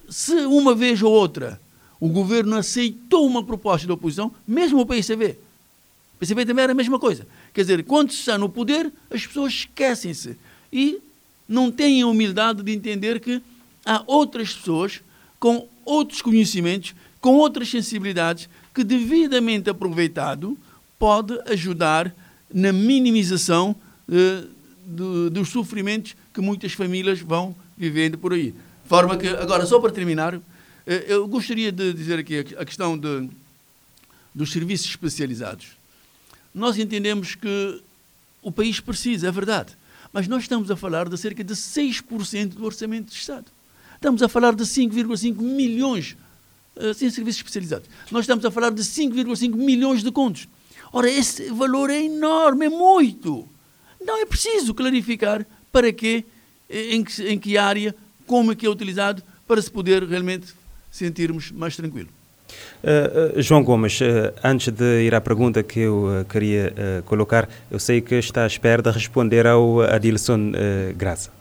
se 0.08 0.34
uma 0.46 0.74
vez 0.74 1.02
ou 1.02 1.12
outra 1.12 1.60
o 2.00 2.08
governo 2.08 2.56
aceitou 2.56 3.26
uma 3.26 3.42
proposta 3.42 3.86
da 3.86 3.94
oposição, 3.94 4.30
mesmo 4.46 4.80
o 4.80 4.86
PCB, 4.86 5.38
o 6.16 6.18
PCB 6.18 6.44
também 6.44 6.64
era 6.64 6.72
a 6.72 6.76
mesma 6.76 6.98
coisa. 6.98 7.26
Quer 7.52 7.62
dizer, 7.62 7.84
quando 7.84 8.10
se 8.10 8.18
está 8.18 8.36
no 8.36 8.48
poder, 8.48 8.92
as 9.10 9.26
pessoas 9.26 9.52
esquecem-se 9.52 10.36
e 10.72 10.98
não 11.48 11.70
têm 11.70 12.02
a 12.02 12.06
humildade 12.06 12.62
de 12.62 12.72
entender 12.72 13.20
que 13.20 13.40
há 13.84 14.02
outras 14.06 14.54
pessoas 14.54 15.00
com 15.38 15.68
outros 15.84 16.22
conhecimentos, 16.22 16.94
com 17.20 17.34
outras 17.36 17.68
sensibilidades, 17.68 18.48
que 18.74 18.82
devidamente 18.82 19.70
aproveitado 19.70 20.56
pode 20.98 21.38
ajudar 21.50 22.14
na 22.52 22.72
minimização 22.72 23.76
eh, 24.10 24.44
do, 24.86 25.30
dos 25.30 25.48
sofrimentos 25.48 26.16
que 26.32 26.40
muitas 26.40 26.72
famílias 26.72 27.20
vão 27.20 27.54
vivendo 27.76 28.18
por 28.18 28.32
aí. 28.32 28.54
Forma 28.84 29.16
que, 29.16 29.28
agora, 29.28 29.66
só 29.66 29.80
para 29.80 29.90
terminar, 29.90 30.34
eh, 30.86 31.04
eu 31.08 31.26
gostaria 31.26 31.70
de 31.70 31.92
dizer 31.92 32.18
aqui 32.18 32.38
a 32.56 32.64
questão 32.64 32.96
de, 32.96 33.28
dos 34.34 34.52
serviços 34.52 34.88
especializados. 34.88 35.68
Nós 36.54 36.78
entendemos 36.78 37.34
que 37.34 37.82
o 38.42 38.52
país 38.52 38.80
precisa, 38.80 39.28
é 39.28 39.32
verdade, 39.32 39.76
mas 40.12 40.28
nós 40.28 40.42
estamos 40.42 40.70
a 40.70 40.76
falar 40.76 41.08
de 41.08 41.18
cerca 41.18 41.42
de 41.42 41.54
6% 41.54 42.54
do 42.54 42.64
orçamento 42.64 43.06
do 43.06 43.16
Estado. 43.16 43.46
Estamos 44.04 44.20
a 44.20 44.28
falar 44.28 44.54
de 44.54 44.64
5,5 44.64 45.40
milhões 45.40 46.14
uh, 46.76 46.92
sem 46.92 47.08
serviços 47.08 47.38
especializados. 47.38 47.88
Nós 48.10 48.24
estamos 48.24 48.44
a 48.44 48.50
falar 48.50 48.68
de 48.68 48.82
5,5 48.82 49.56
milhões 49.56 50.02
de 50.02 50.12
contos. 50.12 50.46
Ora, 50.92 51.10
esse 51.10 51.50
valor 51.50 51.88
é 51.88 52.04
enorme, 52.04 52.66
é 52.66 52.68
muito. 52.68 53.48
Não 54.04 54.20
é 54.20 54.26
preciso 54.26 54.74
clarificar 54.74 55.46
para 55.72 55.90
quê, 55.90 56.22
em 56.68 57.02
que, 57.02 57.22
em 57.26 57.38
que 57.38 57.56
área, 57.56 57.94
como 58.26 58.52
é 58.52 58.54
que 58.54 58.66
é 58.66 58.68
utilizado, 58.68 59.22
para 59.48 59.62
se 59.62 59.70
poder 59.70 60.04
realmente 60.04 60.52
sentirmos 60.90 61.50
mais 61.50 61.74
tranquilo. 61.74 62.10
Uh, 62.82 63.40
João 63.40 63.64
Gomes, 63.64 64.02
uh, 64.02 64.04
antes 64.44 64.70
de 64.70 65.06
ir 65.06 65.14
à 65.14 65.20
pergunta 65.22 65.62
que 65.62 65.80
eu 65.80 66.26
queria 66.28 66.74
colocar, 67.06 67.48
eu 67.70 67.78
sei 67.78 68.02
que 68.02 68.16
está 68.16 68.44
à 68.44 68.46
espera 68.46 68.82
de 68.82 68.90
responder 68.90 69.46
ao 69.46 69.80
Adilson 69.80 70.52
Graça. 70.94 71.32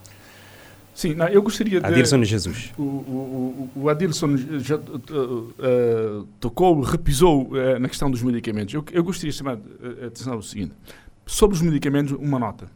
Sim, 0.94 1.16
não, 1.16 1.28
eu 1.28 1.42
gostaria 1.42 1.80
de... 1.80 1.86
Adilson 1.86 2.24
Jesus. 2.24 2.72
O, 2.78 2.84
o, 2.84 3.72
o 3.76 3.90
Adilson 3.90 4.38
já 4.60 4.80
tocou, 6.40 6.82
repisou 6.82 7.50
na 7.80 7.90
questão 7.90 8.12
dos 8.12 8.22
medicamentos. 8.22 8.74
Eu, 8.74 8.86
eu 8.92 9.04
gostaria 9.04 9.32
de 9.32 9.38
chamar 9.38 9.58
a 10.02 10.06
atenção 10.06 10.34
ao 10.34 10.42
seguinte. 10.42 10.74
Sobre 11.26 11.56
os 11.56 11.62
medicamentos, 11.62 12.12
uma 12.14 12.38
nota. 12.38 12.70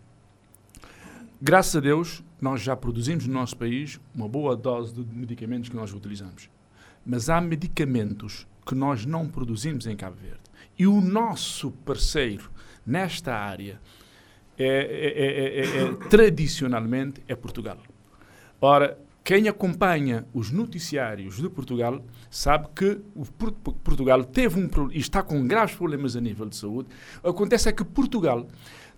Graças 1.40 1.76
a 1.76 1.80
Deus, 1.80 2.24
nós 2.42 2.62
já 2.62 2.76
produzimos 2.76 3.28
no 3.28 3.34
nosso 3.34 3.56
país 3.56 4.00
uma 4.16 4.28
boa 4.28 4.56
dose 4.56 4.96
de 4.96 5.16
medicamentos 5.16 5.70
que 5.70 5.76
nós 5.76 5.94
utilizamos. 5.94 6.50
Mas 7.06 7.30
há 7.30 7.40
medicamentos 7.40 8.48
que 8.66 8.74
nós 8.74 9.06
não 9.06 9.28
produzimos 9.28 9.86
em 9.86 9.96
Cabo 9.96 10.16
Verde. 10.16 10.42
E 10.78 10.88
o 10.88 11.00
nosso 11.00 11.72
parceiro 11.72 12.50
nesta 12.86 13.36
área 13.36 13.80
é, 14.58 14.66
é, 14.66 15.60
é, 15.60 15.84
é 15.84 15.94
tradicionalmente 16.10 17.22
é 17.28 17.36
Portugal. 17.36 17.78
Ora, 18.60 18.98
quem 19.24 19.48
acompanha 19.48 20.26
os 20.34 20.52
noticiários 20.52 21.36
de 21.36 21.50
Portugal 21.50 22.02
sabe 22.30 22.68
que 22.74 23.00
Portugal 23.84 24.24
teve 24.24 24.60
um 24.60 24.90
e 24.90 25.00
está 25.00 25.22
com 25.22 25.46
graves 25.46 25.76
problemas 25.76 26.16
a 26.16 26.22
nível 26.22 26.48
de 26.48 26.56
saúde. 26.56 26.90
Acontece 27.24 27.70
é 27.70 27.72
que 27.72 27.84
Portugal 27.84 28.48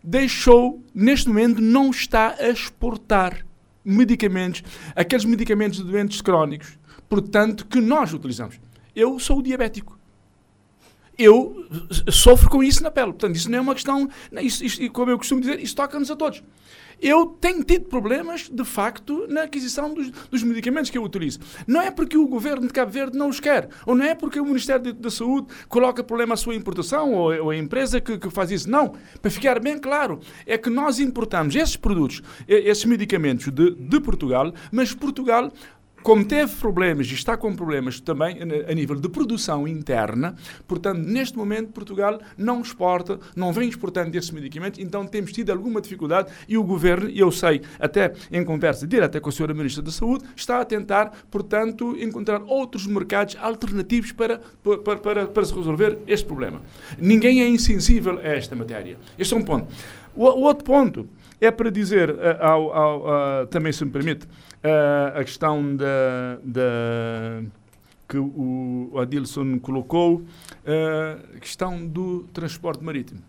deixou, 0.04 0.82
neste 0.94 1.28
momento, 1.28 1.60
não 1.62 1.90
está 1.90 2.36
a 2.40 2.48
exportar 2.48 3.46
medicamentos, 3.84 4.64
aqueles 4.96 5.26
medicamentos 5.26 5.80
de 5.80 5.92
doentes 5.92 6.22
crónicos, 6.22 6.78
portanto, 7.10 7.66
que 7.66 7.82
nós 7.82 8.14
utilizamos. 8.14 8.62
Eu 8.96 9.20
sou 9.20 9.42
diabético. 9.42 9.98
Eu 11.18 11.68
sofro 12.10 12.50
com 12.50 12.64
isso 12.64 12.82
na 12.82 12.92
pele. 12.92 13.08
Portanto, 13.08 13.36
isso 13.36 13.52
não 13.52 13.58
é 13.58 13.62
uma 13.62 13.74
questão. 13.74 14.08
Isso, 14.42 14.64
isso, 14.64 14.92
como 14.92 15.12
eu 15.12 15.18
costumo 15.18 15.42
dizer, 15.42 15.60
isso 15.60 15.76
toca-nos 15.76 16.10
a 16.10 16.16
todos 16.16 16.42
eu 17.02 17.26
tenho 17.26 17.64
tido 17.64 17.86
problemas, 17.86 18.50
de 18.50 18.64
facto, 18.64 19.26
na 19.28 19.44
aquisição 19.44 19.94
dos, 19.94 20.10
dos, 20.10 20.44
medicamentos 20.44 20.90
que 20.90 20.98
eu 20.98 21.04
utilizo. 21.04 21.40
Não 21.68 21.82
é 21.82 21.92
porque 21.92 22.18
o 22.18 22.28
governo 22.28 22.68
de 22.68 22.74
Cabo 22.74 22.92
Verde 22.92 23.18
não 23.18 23.30
os 23.30 23.40
quer, 23.40 23.70
ou 23.86 23.96
não 23.96 24.06
é 24.06 24.16
porque 24.16 24.40
o 24.40 24.46
Ministério 24.46 24.94
da 24.94 25.10
Saúde 25.10 25.48
coloca 25.68 26.04
problema 26.04 26.34
à 26.34 26.38
sua 26.38 26.56
importação, 26.56 27.14
ou, 27.14 27.44
ou 27.44 27.50
a 27.50 27.56
empresa 27.58 28.02
que, 28.02 28.18
que, 28.18 28.30
faz 28.30 28.52
isso. 28.52 28.70
Não. 28.70 28.94
Para 29.22 29.32
ficar 29.32 29.60
bem 29.60 29.78
claro, 29.78 30.20
é 30.46 30.58
que 30.58 30.70
nós 30.70 31.00
importamos 31.00 31.56
esses 31.56 31.76
produtos, 31.76 32.22
esses 32.48 32.86
medicamentos 32.86 33.52
de, 33.52 33.72
de 33.72 34.00
Portugal, 34.00 34.54
mas 34.72 34.94
Portugal 34.94 35.52
como 36.04 36.26
teve 36.26 36.56
problemas 36.56 37.08
e 37.08 37.14
está 37.14 37.38
com 37.38 37.56
problemas 37.56 38.00
também 38.00 38.38
a 38.42 38.74
nível 38.74 38.96
de 38.96 39.10
produção 39.10 39.68
interna, 39.68 40.36
portanto, 40.68 41.00
neste 41.00 41.38
momento, 41.38 41.72
Portugal 41.72 42.20
não 42.38 42.62
exporta, 42.62 43.20
não 43.36 43.52
vem 43.52 43.70
exportando 43.70 44.18
esses 44.18 44.32
medicamentos, 44.32 44.80
então 44.80 45.06
temos 45.06 45.32
tido 45.32 45.52
alguma 45.52 45.82
dificuldade 45.82 46.32
e 46.48 46.58
o 46.58 46.64
governo, 46.64 47.10
eu 47.10 47.32
sei, 47.32 47.62
até 47.80 48.14
em 48.32 48.44
conversa 48.44 48.88
direta 48.88 49.20
com 49.20 49.30
a 49.30 49.32
senhora 49.32 49.54
Ministra 49.54 49.84
da 49.84 49.92
Saúde, 49.92 50.26
está 50.36 50.62
a 50.62 50.66
tentar, 50.66 51.12
portanto, 51.30 51.96
encontrar 52.00 52.42
outros 52.44 52.88
mercados 52.88 53.36
alternativos 53.40 54.12
para, 54.12 54.42
para, 54.84 54.98
para, 54.98 55.28
para 55.28 55.46
se 55.46 55.54
resolver 55.54 56.00
este 56.08 56.26
problema. 56.26 56.62
Ninguém 56.98 57.42
é 57.42 57.48
insensível 57.48 58.20
a 58.20 58.28
esta 58.28 58.56
matéria. 58.56 58.98
Este 59.18 59.34
é 59.34 59.38
um 59.38 59.44
ponto. 59.44 59.68
O, 60.16 60.26
o 60.26 60.42
outro 60.42 60.64
ponto 60.64 61.08
é 61.42 61.52
para 61.52 61.70
dizer, 61.70 62.10
uh, 62.12 62.18
ao, 62.40 62.74
ao, 62.74 63.02
uh, 63.44 63.48
também 63.48 63.72
se 63.72 63.84
me 63.86 63.92
permite, 63.92 64.26
uh, 64.26 65.18
a 65.18 65.24
questão 65.24 65.76
da, 65.76 66.40
da, 66.44 67.44
que 68.08 68.18
o 68.18 68.94
Adilson 69.00 69.60
colocou, 69.60 70.26
a 70.66 71.40
questão 71.40 71.86
do 71.86 72.24
transporte 72.34 72.84
marítimo. 72.84 73.22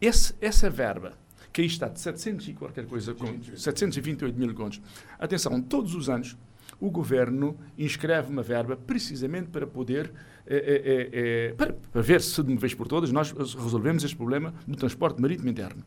Esse, 0.00 0.34
essa 0.40 0.70
verba, 0.70 1.12
que 1.52 1.60
aí 1.60 1.66
está 1.66 1.88
de 1.88 2.00
700 2.00 2.48
e 2.48 2.52
qualquer 2.54 2.86
coisa, 2.86 3.14
com 3.14 3.26
728 3.56 4.38
mil 4.38 4.54
contos. 4.54 4.80
Atenção, 5.18 5.60
todos 5.60 5.94
os 5.94 6.08
anos 6.08 6.36
o 6.80 6.90
governo 6.90 7.56
inscreve 7.78 8.30
uma 8.30 8.42
verba 8.42 8.76
precisamente 8.76 9.48
para 9.50 9.66
poder 9.66 10.10
é, 10.44 10.56
é, 10.56 11.48
é, 11.48 11.54
para, 11.54 11.72
para, 11.72 12.02
ver 12.02 12.20
se 12.20 12.42
de 12.42 12.50
uma 12.50 12.58
vez 12.58 12.74
por 12.74 12.88
todas 12.88 13.12
nós 13.12 13.30
resolvemos 13.30 14.02
este 14.02 14.16
problema 14.16 14.52
do 14.66 14.76
transporte 14.76 15.20
marítimo 15.20 15.48
interno. 15.48 15.84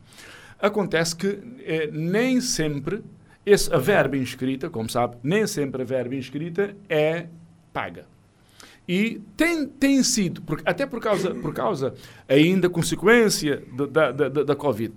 Acontece 0.60 1.14
que 1.14 1.38
eh, 1.60 1.90
nem 1.92 2.40
sempre 2.40 3.02
esse, 3.44 3.72
a 3.72 3.78
verba 3.78 4.16
inscrita, 4.16 4.68
como 4.68 4.90
sabe, 4.90 5.16
nem 5.22 5.46
sempre 5.46 5.82
a 5.82 5.84
verba 5.84 6.14
inscrita 6.14 6.76
é 6.88 7.26
paga. 7.72 8.06
E 8.88 9.20
tem, 9.36 9.66
tem 9.66 10.02
sido, 10.02 10.42
até 10.64 10.86
por 10.86 11.00
causa, 11.00 11.34
por 11.34 11.52
causa 11.52 11.94
ainda 12.28 12.70
consequência 12.70 13.62
da, 13.90 14.10
da, 14.12 14.28
da, 14.28 14.42
da 14.44 14.56
Covid, 14.56 14.94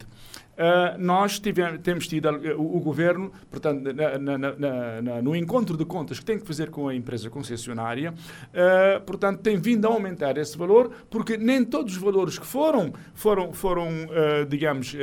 Uh, 0.60 0.98
nós 0.98 1.40
tivemos, 1.40 1.80
temos 1.82 2.06
tido 2.06 2.30
uh, 2.30 2.62
o, 2.62 2.76
o, 2.76 2.80
governo, 2.82 3.32
portanto, 3.50 3.82
na, 3.94 4.38
na, 4.38 5.02
na, 5.02 5.22
no 5.22 5.34
encontro 5.34 5.78
de 5.78 5.86
contas 5.86 6.20
que 6.20 6.26
tem 6.26 6.38
que 6.38 6.46
fazer 6.46 6.70
com 6.70 6.90
a 6.90 6.94
empresa 6.94 7.30
concessionária, 7.30 8.12
uh, 8.12 9.00
portanto, 9.06 9.40
tem 9.40 9.58
vindo 9.58 9.88
a 9.88 9.90
aumentar 9.90 10.38
esse 10.38 10.58
valor, 10.58 10.92
porque 11.10 11.38
nem 11.38 11.64
todos 11.64 11.96
os 11.96 12.02
valores 12.02 12.38
que 12.38 12.46
foram, 12.46 12.92
foram, 13.14 13.54
foram 13.54 13.88
digamos, 14.50 14.96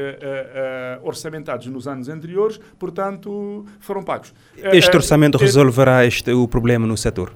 orçamentados 1.03 1.67
nos 1.69 1.89
anos 1.89 2.09
anteriores, 2.09 2.61
portanto, 2.79 3.65
foram 3.81 4.03
pagos. 4.03 4.35
Este 4.57 4.95
orçamento 4.95 5.39
resolverá 5.39 6.05
este, 6.05 6.33
o 6.33 6.47
problema 6.47 6.87
no 6.87 6.97
setor? 6.97 7.33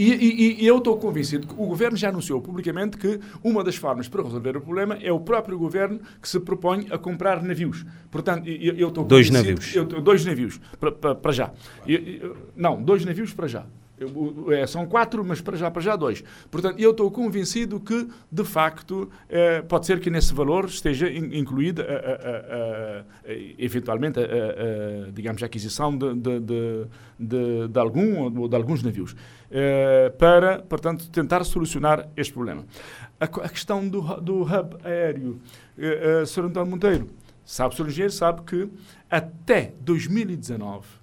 E, 0.00 0.14
e, 0.14 0.62
e, 0.62 0.66
eu 0.66 0.78
estou 0.78 0.96
convencido 0.96 1.46
que 1.46 1.52
o 1.52 1.66
governo 1.66 1.94
já 1.94 2.08
anunciou 2.08 2.40
publicamente 2.40 2.96
que 2.96 3.20
uma 3.44 3.62
das 3.62 3.76
formas 3.76 4.08
para 4.08 4.22
resolver 4.22 4.56
o 4.56 4.60
problema 4.62 4.98
é 5.02 5.12
o 5.12 5.20
próprio 5.20 5.58
governo 5.58 6.00
que 6.22 6.26
se 6.26 6.40
propõe 6.40 6.86
a 6.90 6.96
comprar 6.96 7.42
navios. 7.42 7.84
Portanto, 8.10 8.48
eu, 8.48 8.76
eu 8.76 8.88
estou 8.88 9.04
dois 9.04 9.28
navios. 9.28 9.76
Eu, 9.76 9.84
dois 9.84 10.24
navios 10.24 10.58
para, 10.80 10.90
para, 10.90 11.14
para 11.14 11.32
já. 11.32 11.52
Eu, 11.86 12.34
não, 12.56 12.82
dois 12.82 13.04
navios 13.04 13.34
para 13.34 13.46
já. 13.46 13.66
É, 14.50 14.66
são 14.66 14.86
quatro, 14.86 15.22
mas 15.24 15.40
para 15.40 15.56
já, 15.56 15.70
para 15.70 15.82
já 15.82 15.94
dois. 15.94 16.24
Portanto, 16.50 16.80
eu 16.80 16.92
estou 16.92 17.10
convencido 17.10 17.78
que, 17.78 18.08
de 18.30 18.44
facto, 18.44 19.10
é, 19.28 19.60
pode 19.60 19.86
ser 19.86 20.00
que 20.00 20.08
nesse 20.08 20.32
valor 20.32 20.66
esteja 20.66 21.10
incluída, 21.10 21.86
eventualmente, 23.58 24.18
a, 24.18 25.10
digamos, 25.12 25.42
a 25.42 25.46
aquisição 25.46 25.96
de, 25.96 26.14
de, 26.14 26.40
de, 27.18 27.68
de, 27.68 27.78
algum 27.78 28.40
ou 28.40 28.48
de 28.48 28.56
alguns 28.56 28.82
navios, 28.82 29.14
é, 29.50 30.08
para, 30.10 30.60
portanto, 30.60 31.10
tentar 31.10 31.44
solucionar 31.44 32.08
este 32.16 32.32
problema. 32.32 32.64
A, 33.20 33.24
a 33.24 33.48
questão 33.48 33.86
do, 33.86 34.00
do 34.20 34.42
hub 34.42 34.76
aéreo, 34.82 35.40
é, 35.76 36.24
Sr. 36.24 36.46
António 36.46 36.70
Monteiro, 36.70 37.06
sabe, 37.44 37.74
Sr. 37.74 37.88
Engenheiro, 37.88 38.12
sabe 38.12 38.42
que 38.42 38.68
até 39.10 39.72
2019 39.80 40.99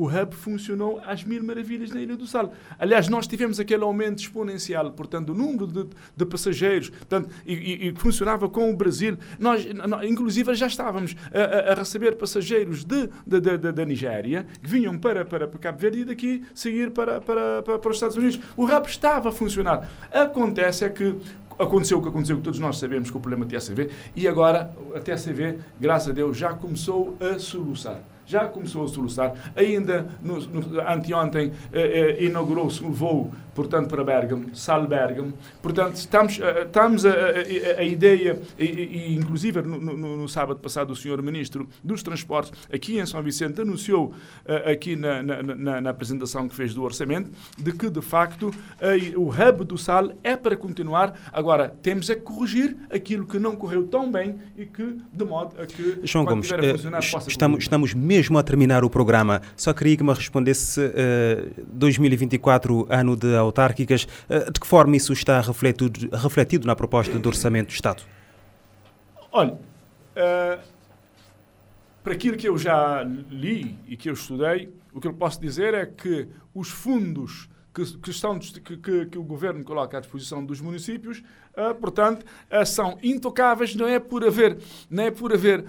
o 0.00 0.06
hub 0.06 0.34
funcionou 0.34 0.98
às 1.04 1.22
mil 1.22 1.44
maravilhas 1.44 1.90
na 1.90 2.00
Ilha 2.00 2.16
do 2.16 2.26
Sal. 2.26 2.54
Aliás, 2.78 3.06
nós 3.08 3.26
tivemos 3.26 3.60
aquele 3.60 3.84
aumento 3.84 4.20
exponencial, 4.20 4.90
portanto, 4.92 5.26
do 5.26 5.34
número 5.34 5.66
de, 5.66 5.86
de 6.16 6.24
passageiros, 6.24 6.88
portanto, 6.88 7.28
e, 7.44 7.88
e, 7.88 7.94
funcionava 7.96 8.48
com 8.48 8.70
o 8.70 8.76
Brasil. 8.76 9.18
Nós, 9.38 9.66
inclusive, 10.04 10.54
já 10.54 10.66
estávamos 10.66 11.14
a, 11.34 11.72
a 11.72 11.74
receber 11.74 12.16
passageiros 12.16 12.82
de, 12.82 13.10
de, 13.26 13.40
de, 13.40 13.72
da 13.72 13.84
Nigéria, 13.84 14.46
que 14.62 14.70
vinham 14.70 14.98
para, 14.98 15.22
para, 15.22 15.46
para 15.46 15.58
Cabo 15.58 15.78
Verde 15.78 16.00
e 16.00 16.04
daqui 16.06 16.44
seguir 16.54 16.92
para, 16.92 17.20
para, 17.20 17.62
para, 17.62 17.78
para 17.78 17.90
os 17.90 17.96
Estados 17.98 18.16
Unidos. 18.16 18.40
O 18.56 18.64
hub 18.64 18.88
estava 18.88 19.28
a 19.28 19.32
funcionar. 19.32 19.86
Acontece 20.10 20.86
é 20.86 20.88
que 20.88 21.14
aconteceu 21.58 21.98
o 21.98 22.02
que 22.02 22.08
aconteceu, 22.08 22.38
que 22.38 22.42
todos 22.42 22.58
nós 22.58 22.78
sabemos 22.78 23.10
que 23.10 23.16
o 23.18 23.20
problema 23.20 23.44
da 23.44 23.58
TSV, 23.58 23.90
e 24.16 24.26
agora 24.26 24.74
a 24.94 24.98
TSV, 24.98 25.58
graças 25.78 26.08
a 26.08 26.12
Deus, 26.12 26.38
já 26.38 26.54
começou 26.54 27.18
a 27.20 27.38
solucionar 27.38 28.09
já 28.30 28.46
começou 28.46 28.84
a 28.84 28.88
solucionar. 28.88 29.34
Ainda 29.56 30.06
no, 30.22 30.40
no, 30.40 30.80
anteontem 30.80 31.52
eh, 31.72 32.16
eh, 32.20 32.24
inaugurou-se 32.24 32.82
um 32.84 32.92
voo, 32.92 33.32
portanto, 33.62 33.88
para 33.88 34.04
Bergamo, 34.04 34.54
Sal 34.54 34.86
Bergamo. 34.86 35.32
Portanto, 35.60 35.96
estamos, 35.96 36.40
eh, 36.40 36.62
estamos 36.62 37.04
a, 37.04 37.10
a, 37.10 37.80
a 37.80 37.84
ideia, 37.84 38.40
e, 38.58 38.64
e 38.64 39.14
inclusive 39.14 39.60
no, 39.62 39.80
no, 39.80 40.16
no, 40.16 40.28
sábado 40.28 40.60
passado 40.60 40.92
o 40.92 40.96
senhor 40.96 41.20
Ministro 41.22 41.68
dos 41.82 42.02
Transportes, 42.02 42.52
aqui 42.72 42.98
em 42.98 43.04
São 43.04 43.22
Vicente, 43.22 43.60
anunciou 43.60 44.14
eh, 44.46 44.72
aqui 44.72 44.96
na, 44.96 45.22
na, 45.22 45.42
na, 45.42 45.80
na, 45.80 45.90
apresentação 45.90 46.48
que 46.48 46.54
fez 46.54 46.72
do 46.72 46.82
orçamento, 46.82 47.30
de 47.58 47.72
que, 47.72 47.90
de 47.90 48.00
facto, 48.00 48.50
o 49.16 49.28
hub 49.28 49.64
do 49.64 49.76
Sal 49.76 50.12
é 50.22 50.36
para 50.36 50.56
continuar. 50.56 51.18
Agora, 51.32 51.68
temos 51.82 52.08
é 52.08 52.14
que 52.14 52.22
corrigir 52.22 52.76
aquilo 52.90 53.26
que 53.26 53.38
não 53.38 53.56
correu 53.56 53.86
tão 53.86 54.10
bem 54.10 54.36
e 54.56 54.64
que, 54.64 54.96
de 55.12 55.24
modo 55.24 55.60
a 55.60 55.66
que, 55.66 56.00
João 56.04 56.24
Gomes, 56.24 56.50
estamos, 57.28 57.62
estamos 57.62 57.94
mesmo 57.94 58.20
mesmo 58.30 58.38
a 58.38 58.42
terminar 58.42 58.84
o 58.84 58.90
programa, 58.90 59.40
só 59.56 59.72
queria 59.72 59.96
que 59.96 60.04
me 60.04 60.12
respondesse 60.12 60.78
uh, 60.78 61.64
2024, 61.72 62.86
ano 62.90 63.16
de 63.16 63.34
autárquicas, 63.50 64.04
uh, 64.28 64.50
de 64.52 64.58
que 64.58 64.66
forma 64.66 64.96
isso 64.96 65.12
está 65.12 65.40
refletido, 65.40 66.08
refletido 66.16 66.66
na 66.66 66.74
proposta 66.74 67.18
do 67.18 67.28
Orçamento 67.28 67.68
do 67.68 67.74
Estado? 67.74 68.02
Olha, 69.32 69.52
uh, 69.52 70.60
para 72.02 72.12
aquilo 72.14 72.36
que 72.36 72.48
eu 72.48 72.56
já 72.56 73.02
li 73.30 73.78
e 73.86 73.96
que 73.96 74.08
eu 74.08 74.14
estudei, 74.14 74.72
o 74.92 75.00
que 75.00 75.06
eu 75.06 75.14
posso 75.14 75.40
dizer 75.40 75.74
é 75.74 75.86
que 75.86 76.28
os 76.54 76.68
fundos 76.68 77.48
que 77.86 77.98
que, 77.98 78.10
estão, 78.10 78.38
que, 78.38 79.06
que, 79.06 79.18
o 79.18 79.22
governo 79.22 79.62
coloca 79.64 79.96
à 79.96 80.00
disposição 80.00 80.44
dos 80.44 80.60
municípios, 80.60 81.22
uh, 81.56 81.74
portanto, 81.74 82.24
uh, 82.50 82.66
são 82.66 82.98
intocáveis, 83.02 83.74
não 83.74 83.86
é 83.86 83.98
por 83.98 84.24
haver, 84.24 84.58
não 84.88 85.04
é 85.04 85.10
por 85.10 85.32
haver, 85.32 85.60
uh, 85.60 85.64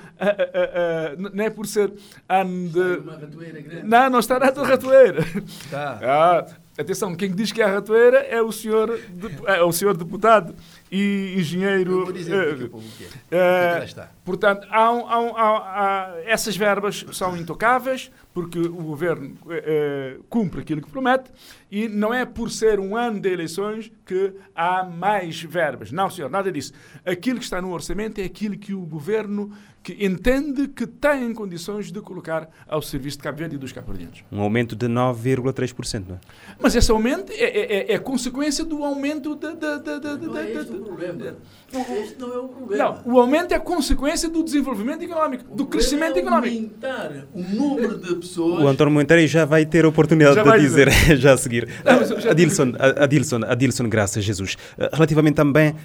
não 1.34 1.43
é 1.43 1.49
por 1.49 1.68
ser 1.68 1.93
ano 2.28 2.70
de... 2.70 3.84
Não, 3.84 4.09
não 4.09 4.20
está 4.20 4.39
na 4.39 4.47
ratoeira. 4.47 5.24
Tá. 5.70 6.47
Atenção, 6.78 7.14
quem 7.16 7.32
diz 7.32 7.51
que 7.51 7.62
é 7.62 7.66
a 7.66 7.68
ratoeira 7.68 8.20
é 8.20 8.41
o 8.41 8.51
senhor, 8.51 8.97
de, 9.09 9.30
é 9.45 9.62
o 9.62 9.72
senhor 9.74 9.95
deputado 9.95 10.55
e 10.89 11.36
engenheiro. 11.38 12.05
Vou 12.05 12.14
dizer 12.14 12.64
uh, 12.64 12.78
uh, 12.78 13.84
está. 13.84 14.09
Portanto, 14.24 14.66
há, 14.70 14.88
há, 14.88 15.38
há, 15.38 16.22
essas 16.26 16.55
verbas 16.55 17.05
são 17.12 17.36
intocáveis, 17.36 18.09
porque 18.34 18.60
o 18.60 18.84
governo 18.84 19.36
uh, 19.46 20.24
cumpre 20.30 20.62
aquilo 20.62 20.82
que 20.82 20.90
promete, 20.90 21.32
e 21.70 21.88
não 21.88 22.14
é 22.14 22.26
por 22.26 22.50
ser 22.50 22.80
um 22.80 22.96
ano 22.96 23.20
de 23.20 23.30
eleições 23.30 23.92
que 24.06 24.34
há 24.56 24.84
mais 24.84 25.42
verbas. 25.42 25.92
Não, 25.92 26.10
senhor, 26.10 26.30
nada 26.30 26.52
disso. 26.52 26.74
Aquilo 27.06 27.40
que 27.40 27.46
está 27.46 27.62
no 27.62 27.72
orçamento 27.72 28.20
é 28.20 28.24
aquilo 28.24 28.58
que 28.58 28.74
o 28.74 28.82
governo 28.82 29.52
que 29.84 30.06
entende 30.06 30.68
que 30.68 30.86
tem 30.86 31.34
condições 31.34 31.92
de 31.92 32.00
colocar 32.02 32.50
ao 32.68 32.82
serviço 32.82 33.18
de 33.18 33.24
Cabo 33.24 33.40
Verde 33.40 33.56
e 33.56 33.58
dos 33.58 33.72
cabo-verdianos. 33.72 34.24
Um 34.32 34.42
aumento 34.42 34.76
de 34.76 34.88
9,3%, 34.88 36.06
não 36.08 36.16
é? 36.16 36.20
Mas 36.60 36.76
esse 36.76 36.92
aumento 36.92 37.32
é, 37.32 37.44
é, 37.44 37.92
é, 37.92 37.94
é 37.94 38.00
consequência 38.00 38.64
do 38.64 38.84
aumento 38.84 39.36
da... 39.36 39.54
da, 39.54 39.78
da, 39.78 39.98
da, 39.98 40.18
não 40.18 40.38
é 40.38 40.52
este 40.52 40.74
o 40.74 40.82
problema. 40.82 41.36
Este 41.72 42.20
não 42.20 42.34
é 42.34 42.38
o 42.38 42.48
problema. 42.48 42.84
Não, 42.84 43.14
o 43.14 43.20
aumento 43.20 43.54
é 43.54 43.60
consequência 43.60 44.30
do 44.30 44.44
desenvolvimento 44.44 45.04
económico, 45.04 45.52
o 45.52 45.56
do 45.56 45.66
crescimento 45.66 46.18
é 46.18 46.20
económico. 46.20 46.56
aumentar 46.56 47.28
o 47.34 47.42
número 47.42 47.98
de 47.98 48.16
pessoas... 48.22 48.64
O 48.64 48.68
António 48.68 48.94
Monteiro 48.94 49.26
já 49.28 49.46
vai 49.46 49.66
ter 49.66 49.86
a 49.86 49.90
oportunidade 49.90 50.36
já 50.36 50.44
de 50.44 50.62
dizer, 50.62 50.90
dizer, 50.90 51.18
já 51.20 51.34
a 51.34 51.38
seguir. 51.38 51.68
Não, 51.84 52.30
Adilson, 52.32 52.74
Adilson, 52.98 53.42
Adilson, 53.46 53.90
graças 53.90 54.18
a 54.18 54.22
Jesus. 54.22 54.58
Eh, 54.78 54.90
relativamente 54.94 55.36
também 55.36 55.72
uh, 55.72 55.76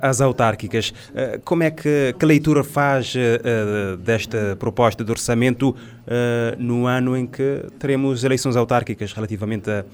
às 0.00 0.20
autárquicas, 0.20 0.90
uh, 0.90 1.40
como 1.44 1.62
é 1.62 1.70
que, 1.70 2.14
que 2.18 2.26
leitura 2.26 2.64
faz 2.64 3.14
uh, 3.14 3.96
desta 3.98 4.56
proposta 4.58 5.04
de 5.04 5.10
orçamento 5.10 5.70
uh, 5.70 5.76
no 6.58 6.86
ano 6.86 7.16
em 7.16 7.26
que 7.26 7.64
teremos 7.78 8.24
eleições 8.24 8.56
autárquicas, 8.56 9.12
relativamente 9.12 9.70
a 9.70 9.84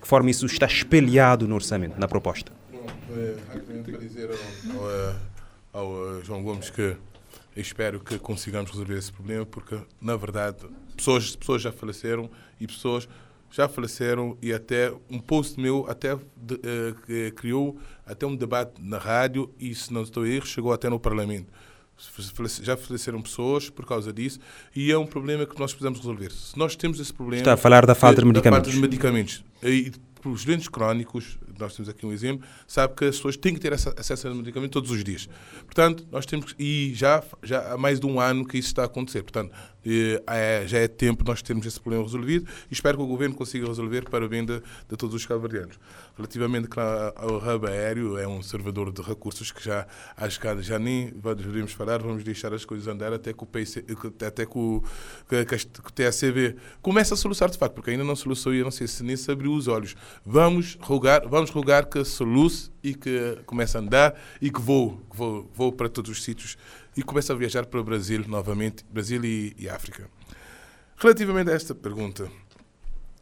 que 0.00 0.06
forma 0.06 0.30
isso 0.30 0.46
está 0.46 0.66
espelhado 0.66 1.46
no 1.48 1.54
orçamento, 1.54 1.98
na 1.98 2.06
proposta? 2.06 2.52
Bom, 2.70 2.86
para 3.84 3.98
dizer 3.98 4.30
ao, 5.72 5.80
ao, 5.80 6.22
João 6.22 6.42
Gomes 6.42 6.70
que 6.70 6.96
espero 7.56 8.00
que 8.00 8.18
consigamos 8.18 8.70
resolver 8.70 8.98
esse 8.98 9.12
problema, 9.12 9.46
porque, 9.46 9.78
na 10.00 10.16
verdade, 10.16 10.58
pessoas, 10.98 11.34
pessoas 11.34 11.62
já 11.62 11.72
faleceram 11.72 12.30
e 12.60 12.66
pessoas 12.66 13.08
já 13.50 13.66
faleceram 13.66 14.36
e 14.42 14.52
até 14.52 14.92
um 15.08 15.18
post 15.18 15.58
meu 15.58 15.86
até 15.88 16.14
de, 16.36 16.54
uh, 16.54 17.32
criou 17.34 17.78
até 18.04 18.26
um 18.26 18.36
debate 18.36 18.74
na 18.78 18.98
rádio 18.98 19.50
e, 19.58 19.74
se 19.74 19.92
não 19.92 20.02
estou 20.02 20.26
erro, 20.26 20.46
chegou 20.46 20.72
até 20.72 20.90
no 20.90 21.00
Parlamento 21.00 21.50
já 22.62 22.76
faleceram 22.76 23.20
pessoas 23.20 23.68
por 23.68 23.84
causa 23.84 24.12
disso 24.12 24.38
e 24.74 24.92
é 24.92 24.96
um 24.96 25.06
problema 25.06 25.44
que 25.44 25.58
nós 25.58 25.72
precisamos 25.72 25.98
resolver. 25.98 26.30
Se 26.30 26.56
nós 26.56 26.76
temos 26.76 27.00
esse 27.00 27.12
problema... 27.12 27.40
Está 27.40 27.54
a 27.54 27.56
falar 27.56 27.84
da 27.84 27.94
falta 27.94 28.20
de 28.20 28.26
medicamentos. 28.26 28.68
Da 28.68 28.72
falta 28.72 28.76
de 28.76 28.80
medicamentos. 28.80 29.44
E 29.62 29.92
os 30.24 30.44
doentes 30.44 30.68
crónicos, 30.68 31.38
nós 31.58 31.74
temos 31.74 31.88
aqui 31.88 32.04
um 32.06 32.12
exemplo, 32.12 32.46
sabe 32.66 32.94
que 32.94 33.04
as 33.04 33.16
pessoas 33.16 33.36
têm 33.36 33.54
que 33.54 33.60
ter 33.60 33.72
acesso 33.72 34.28
a 34.28 34.34
medicamento 34.34 34.72
todos 34.72 34.90
os 34.90 35.02
dias. 35.02 35.28
Portanto, 35.64 36.06
nós 36.10 36.26
temos 36.26 36.54
e 36.58 36.92
já 36.94 37.22
já 37.42 37.72
há 37.72 37.78
mais 37.78 37.98
de 37.98 38.06
um 38.06 38.20
ano 38.20 38.46
que 38.46 38.58
isso 38.58 38.68
está 38.68 38.82
a 38.82 38.86
acontecer. 38.86 39.22
Portanto, 39.22 39.52
é, 40.26 40.64
já 40.66 40.78
é 40.78 40.88
tempo 40.88 41.24
nós 41.24 41.42
termos 41.42 41.66
esse 41.66 41.80
problema 41.80 42.04
resolvido 42.04 42.48
e 42.70 42.74
espero 42.74 42.98
que 42.98 43.04
o 43.04 43.06
governo 43.06 43.34
consiga 43.34 43.66
resolver 43.66 44.08
para 44.08 44.24
o 44.24 44.28
bem 44.28 44.44
de, 44.44 44.60
de 44.60 44.96
todos 44.96 45.14
os 45.14 45.24
cabo-verdianos. 45.24 45.78
Relativamente 46.16 46.68
ao 47.16 47.36
hub 47.36 47.66
aéreo, 47.66 48.18
é 48.18 48.26
um 48.26 48.42
servidor 48.42 48.92
de 48.92 49.00
recursos 49.02 49.52
que 49.52 49.64
já 49.64 49.86
acho 50.16 50.40
que 50.40 50.62
já 50.62 50.78
nem 50.78 51.12
devemos 51.36 51.72
falar, 51.72 51.98
vamos 51.98 52.24
deixar 52.24 52.52
as 52.52 52.64
coisas 52.64 52.88
andar 52.88 53.12
até 53.12 53.32
que 53.32 53.42
o, 53.42 53.46
PC, 53.46 53.84
até 54.26 54.44
que 54.44 54.58
o, 54.58 54.82
que, 55.28 55.44
que 55.44 55.80
o 55.80 55.92
TACB 55.92 56.56
comece 56.82 57.14
a 57.14 57.16
solucionar 57.16 57.50
de 57.50 57.58
facto, 57.58 57.74
porque 57.74 57.90
ainda 57.90 58.04
não 58.04 58.16
solucionou 58.16 58.56
e 58.56 58.58
eu 58.58 58.64
não 58.64 58.70
sei 58.70 58.86
se 58.86 59.02
nem 59.02 59.16
se 59.16 59.30
abriu 59.30 59.52
os 59.52 59.68
olhos. 59.68 59.94
Vamos 60.24 60.76
rogar, 60.80 61.26
vamos 61.28 61.50
rogar 61.50 61.86
que 61.86 62.04
soluce 62.04 62.70
e 62.82 62.94
que 62.94 63.38
comece 63.46 63.76
a 63.76 63.80
andar 63.80 64.20
e 64.40 64.50
que 64.50 64.60
voe, 64.60 64.98
que 65.10 65.16
voe, 65.16 65.46
voe 65.54 65.72
para 65.72 65.88
todos 65.88 66.10
os 66.10 66.22
sítios 66.22 66.56
e 66.96 67.02
começa 67.02 67.32
a 67.32 67.36
viajar 67.36 67.66
para 67.66 67.80
o 67.80 67.84
Brasil 67.84 68.24
novamente, 68.26 68.84
Brasil 68.90 69.24
e, 69.24 69.54
e 69.58 69.68
África. 69.68 70.08
Relativamente 70.96 71.50
a 71.50 71.54
esta 71.54 71.74
pergunta, 71.74 72.28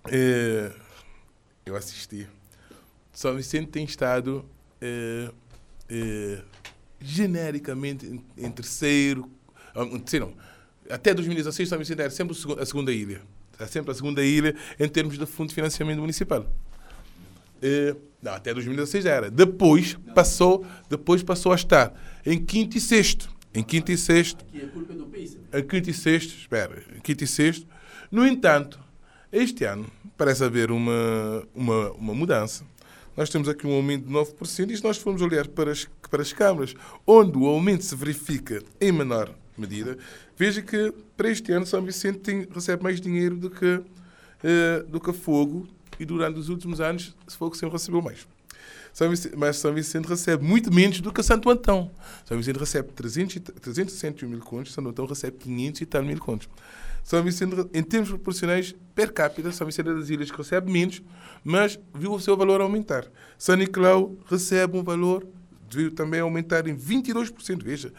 eh, 0.09 0.73
eu 1.65 1.77
assisti. 1.77 2.27
São 3.13 3.37
Vicente 3.37 3.69
tem 3.69 3.85
estado 3.85 4.45
eh, 4.81 5.31
eh, 5.89 6.43
genericamente 7.01 8.07
em, 8.07 8.25
em 8.39 8.51
terceiro, 8.51 9.31
terceiro 10.01 10.27
não, 10.27 10.35
até 10.89 11.13
2016 11.13 11.69
São 11.69 11.79
Vicente 11.79 12.01
era 12.01 12.11
sempre 12.11 12.35
a 12.59 12.65
segunda 12.65 12.93
ilha. 12.93 13.21
É 13.59 13.67
sempre 13.67 13.91
a 13.91 13.95
segunda 13.95 14.25
ilha 14.25 14.55
em 14.79 14.89
termos 14.89 15.19
de 15.19 15.27
fundo 15.27 15.49
de 15.49 15.55
financiamento 15.55 16.01
municipal. 16.01 16.47
não, 18.23 18.33
até 18.33 18.55
2016 18.55 19.05
era. 19.05 19.31
Depois 19.31 19.99
passou, 20.15 20.65
depois 20.89 21.23
passou 21.23 21.53
a 21.53 21.57
estar 21.57 21.93
em 22.25 22.43
quinto 22.43 22.79
e 22.79 22.81
sexto. 22.81 23.36
Em 23.57 23.63
quinto 23.63 23.91
e 23.91 23.97
sexto. 23.97 24.45
Aqui 24.45 24.65
é 24.65 24.67
culpa 24.67 24.93
do 24.93 25.07
país. 25.07 25.35
Em 25.51 25.67
quinto 25.67 25.89
e 25.89 25.95
sexto, 25.95 26.37
espera, 26.37 26.85
em 26.95 27.01
quinto 27.01 27.25
e 27.25 27.27
sexto. 27.27 27.67
No 28.13 28.27
entanto, 28.27 28.79
este 29.33 29.65
ano 29.65 29.87
parece 30.15 30.45
haver 30.45 30.71
uma, 30.71 31.43
uma, 31.55 31.91
uma 31.93 32.15
mudança. 32.15 32.67
Nós 33.17 33.31
temos 33.31 33.49
aqui 33.49 33.67
um 33.67 33.73
aumento 33.73 34.07
de 34.07 34.13
9%, 34.13 34.71
e 34.71 34.77
se 34.77 34.85
nós 34.85 34.99
formos 34.99 35.23
olhar 35.23 35.49
para 35.49 35.73
as, 35.73 35.89
para 36.11 36.21
as 36.21 36.35
câmaras, 36.35 36.75
onde 37.07 37.39
o 37.39 37.47
aumento 37.47 37.83
se 37.83 37.97
verifica 37.97 38.63
em 38.79 38.93
menor 38.93 39.35
medida, 39.57 39.97
veja 40.37 40.61
que 40.61 40.93
para 41.17 41.31
este 41.31 41.51
ano 41.51 41.65
São 41.65 41.81
Vicente 41.81 42.19
tem, 42.19 42.47
recebe 42.55 42.83
mais 42.83 43.01
dinheiro 43.01 43.39
do 43.39 43.49
que, 43.49 43.77
uh, 43.77 44.87
do 44.87 45.01
que 45.01 45.15
Fogo, 45.15 45.67
e 45.99 46.05
durante 46.05 46.39
os 46.39 46.51
últimos 46.51 46.79
anos 46.79 47.17
Fogo 47.27 47.57
sempre 47.57 47.79
recebeu 47.79 48.03
mais. 48.03 48.29
São 48.97 49.11
Vicente, 49.11 49.37
mas 49.37 49.59
São 49.59 49.75
Vicente 49.75 50.09
recebe 50.09 50.43
muito 50.43 50.73
menos 50.73 51.03
do 51.03 51.13
que 51.13 51.23
Santo 51.23 51.51
Antão. 51.51 51.91
São 52.25 52.35
Vicente 52.35 52.59
recebe 52.59 52.93
300, 52.93 53.43
361 53.61 54.27
mil 54.27 54.41
contos, 54.41 54.73
Santo 54.73 54.89
Antão 54.89 55.05
recebe 55.05 55.37
500 55.37 55.81
e 55.83 55.85
tal 55.85 56.03
mil 56.03 56.19
contos. 56.19 56.49
São 57.05 57.23
Vicente, 57.23 57.55
em 57.75 57.83
termos 57.83 58.09
proporcionais, 58.09 58.75
per 58.95 59.13
capita, 59.13 59.53
São 59.53 59.67
Vicente 59.67 59.91
é 59.91 59.93
das 59.93 60.09
ilhas 60.09 60.31
que 60.31 60.39
recebe 60.39 60.73
menos, 60.73 61.03
mas 61.45 61.79
viu 61.95 62.11
o 62.11 62.19
seu 62.19 62.39
valor 62.39 62.63
aumentar. 62.63 63.05
São 63.37 63.55
Nicolau 63.55 64.17
recebe 64.31 64.79
um 64.79 64.83
valor, 64.83 65.27
viu 65.71 65.91
também 65.91 66.21
aumentar 66.21 66.67
em 66.67 66.75
22%. 66.75 67.63
Veja, 67.63 67.93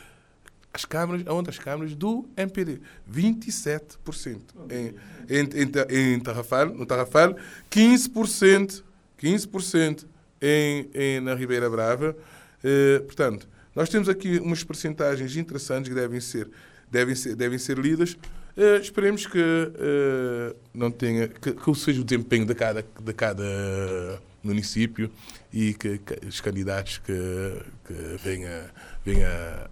as 0.73 0.83
câmaras, 0.83 1.23
onde 1.27 1.51
as 1.51 1.59
câmaras 1.59 1.93
do 1.93 2.27
MPD, 2.35 2.81
27%. 3.07 4.39
Em, 4.71 4.95
em, 5.29 5.43
em, 5.43 6.13
em 6.15 6.19
Tarrafal, 6.19 6.65
no 6.69 6.87
Tarrafal, 6.87 7.35
15%, 7.69 8.83
15% 9.21 10.16
em, 10.41 10.89
em, 10.93 11.19
na 11.19 11.35
Ribeira 11.35 11.69
Brava. 11.69 12.15
Eh, 12.63 12.99
portanto, 12.99 13.47
nós 13.75 13.89
temos 13.89 14.09
aqui 14.09 14.39
umas 14.39 14.63
percentagens 14.63 15.35
interessantes 15.35 15.89
que 15.89 15.95
devem 15.95 16.19
ser, 16.19 16.49
devem 16.89 17.15
ser, 17.15 17.35
devem 17.35 17.59
ser 17.59 17.77
lidas. 17.77 18.17
Eh, 18.55 18.77
esperemos 18.77 19.27
que 19.27 19.39
eh, 19.39 20.55
não 20.73 20.89
tenha 20.89 21.27
que, 21.27 21.51
que 21.51 21.75
seja 21.75 22.01
o 22.01 22.03
desempenho 22.03 22.45
de 22.45 22.55
cada, 22.55 22.83
de 22.99 23.13
cada 23.13 24.21
município 24.43 25.11
e 25.53 25.73
que, 25.73 25.99
que 25.99 26.25
os 26.25 26.41
candidatos 26.41 26.97
que, 26.99 27.13
que 27.85 28.17
venham 28.23 28.65
venha 29.05 29.69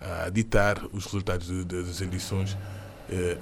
a 0.00 0.28
ditar 0.30 0.84
os 0.92 1.04
resultados 1.04 1.46
de, 1.46 1.64
de, 1.64 1.82
das 1.82 2.00
eleições 2.00 2.56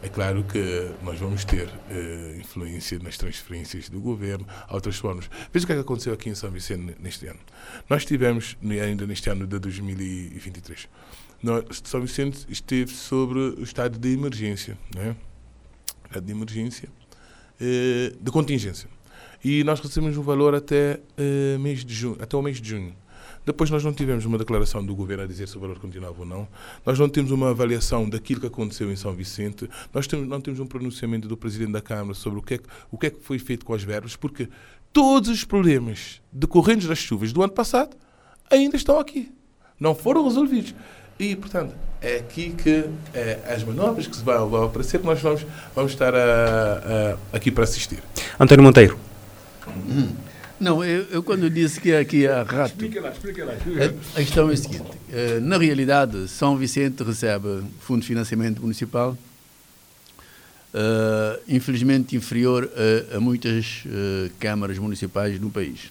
é 0.02 0.08
claro 0.08 0.42
que 0.44 0.90
nós 1.02 1.18
vamos 1.18 1.44
ter 1.44 1.68
uh, 1.68 2.40
influência 2.40 2.98
nas 2.98 3.16
transferências 3.16 3.88
do 3.88 4.00
governo, 4.00 4.46
outras 4.68 4.96
formas. 4.96 5.30
Veja 5.52 5.64
o 5.64 5.66
que, 5.66 5.72
é 5.72 5.76
que 5.76 5.82
aconteceu 5.82 6.12
aqui 6.12 6.28
em 6.28 6.34
São 6.34 6.50
Vicente 6.50 6.96
neste 7.00 7.26
ano. 7.26 7.38
Nós 7.88 8.04
tivemos, 8.04 8.56
ainda 8.62 9.06
neste 9.06 9.30
ano 9.30 9.46
de 9.46 9.58
2023, 9.58 10.88
nós, 11.42 11.64
São 11.84 12.00
Vicente 12.00 12.46
esteve 12.48 12.90
sobre 12.90 13.38
o 13.38 13.62
estado 13.62 13.98
de 13.98 14.12
emergência, 14.12 14.76
né? 14.94 15.16
estado 16.06 16.24
de 16.24 16.32
emergência, 16.32 16.88
uh, 17.60 18.16
de 18.22 18.30
contingência. 18.30 18.88
E 19.42 19.64
nós 19.64 19.80
recebemos 19.80 20.18
um 20.18 20.22
valor 20.22 20.54
até, 20.54 21.00
mês 21.58 21.82
de 21.82 21.94
junho, 21.94 22.18
até 22.20 22.36
o 22.36 22.42
mês 22.42 22.60
de 22.60 22.68
junho. 22.68 22.94
Depois 23.44 23.70
nós 23.70 23.82
não 23.82 23.92
tivemos 23.92 24.24
uma 24.24 24.36
declaração 24.36 24.84
do 24.84 24.94
governo 24.94 25.24
a 25.24 25.26
dizer 25.26 25.48
se 25.48 25.56
o 25.56 25.60
valor 25.60 25.78
continuava 25.78 26.20
ou 26.20 26.26
não. 26.26 26.46
Nós 26.84 26.98
não 26.98 27.08
temos 27.08 27.30
uma 27.30 27.50
avaliação 27.50 28.08
daquilo 28.08 28.40
que 28.40 28.46
aconteceu 28.46 28.92
em 28.92 28.96
São 28.96 29.12
Vicente. 29.12 29.68
Nós 29.92 30.06
temos, 30.06 30.28
não 30.28 30.40
temos 30.40 30.60
um 30.60 30.66
pronunciamento 30.66 31.26
do 31.26 31.36
Presidente 31.36 31.72
da 31.72 31.80
Câmara 31.80 32.14
sobre 32.14 32.38
o 32.38 32.42
que, 32.42 32.54
é 32.54 32.58
que, 32.58 32.68
o 32.90 32.98
que 32.98 33.06
é 33.06 33.10
que 33.10 33.22
foi 33.22 33.38
feito 33.38 33.64
com 33.64 33.74
as 33.74 33.82
verbas, 33.82 34.14
porque 34.14 34.48
todos 34.92 35.30
os 35.30 35.44
problemas 35.44 36.20
decorrentes 36.30 36.86
das 36.86 36.98
chuvas 36.98 37.32
do 37.32 37.42
ano 37.42 37.52
passado 37.52 37.96
ainda 38.50 38.76
estão 38.76 38.98
aqui. 38.98 39.32
Não 39.78 39.94
foram 39.94 40.24
resolvidos. 40.24 40.74
E, 41.18 41.36
portanto, 41.36 41.74
é 42.00 42.16
aqui 42.16 42.50
que 42.50 42.84
é, 43.12 43.38
as 43.46 43.62
manobras 43.62 44.06
que 44.06 44.16
se 44.16 44.24
vão, 44.24 44.48
vão 44.48 44.64
aparecer 44.64 45.00
que 45.00 45.06
nós 45.06 45.20
vamos, 45.20 45.46
vamos 45.74 45.92
estar 45.92 46.14
a, 46.14 47.16
a, 47.32 47.36
aqui 47.36 47.50
para 47.50 47.64
assistir. 47.64 48.02
António 48.38 48.64
Monteiro. 48.64 48.98
Hum. 49.68 50.29
Não, 50.60 50.84
eu, 50.84 51.04
eu, 51.04 51.22
quando 51.22 51.48
disse 51.48 51.80
que 51.80 51.90
aqui 51.94 52.26
há 52.26 52.42
rato. 52.42 52.72
Explica 52.72 53.00
lá, 53.00 53.10
explica 53.10 53.44
lá. 53.46 53.52
A, 53.54 54.20
a 54.20 54.22
questão 54.22 54.50
é 54.50 54.52
a 54.52 54.56
seguinte: 54.58 54.82
uh, 54.82 55.40
na 55.40 55.56
realidade, 55.56 56.28
São 56.28 56.54
Vicente 56.54 57.02
recebe 57.02 57.62
fundo 57.80 58.02
de 58.02 58.06
financiamento 58.06 58.60
municipal, 58.60 59.16
uh, 60.74 61.40
infelizmente 61.48 62.14
inferior 62.14 62.70
a, 63.10 63.16
a 63.16 63.20
muitas 63.20 63.84
uh, 63.86 64.30
câmaras 64.38 64.76
municipais 64.76 65.40
no 65.40 65.48
país. 65.48 65.90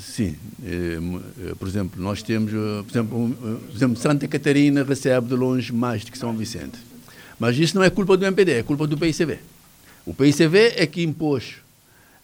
sim, 0.00 0.34
por 1.60 1.68
exemplo, 1.68 2.02
nós 2.02 2.20
temos, 2.20 2.50
por 2.50 2.90
exemplo, 2.90 3.36
por 3.68 3.76
exemplo, 3.76 3.96
Santa 3.96 4.26
Catarina 4.26 4.82
recebe 4.82 5.28
de 5.28 5.34
longe 5.36 5.72
mais 5.72 6.04
do 6.04 6.10
que 6.10 6.18
São 6.18 6.36
Vicente. 6.36 6.76
Mas 7.38 7.56
isso 7.56 7.76
não 7.76 7.84
é 7.84 7.90
culpa 7.90 8.16
do 8.16 8.24
MPD, 8.24 8.52
é 8.54 8.62
culpa 8.64 8.88
do 8.88 8.98
PICV. 8.98 9.38
O 10.04 10.12
PICV 10.12 10.74
é 10.76 10.86
que 10.86 11.04
impôs 11.04 11.63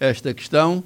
esta 0.01 0.33
questão 0.33 0.83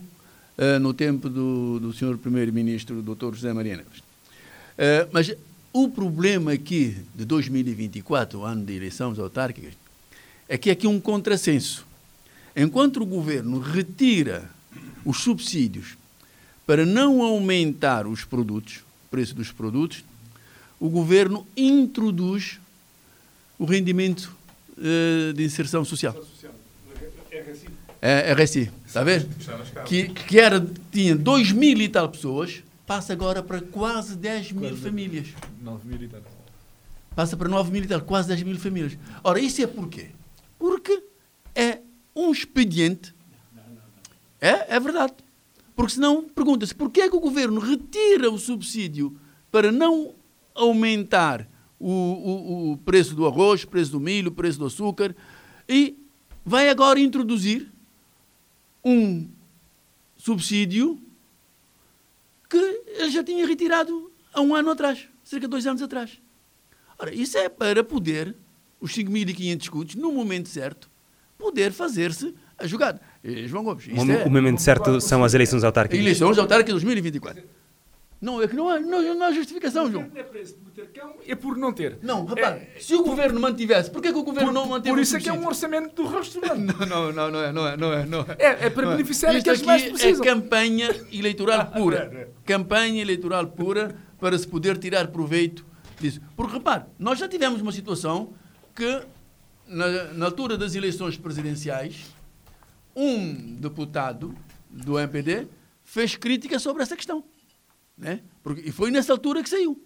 uh, 0.58 0.78
no 0.80 0.92
tempo 0.92 1.28
do, 1.28 1.78
do 1.78 1.92
senhor 1.92 2.18
primeiro-ministro, 2.18 3.00
Dr. 3.00 3.32
José 3.34 3.52
Maria 3.52 3.76
Neves. 3.76 4.00
Uh, 4.00 5.08
mas 5.12 5.32
o 5.72 5.88
problema 5.88 6.52
aqui 6.52 6.96
de 7.14 7.24
2024, 7.24 8.40
o 8.40 8.44
ano 8.44 8.64
de 8.64 8.74
eleições 8.74 9.16
autárquicas, 9.20 9.74
é 10.48 10.58
que 10.58 10.68
é 10.68 10.72
aqui 10.72 10.88
um 10.88 11.00
contrassenso. 11.00 11.86
Enquanto 12.56 13.00
o 13.00 13.06
governo 13.06 13.60
retira 13.60 14.50
os 15.04 15.18
subsídios 15.18 15.96
para 16.66 16.84
não 16.84 17.22
aumentar 17.22 18.06
os 18.06 18.24
produtos, 18.24 18.78
o 19.06 19.10
preço 19.10 19.34
dos 19.34 19.52
produtos, 19.52 20.04
o 20.80 20.88
governo 20.88 21.46
introduz 21.56 22.58
o 23.58 23.64
rendimento 23.64 24.34
uh, 24.76 25.32
de 25.32 25.44
inserção 25.44 25.84
social. 25.84 26.16
É, 27.30 27.44
RSI, 28.04 28.70
está 28.86 29.00
a 29.00 29.04
ver? 29.04 29.26
Que, 29.86 30.08
que 30.08 30.38
era, 30.38 30.64
tinha 30.92 31.16
2 31.16 31.52
mil 31.52 31.80
e 31.80 31.88
tal 31.88 32.08
pessoas, 32.10 32.62
passa 32.86 33.14
agora 33.14 33.42
para 33.42 33.62
quase 33.62 34.14
10 34.16 34.52
mil 34.52 34.68
quase 34.68 34.82
famílias. 34.82 35.28
9 35.62 35.88
mil 35.88 36.02
e 36.02 36.08
tal. 36.08 36.20
Passa 37.16 37.36
para 37.36 37.48
9 37.48 37.72
mil 37.72 37.82
e 37.82 37.86
tal, 37.86 38.02
quase 38.02 38.28
10 38.28 38.42
mil 38.42 38.58
famílias. 38.58 38.98
Ora, 39.22 39.40
isso 39.40 39.62
é 39.62 39.66
porquê? 39.66 40.08
Porque 40.58 41.02
é 41.54 41.78
um 42.14 42.30
expediente. 42.30 43.14
É, 44.40 44.76
é 44.76 44.80
verdade. 44.80 45.14
Porque 45.74 45.92
senão, 45.92 46.28
pergunta-se, 46.28 46.74
porquê 46.74 47.02
é 47.02 47.08
que 47.08 47.16
o 47.16 47.20
governo 47.20 47.58
retira 47.58 48.30
o 48.30 48.38
subsídio 48.38 49.16
para 49.50 49.72
não 49.72 50.14
aumentar 50.54 51.48
o, 51.80 51.90
o, 51.90 52.72
o 52.72 52.76
preço 52.78 53.14
do 53.14 53.26
arroz, 53.26 53.64
o 53.64 53.68
preço 53.68 53.92
do 53.92 54.00
milho, 54.00 54.28
o 54.28 54.34
preço 54.34 54.58
do 54.58 54.66
açúcar 54.66 55.16
e 55.68 55.98
vai 56.44 56.68
agora 56.68 57.00
introduzir 57.00 57.73
um 58.84 59.28
subsídio 60.16 61.00
que 62.48 62.56
ele 62.56 63.10
já 63.10 63.24
tinha 63.24 63.46
retirado 63.46 64.10
há 64.32 64.40
um 64.40 64.54
ano 64.54 64.70
atrás, 64.70 65.08
cerca 65.22 65.46
de 65.46 65.50
dois 65.50 65.66
anos 65.66 65.82
atrás. 65.82 66.20
Ora, 66.98 67.12
isso 67.14 67.36
é 67.38 67.48
para 67.48 67.82
poder, 67.82 68.34
os 68.80 68.92
5.500 68.92 69.62
escudos, 69.62 69.94
no 69.94 70.12
momento 70.12 70.48
certo, 70.48 70.90
poder 71.38 71.72
fazer-se 71.72 72.34
a 72.56 72.66
jogada. 72.66 73.00
E, 73.22 73.46
João 73.48 73.64
Gomes, 73.64 73.86
o, 73.86 74.12
é, 74.12 74.24
o 74.24 74.30
momento 74.30 74.60
certo 74.60 75.00
são 75.00 75.24
as 75.24 75.34
eleições 75.34 75.64
autárquicas. 75.64 76.00
Eleições 76.00 76.38
autárquicas 76.38 76.80
de 76.80 76.84
2024. 76.84 77.42
Não, 78.24 78.40
é 78.40 78.48
que 78.48 78.56
não 78.56 78.70
há, 78.70 78.80
não, 78.80 79.02
não 79.14 79.26
há 79.26 79.32
justificação, 79.32 79.92
João. 79.92 80.08
Não 80.10 80.18
é 80.18 80.22
por 80.22 80.70
ter 80.70 80.86
cão, 80.94 81.14
é 81.28 81.34
por 81.34 81.58
não 81.58 81.74
ter. 81.74 81.98
Não, 82.00 82.24
rapaz, 82.24 82.62
é, 82.62 82.80
se 82.80 82.94
o 82.94 83.02
por, 83.02 83.10
governo 83.10 83.38
mantivesse, 83.38 83.90
porquê 83.90 84.10
que 84.10 84.18
o 84.18 84.22
governo 84.22 84.48
por, 84.48 84.54
não 84.54 84.66
manteve 84.66 84.94
Por 84.94 85.02
isso 85.02 85.14
é 85.18 85.20
que 85.20 85.28
é 85.28 85.32
um 85.34 85.46
orçamento 85.46 85.94
do 85.94 86.08
rosto 86.08 86.40
Não, 86.40 86.86
não, 86.86 87.12
não, 87.12 87.30
não 87.30 87.42
é, 87.42 87.52
não 87.52 87.66
é, 87.66 87.76
não 87.76 87.92
é. 87.92 88.06
Não 88.06 88.20
é. 88.20 88.36
é, 88.38 88.66
é 88.66 88.70
para 88.70 88.86
é. 88.86 88.90
beneficiar 88.92 89.36
aqueles 89.36 89.60
mais 89.60 89.82
precisam. 89.82 90.24
é 90.24 90.26
campanha 90.26 90.88
eleitoral 91.12 91.66
pura. 91.76 92.30
campanha 92.46 93.02
eleitoral 93.02 93.46
pura 93.48 93.94
para 94.18 94.38
se 94.38 94.48
poder 94.48 94.78
tirar 94.78 95.08
proveito 95.08 95.66
disso. 96.00 96.22
Porque, 96.34 96.54
repare, 96.54 96.84
nós 96.98 97.18
já 97.18 97.28
tivemos 97.28 97.60
uma 97.60 97.72
situação 97.72 98.32
que, 98.74 99.02
na, 99.68 100.14
na 100.14 100.24
altura 100.24 100.56
das 100.56 100.74
eleições 100.74 101.18
presidenciais, 101.18 102.06
um 102.96 103.56
deputado 103.56 104.34
do 104.70 104.98
MPD 104.98 105.46
fez 105.84 106.16
crítica 106.16 106.58
sobre 106.58 106.82
essa 106.82 106.96
questão. 106.96 107.22
Né? 107.96 108.22
Porque, 108.42 108.62
e 108.68 108.72
foi 108.72 108.90
nessa 108.90 109.12
altura 109.12 109.42
que 109.42 109.48
saiu. 109.48 109.80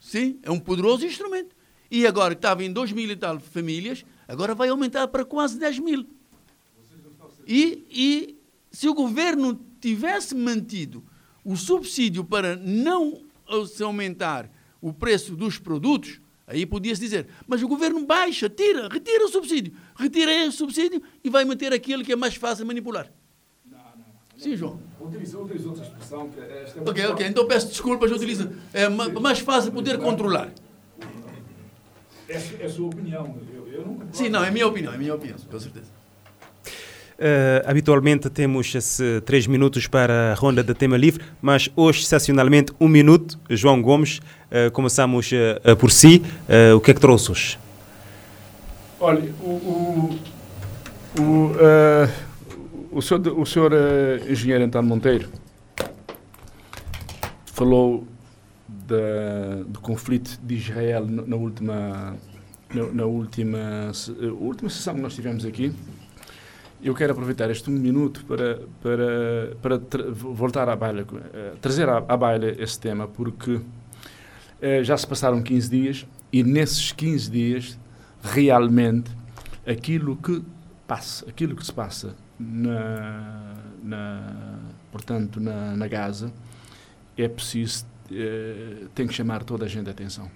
Sim, 0.00 0.38
é 0.42 0.50
um 0.50 0.58
poderoso 0.58 1.04
instrumento. 1.04 1.54
E 1.90 2.06
agora 2.06 2.34
que 2.34 2.38
estava 2.38 2.64
em 2.64 2.72
2 2.72 2.92
mil 2.92 3.10
e 3.10 3.16
tal 3.16 3.40
famílias, 3.40 4.04
agora 4.26 4.54
vai 4.54 4.68
aumentar 4.68 5.08
para 5.08 5.24
quase 5.24 5.58
10 5.58 5.78
mil. 5.80 6.06
E, 7.46 7.86
e 7.90 8.38
se 8.70 8.88
o 8.88 8.94
governo 8.94 9.58
tivesse 9.80 10.34
mantido 10.34 11.04
o 11.44 11.56
subsídio 11.56 12.24
para 12.24 12.56
não 12.56 13.22
se 13.66 13.82
aumentar 13.82 14.50
o 14.80 14.92
preço 14.92 15.34
dos 15.34 15.58
produtos, 15.58 16.20
aí 16.46 16.66
podia-se 16.66 17.00
dizer, 17.00 17.26
mas 17.46 17.62
o 17.62 17.68
governo 17.68 18.04
baixa, 18.04 18.48
tira, 18.48 18.88
retira 18.88 19.24
o 19.24 19.28
subsídio, 19.28 19.72
retira 19.96 20.46
o 20.46 20.52
subsídio 20.52 21.02
e 21.24 21.30
vai 21.30 21.44
manter 21.44 21.72
aquilo 21.72 22.04
que 22.04 22.12
é 22.12 22.16
mais 22.16 22.34
fácil 22.34 22.66
manipular. 22.66 23.10
Sim, 24.38 24.56
João. 24.56 24.78
Utilizou, 25.00 25.44
utilizou 25.44 25.70
outra 25.70 25.84
expressão. 25.84 26.28
Que 26.28 26.40
é, 26.40 26.62
esta 26.62 26.78
é 26.78 26.82
ok, 26.82 27.06
ok. 27.06 27.26
Então 27.26 27.46
peço 27.46 27.66
desculpas, 27.68 28.10
utilizo. 28.12 28.48
É 28.72 28.88
mais 28.88 29.40
fácil 29.40 29.72
poder 29.72 29.98
controlar. 29.98 30.50
É, 32.28 32.40
é 32.60 32.66
a 32.66 32.70
sua 32.70 32.86
opinião. 32.86 33.36
Eu, 33.52 33.66
eu 33.68 33.84
não 33.84 33.98
Sim, 34.12 34.28
não, 34.28 34.44
é 34.44 34.48
a 34.48 34.50
minha 34.52 34.66
opinião, 34.66 34.92
é 34.92 34.94
a 34.94 34.98
minha 34.98 35.14
opinião, 35.14 35.36
com 35.50 35.58
certeza. 35.58 35.86
Uh, 37.18 37.66
habitualmente 37.66 38.30
temos 38.30 38.72
esse 38.72 39.20
três 39.22 39.48
minutos 39.48 39.88
para 39.88 40.30
a 40.30 40.34
ronda 40.34 40.62
de 40.62 40.72
tema 40.72 40.96
livre, 40.96 41.24
mas 41.42 41.68
hoje, 41.74 42.02
excepcionalmente, 42.02 42.72
um 42.80 42.86
minuto. 42.86 43.36
João 43.50 43.82
Gomes, 43.82 44.18
uh, 44.18 44.70
começamos 44.70 45.32
uh, 45.32 45.76
por 45.76 45.90
si. 45.90 46.22
o 46.76 46.80
que 46.80 46.92
é 46.92 46.94
que 46.94 47.00
trouxe 47.00 47.32
hoje? 47.32 47.58
Olha, 49.00 49.32
o, 49.42 49.48
o, 49.48 50.18
o 51.18 51.54
o 52.98 53.02
senhor, 53.02 53.38
o 53.38 53.46
senhor 53.46 53.72
uh, 53.72 54.30
engenheiro 54.30 54.64
António 54.64 54.88
Monteiro 54.88 55.28
falou 57.46 58.04
do 59.66 59.78
conflito 59.80 60.40
de 60.42 60.56
Israel 60.56 61.06
na 61.06 61.36
última 61.36 62.16
na, 62.92 63.04
última 63.04 63.92
uh, 64.20 64.44
última 64.44 64.68
sessão 64.68 64.96
que 64.96 65.00
nós 65.00 65.14
tivemos 65.14 65.44
aqui. 65.44 65.72
Eu 66.82 66.94
quero 66.94 67.12
aproveitar 67.12 67.48
este 67.50 67.70
minuto 67.70 68.24
para 68.24 68.62
para 68.82 69.56
para 69.62 69.78
tra 69.78 70.10
voltar 70.10 70.68
à 70.68 70.74
baila, 70.74 71.02
uh, 71.02 71.56
trazer 71.60 71.88
à, 71.88 71.98
à 71.98 72.16
baila 72.16 72.50
esse 72.60 72.80
tema 72.80 73.06
porque 73.06 73.60
já 74.82 74.96
se 74.96 75.06
passaram 75.06 75.40
15 75.40 75.70
dias 75.70 76.06
e 76.32 76.42
nesses 76.42 76.90
15 76.90 77.30
dias 77.30 77.78
realmente 78.20 79.08
aquilo 79.64 80.16
que 80.16 80.42
passa, 80.84 81.24
aquilo 81.28 81.54
que 81.54 81.64
se 81.64 81.72
passa 81.72 82.16
na, 82.38 83.54
na 83.82 84.58
portanto, 84.92 85.40
na, 85.40 85.76
na, 85.76 85.86
Gaza, 85.88 86.32
é 87.16 87.28
preciso, 87.28 87.86
é, 88.10 88.84
tem 88.94 89.06
que 89.06 89.14
chamar 89.14 89.42
toda 89.42 89.64
a 89.64 89.68
gente 89.68 89.88
a 89.88 89.90
atenção. 89.90 90.30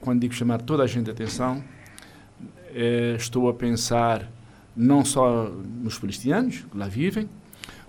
Quando 0.00 0.20
digo 0.20 0.34
chamar 0.34 0.60
toda 0.62 0.82
a 0.82 0.86
gente 0.86 1.08
a 1.08 1.12
atenção, 1.12 1.62
é, 2.74 3.14
estou 3.16 3.48
a 3.48 3.54
pensar 3.54 4.30
não 4.76 5.04
só 5.04 5.48
nos 5.82 5.98
palestinianos 5.98 6.64
que 6.70 6.76
lá 6.76 6.86
vivem, 6.86 7.28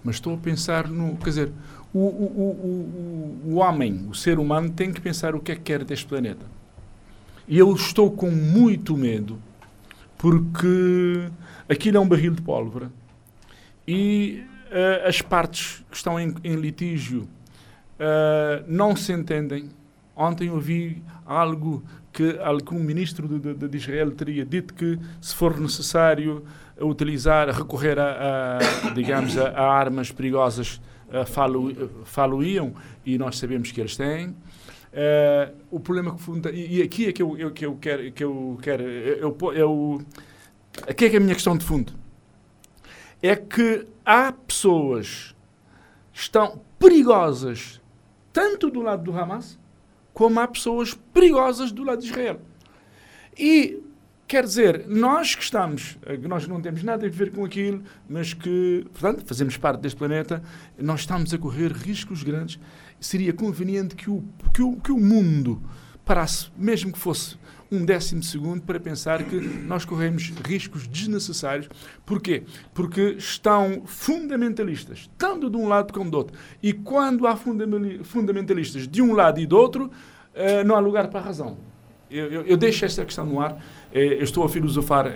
mas 0.04 0.16
estou 0.16 0.36
a 0.36 0.38
pensar 0.38 0.88
no, 0.88 1.18
quer 1.18 1.30
dizer, 1.30 1.52
o, 1.94 2.00
o, 2.00 3.42
o, 3.46 3.52
o, 3.52 3.56
homem, 3.56 4.08
o 4.10 4.16
ser 4.16 4.40
humano 4.40 4.70
tem 4.70 4.92
que 4.92 5.02
pensar 5.02 5.36
o 5.36 5.40
que 5.40 5.52
é 5.52 5.56
que 5.56 5.62
quer 5.62 5.84
deste 5.84 6.06
planeta. 6.06 6.46
E 7.48 7.58
eu 7.58 7.74
estou 7.74 8.12
com 8.12 8.30
muito 8.30 8.96
medo 8.96 9.40
porque 10.18 11.30
aquilo 11.70 11.98
é 11.98 12.00
um 12.00 12.08
barril 12.08 12.34
de 12.34 12.42
pólvora 12.42 12.92
e 13.88 14.44
uh, 14.68 15.08
as 15.08 15.22
partes 15.22 15.84
que 15.90 15.96
estão 15.96 16.20
em, 16.20 16.36
em 16.44 16.56
litígio 16.56 17.22
uh, 17.22 18.64
não 18.68 18.96
se 18.96 19.14
entendem. 19.14 19.70
Ontem 20.16 20.50
ouvi 20.50 21.02
algo 21.26 21.84
que 22.12 22.38
algum 22.40 22.80
ministro 22.80 23.28
de, 23.28 23.54
de, 23.54 23.68
de, 23.68 23.78
Israel 23.78 24.12
teria 24.12 24.44
dito 24.44 24.74
que 24.74 24.98
se 25.22 25.36
for 25.36 25.60
necessário 25.60 26.44
utilizar, 26.82 27.50
recorrer 27.50 28.00
a, 28.00 28.58
a 28.58 28.90
digamos, 28.90 29.38
a, 29.38 29.50
a, 29.50 29.72
armas 29.72 30.12
perigosas, 30.12 30.82
uh, 31.10 31.26
falo, 32.06 32.44
iam 32.44 32.74
e 33.06 33.18
nós 33.18 33.38
sabemos 33.38 33.72
que 33.72 33.80
eles 33.80 33.96
têm. 33.96 34.30
Uh, 34.30 35.54
o 35.70 35.80
problema 35.80 36.16
que 36.16 36.50
e, 36.50 36.80
e 36.80 36.82
aqui 36.82 37.08
é 37.08 37.14
que 37.14 37.22
eu, 37.22 37.38
eu, 37.38 37.52
que 37.52 37.66
eu 37.66 37.78
quero 37.80 38.12
que 38.12 38.24
eu 38.24 38.58
quero 38.62 38.84
eu, 38.84 39.38
eu, 39.40 39.54
eu 39.54 40.02
aqui 40.88 41.06
é 41.06 41.10
que 41.10 41.16
é 41.18 41.20
a 41.20 41.22
minha 41.22 41.36
questão 41.36 41.56
de 41.56 41.64
fundo 41.64 41.94
é 43.22 43.36
que 43.36 43.88
há 44.06 44.32
pessoas 44.32 45.36
que 46.14 46.20
estão 46.20 46.62
perigosas 46.80 47.82
tanto 48.32 48.70
do 48.70 48.82
lado 48.82 49.04
do 49.04 49.18
Hamas 49.18 49.58
como 50.14 50.40
há 50.40 50.48
pessoas 50.48 50.94
perigosas 51.14 51.72
do 51.72 51.84
lado 51.84 52.02
de 52.02 52.08
Israel. 52.08 52.42
E 53.38 53.84
Quer 54.28 54.44
dizer, 54.44 54.86
nós 54.90 55.36
que 55.36 55.42
estamos, 55.42 55.98
eh, 56.06 56.18
que 56.18 56.28
nós 56.28 56.46
não 56.50 56.60
temos 56.60 56.84
nada 56.84 57.06
a 57.06 57.10
ver 57.10 57.32
com 57.32 57.46
aquilo, 57.46 57.82
mas 58.10 58.34
que, 58.34 58.86
portanto, 58.92 59.26
fazemos 59.26 59.56
parte 59.56 59.80
deste 59.80 59.98
planeta, 59.98 60.44
nós 60.78 61.00
estamos 61.02 61.34
a 61.34 61.38
correr 61.38 61.72
riscos 61.72 62.24
grandes. 62.24 62.60
Seria 63.00 63.32
conveniente 63.32 63.96
que 63.96 64.10
o, 64.10 64.22
que 64.54 64.62
o, 64.62 64.76
que 64.76 64.92
o 64.92 64.98
mundo 64.98 65.62
parasse, 66.04 66.50
mesmo 66.58 66.92
que 66.92 67.00
fosse 67.00 67.38
um 67.72 67.86
décimo 67.86 68.24
segundo, 68.24 68.62
para 68.62 68.80
pensar 68.80 69.24
que 69.24 69.36
nós 69.36 69.86
corremos 69.86 70.32
riscos 70.46 70.88
desnecessários. 70.88 71.70
Porquê? 72.06 72.44
Porque 72.74 73.16
estão 73.18 73.84
fundamentalistas, 73.86 75.10
tanto 75.18 75.50
de 75.50 75.58
um 75.58 75.68
lado 75.68 75.94
como 75.94 76.10
do 76.10 76.18
outro. 76.18 76.38
E 76.62 76.74
quando 76.74 77.28
há 77.28 77.36
fundamentalistas 77.36 78.88
de 78.88 79.02
um 79.02 79.14
lado 79.14 79.40
e 79.40 79.46
do 79.46 79.58
outro, 79.58 79.92
eh, 80.34 80.64
não 80.64 80.76
há 80.76 80.80
lugar 80.80 81.08
para 81.10 81.20
a 81.20 81.24
razão. 81.24 81.58
Eu, 82.10 82.32
eu, 82.32 82.42
eu 82.44 82.58
deixo 82.58 82.86
esta 82.86 83.04
questão 83.04 83.26
no 83.26 83.42
ar 83.42 83.62
eu 83.92 84.24
estou 84.24 84.44
a 84.44 84.50
filosofar, 84.50 85.12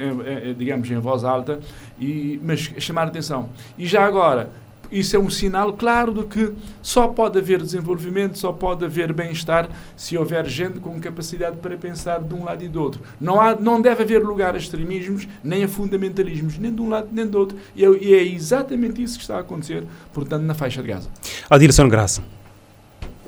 digamos, 0.57 0.89
em 0.89 0.97
voz 0.97 1.23
alta, 1.23 1.59
e, 1.99 2.39
mas 2.43 2.59
chamar 2.79 3.03
a 3.03 3.07
atenção. 3.07 3.49
E 3.77 3.85
já 3.85 4.05
agora, 4.05 4.49
isso 4.91 5.15
é 5.15 5.19
um 5.19 5.30
sinal 5.30 5.73
claro 5.73 6.13
de 6.13 6.23
que 6.26 6.53
só 6.81 7.07
pode 7.07 7.39
haver 7.39 7.61
desenvolvimento, 7.61 8.38
só 8.38 8.51
pode 8.51 8.84
haver 8.84 9.13
bem-estar 9.13 9.69
se 9.95 10.18
houver 10.18 10.45
gente 10.47 10.80
com 10.80 10.99
capacidade 10.99 11.57
para 11.57 11.77
pensar 11.77 12.22
de 12.22 12.34
um 12.34 12.43
lado 12.43 12.63
e 12.63 12.68
do 12.68 12.81
outro. 12.81 13.01
Não, 13.19 13.39
há, 13.39 13.55
não 13.55 13.81
deve 13.81 14.03
haver 14.03 14.23
lugar 14.23 14.55
a 14.55 14.57
extremismos, 14.57 15.27
nem 15.43 15.63
a 15.63 15.68
fundamentalismos, 15.68 16.57
nem 16.57 16.73
de 16.73 16.81
um 16.81 16.89
lado 16.89 17.07
nem 17.11 17.26
do 17.26 17.38
outro. 17.38 17.57
E 17.76 17.85
é, 17.85 17.89
e 17.89 18.13
é 18.13 18.23
exatamente 18.23 19.01
isso 19.01 19.18
que 19.18 19.23
está 19.23 19.38
a 19.38 19.39
acontecer, 19.39 19.84
portanto, 20.13 20.43
na 20.43 20.53
faixa 20.53 20.81
de 20.81 20.88
Gaza. 20.88 21.09
Adilson 21.49 21.88
Graça. 21.88 22.22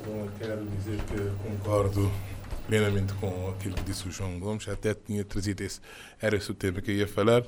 Bom, 0.06 0.28
quero 0.38 0.66
dizer 0.76 0.98
que 1.06 1.48
concordo 1.48 2.10
plenamente 2.66 3.12
com 3.14 3.50
aquilo 3.50 3.74
que 3.74 3.82
disse 3.82 4.08
o 4.08 4.10
João 4.10 4.38
Gomes, 4.38 4.68
até 4.68 4.94
tinha 4.94 5.24
trazido 5.24 5.62
esse, 5.62 5.80
era 6.20 6.36
esse 6.36 6.50
o 6.50 6.54
tema 6.54 6.80
que 6.80 6.90
eu 6.90 6.94
ia 6.94 7.06
falar, 7.06 7.42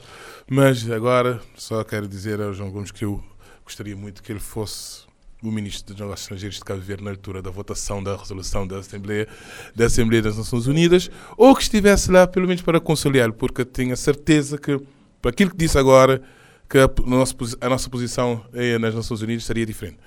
mas 0.48 0.88
agora 0.90 1.40
só 1.54 1.82
quero 1.84 2.06
dizer 2.06 2.40
ao 2.40 2.52
João 2.52 2.70
Gomes 2.70 2.90
que 2.90 3.04
eu 3.04 3.22
gostaria 3.66 3.96
muito 3.96 4.22
que 4.22 4.30
ele 4.30 4.38
fosse 4.38 5.04
o 5.42 5.50
ministro 5.50 5.92
dos 5.92 6.00
Negócios 6.00 6.22
Estrangeiros 6.22 6.56
de 6.56 6.64
Cabo 6.64 6.80
Verde 6.80 7.02
na 7.02 7.10
altura 7.10 7.42
da 7.42 7.50
votação 7.50 8.02
da 8.02 8.16
resolução 8.16 8.64
da 8.66 8.78
Assembleia, 8.78 9.26
da 9.74 9.86
Assembleia 9.86 10.22
das 10.22 10.38
Nações 10.38 10.68
Unidas, 10.68 11.10
ou 11.36 11.54
que 11.54 11.62
estivesse 11.62 12.10
lá 12.10 12.28
pelo 12.28 12.46
menos 12.46 12.62
para 12.62 12.80
conciliar, 12.80 13.32
porque 13.32 13.64
tenho 13.64 13.92
a 13.92 13.96
certeza 13.96 14.56
que, 14.56 14.80
por 15.20 15.30
aquilo 15.30 15.50
que 15.50 15.56
disse 15.56 15.76
agora, 15.76 16.22
que 16.70 16.78
a, 16.78 16.88
nossa, 17.04 17.34
a 17.60 17.68
nossa 17.68 17.90
posição 17.90 18.46
nas 18.80 18.94
Nações 18.94 19.20
Unidas 19.20 19.44
seria 19.44 19.66
diferente. 19.66 19.98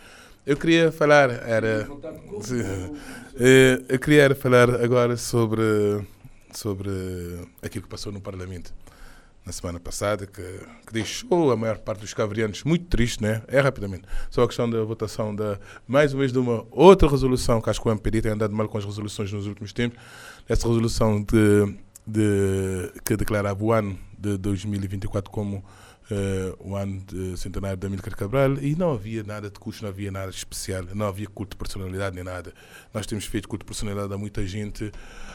Eu 0.46 0.56
queria 0.56 0.92
falar 0.92 1.30
era 1.30 1.88
eh, 3.40 3.84
eu 3.90 4.00
queria 4.00 4.34
falar 4.34 4.82
agora 4.82 5.16
sobre 5.18 5.62
sobre 6.54 6.90
aquilo 7.62 7.84
que 7.84 7.90
passou 7.90 8.12
no 8.12 8.22
Parlamento 8.22 8.74
na 9.46 9.52
semana 9.52 9.80
passada 9.80 10.26
que, 10.28 10.42
que 10.86 10.94
deixou 10.94 11.52
a 11.52 11.58
maior 11.58 11.78
parte 11.80 12.02
dos 12.02 12.14
cavrianos 12.14 12.64
muito 12.64 12.86
triste, 12.86 13.22
né? 13.22 13.42
É 13.48 13.60
rapidamente. 13.60 14.04
Só 14.30 14.44
a 14.44 14.48
questão 14.48 14.70
da 14.70 14.84
votação 14.84 15.36
da 15.36 15.60
mais 15.88 16.14
uma 16.14 16.20
vez 16.20 16.32
de 16.32 16.40
uma 16.40 16.66
outra 16.70 17.10
resolução 17.10 17.62
que 17.62 17.70
acho 17.70 17.82
que 17.82 17.88
o 17.88 17.92
MPD 17.92 18.22
tem 18.22 18.32
andado 18.32 18.54
mal 18.54 18.68
com 18.68 18.78
as 18.78 18.86
resoluções 18.86 19.32
nos 19.32 19.48
últimos 19.48 19.74
tempos. 19.74 20.00
Essa 20.48 20.68
resolução 20.68 21.22
de, 21.22 21.76
de 22.06 22.92
que 23.04 23.16
declarava 23.16 23.64
o 23.64 23.72
ano 23.72 23.98
de 24.18 24.38
2024 24.38 25.32
como 25.32 25.64
o 26.60 26.76
ano 26.76 27.02
de 27.06 27.38
centenário 27.38 27.78
de 27.78 27.86
Amílcar 27.86 28.16
Cabral 28.16 28.54
e 28.62 28.76
não 28.76 28.92
havia 28.94 29.24
nada 29.24 29.50
de 29.50 29.60
custo, 29.60 29.84
não 29.84 29.90
havia 29.90 30.12
nada 30.12 30.30
especial, 30.30 30.84
não 30.94 31.08
havia 31.08 31.28
culto 31.28 31.52
de 31.52 31.58
personalidade 31.58 32.16
nem 32.16 32.24
nada. 32.24 32.54
Nós 32.94 33.06
temos 33.06 33.26
feito 33.26 33.48
culto 33.48 33.64
de 33.64 33.68
personalidade 33.68 34.14
a 34.14 34.18
muita 34.18 34.46
gente. 34.46 34.92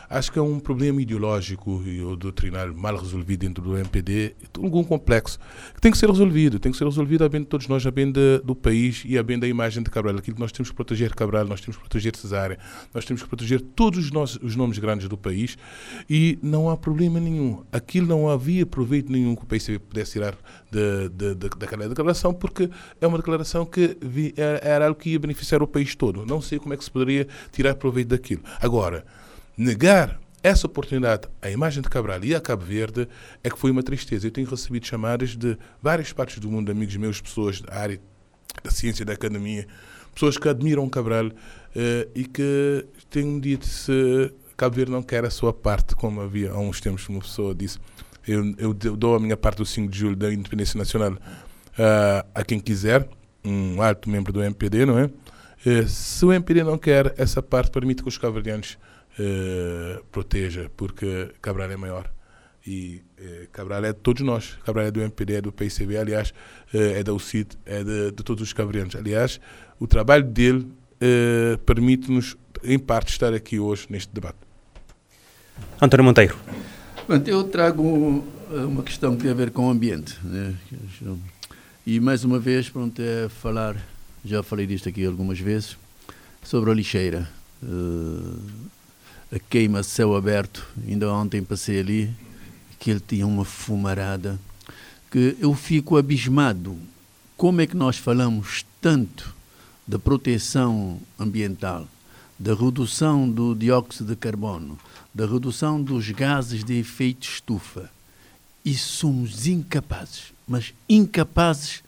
Acho 0.09 0.33
que 0.33 0.39
é 0.39 0.43
um 0.43 0.59
problema 0.59 1.01
ideológico 1.01 1.83
e 1.87 2.03
ou 2.03 2.17
doutrinário 2.17 2.75
mal 2.75 2.97
resolvido 2.97 3.41
dentro 3.41 3.63
do 3.63 3.77
MPD, 3.77 4.35
algum 4.59 4.85
complexo, 4.85 5.39
que 5.75 5.81
tem 5.81 5.91
que 5.91 5.99
ser 5.99 6.09
resolvido, 6.09 6.59
tem 6.59 6.73
que 6.73 6.79
ser 6.79 6.85
resolvido 6.85 7.25
a 7.25 7.29
bem 7.29 7.41
de 7.41 7.47
todos 7.47 7.69
nós, 7.69 7.87
a 7.87 7.91
bem 7.91 8.11
de, 8.11 8.39
do 8.45 8.55
país 8.55 9.03
e 9.07 9.17
a 9.17 9.23
bem 9.23 9.39
da 9.39 9.47
imagem 9.47 9.83
de 9.83 9.91
Cabral. 9.91 10.17
Aquilo 10.17 10.37
que 10.37 10.41
nós 10.41 10.53
temos 10.53 10.71
que 10.71 10.77
proteger 10.77 11.15
Cabral, 11.15 11.47
nós 11.47 11.61
temos 11.61 11.77
que 11.77 11.83
proteger 11.83 12.17
Cesária, 12.17 12.59
nós 12.93 13.05
temos 13.05 13.23
que 13.23 13.29
proteger 13.29 13.61
todos 13.61 14.05
os, 14.05 14.11
nossos, 14.11 14.39
os 14.43 14.57
nomes 14.57 14.79
grandes 14.79 15.09
do 15.09 15.17
país 15.17 15.57
e 16.09 16.39
não 16.43 16.69
há 16.69 16.77
problema 16.77 17.19
nenhum. 17.21 17.65
Aquilo 17.73 18.07
não 18.07 18.29
havia 18.29 18.67
proveito 18.67 19.11
nenhum 19.11 19.35
que 19.35 19.43
o 19.43 19.47
país 19.47 19.67
pudesse 19.89 20.13
tirar 20.13 20.37
de, 20.75 21.09
de, 21.11 21.35
de, 21.37 21.49
daquela 21.51 21.89
declaração, 21.89 22.35
porque 22.35 22.69
é 23.01 23.07
uma 23.07 23.19
declaração 23.19 23.65
que 23.65 23.97
vi, 24.01 24.35
era, 24.37 24.59
era 24.59 24.87
algo 24.87 24.99
que 24.99 25.11
ia 25.11 25.19
beneficiar 25.19 25.63
o 25.63 25.69
país 25.69 25.95
todo. 25.95 26.27
Não 26.27 26.41
sei 26.43 26.59
como 26.59 26.75
é 26.75 26.77
que 26.77 26.83
se 26.83 26.91
poderia 26.91 27.29
tirar 27.53 27.77
proveito 27.77 28.09
daquilo. 28.09 28.43
Agora, 28.61 29.05
negar 29.57 30.21
essa 30.43 30.67
oportunidade 30.67 31.29
à 31.41 31.49
imagem 31.51 31.83
de 31.83 31.89
Cabral 31.89 32.23
e 32.25 32.35
a 32.35 32.41
Cabo 32.41 32.65
Verde 32.65 33.09
é 33.43 33.49
que 33.49 33.59
foi 33.59 33.71
uma 33.71 33.83
tristeza. 33.83 34.27
Eu 34.27 34.31
tenho 34.31 34.49
recebido 34.49 34.85
chamadas 34.87 35.37
de 35.37 35.57
várias 35.81 36.13
partes 36.13 36.39
do 36.39 36.51
mundo, 36.51 36.71
amigos 36.71 36.97
meus, 36.97 37.21
pessoas 37.21 37.61
da 37.61 37.75
área 37.75 38.01
da 38.63 38.71
ciência, 38.71 39.05
da 39.05 39.13
academia, 39.13 39.67
pessoas 40.13 40.37
que 40.37 40.49
admiram 40.49 40.89
Cabral 40.89 41.27
uh, 41.27 41.33
e 42.15 42.25
que 42.25 42.85
têm 43.11 43.39
de 43.39 43.59
se 43.65 44.33
Cabo 44.57 44.77
Verde 44.77 44.93
não 44.93 45.03
quer 45.03 45.25
a 45.25 45.31
sua 45.31 45.53
parte, 45.53 45.97
como 45.97 46.21
havia 46.21 46.53
há 46.53 46.59
uns 46.59 46.81
tempos 46.81 47.09
uma 47.09 47.21
pessoa 47.21 47.55
disse 47.55 47.79
eu, 48.27 48.55
eu 48.59 48.75
dou 48.75 49.17
a 49.17 49.21
minha 49.21 49.37
parte 49.37 49.59
do 49.59 49.67
5 49.67 49.91
de 49.91 49.99
julho 49.99 50.17
da 50.17 50.33
Independência 50.33 50.79
Nacional 50.79 51.13
uh, 51.13 52.27
a 52.35 52.45
quem 52.45 52.59
quiser, 52.59 53.09
um 53.45 53.83
alto 53.83 54.09
membro 54.09 54.33
do 54.33 54.43
MPD, 54.43 54.87
não 54.87 54.99
é? 54.99 55.05
Uh, 55.05 55.89
se 55.89 56.25
o 56.25 56.33
MPD 56.33 56.63
não 56.63 56.79
quer 56.79 57.15
essa 57.17 57.43
parte, 57.43 57.71
permite 57.71 58.03
que 58.03 58.09
os 58.09 58.19
cabralianos 58.19 58.79
uh, 59.19 60.05
proteja, 60.13 60.71
porque 60.77 61.31
Cabral 61.41 61.71
é 61.71 61.77
maior. 61.77 62.11
E 62.67 63.03
uh, 63.19 63.49
Cabral 63.53 63.85
é 63.85 63.93
de 63.93 63.99
todos 63.99 64.23
nós. 64.23 64.59
Cabral 64.65 64.87
é 64.87 64.91
do 64.91 65.01
MPD, 65.01 65.35
é 65.35 65.41
do 65.41 65.53
PCB, 65.53 65.97
aliás, 65.97 66.33
é 66.73 67.03
da 67.03 67.13
UCID, 67.13 67.57
é 67.65 67.85
de, 67.85 68.11
de 68.13 68.23
todos 68.23 68.43
os 68.43 68.53
cabralianos. 68.53 68.97
Aliás, 68.97 69.41
o 69.79 69.87
trabalho 69.87 70.25
dele 70.25 70.67
permite-nos, 71.67 72.37
em 72.63 72.79
parte, 72.79 73.11
estar 73.11 73.35
aqui 73.35 73.59
hoje 73.59 73.87
neste 73.91 74.13
debate. 74.13 74.39
António 75.81 76.05
Monteiro. 76.05 76.35
Eu 77.27 77.45
trago 77.45 78.25
eh, 78.51 78.65
uma 78.65 78.83
questão 78.83 79.15
que 79.15 79.23
tem 79.23 79.31
a 79.31 79.35
ver 79.35 79.51
com 79.51 79.67
o 79.67 79.71
ambiente. 79.71 80.19
Né? 80.25 80.55
E 81.87 82.01
mais 82.01 82.25
uma 82.25 82.39
vez, 82.39 82.71
pronto, 82.71 83.01
é 83.01 83.29
falar, 83.29 83.77
já 84.25 84.43
falei 84.43 84.67
disto 84.67 84.89
aqui 84.89 85.05
algumas 85.05 85.39
vezes, 85.39 85.77
sobre 86.43 86.71
a 86.71 86.75
lixeira. 86.75 87.29
Uh, 87.63 88.39
a 89.31 89.39
queima 89.39 89.83
céu 89.83 90.17
aberto, 90.17 90.67
ainda 90.87 91.13
ontem 91.13 91.43
passei 91.43 91.81
ali, 91.81 92.11
que 92.79 92.91
ele 92.91 93.01
tinha 93.01 93.27
uma 93.27 93.45
fumarada, 93.45 94.39
que 95.11 95.37
eu 95.39 95.55
fico 95.55 95.99
abismado. 95.99 96.79
Como 97.37 97.61
é 97.61 97.67
que 97.67 97.77
nós 97.77 97.99
falamos 97.99 98.65
tanto 98.81 99.35
da 99.87 99.99
proteção 99.99 100.99
ambiental, 101.19 101.87
da 102.39 102.55
redução 102.55 103.28
do 103.28 103.55
dióxido 103.55 104.11
de 104.11 104.16
carbono, 104.16 104.78
da 105.15 105.27
redução 105.27 105.82
dos 105.82 106.11
gases 106.11 106.65
de 106.65 106.74
efeito 106.74 107.28
estufa 107.28 107.90
e 108.65 108.74
somos 108.74 109.47
incapazes, 109.47 110.32
mas 110.48 110.74
incapazes 110.89 111.82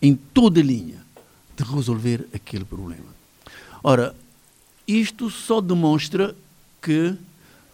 em 0.00 0.14
toda 0.14 0.60
a 0.60 0.64
linha 0.64 1.02
de 1.56 1.62
resolver 1.62 2.26
aquele 2.34 2.64
problema. 2.64 3.12
Ora, 3.82 4.14
isto 4.86 5.30
só 5.30 5.60
demonstra 5.60 6.34
que 6.80 7.14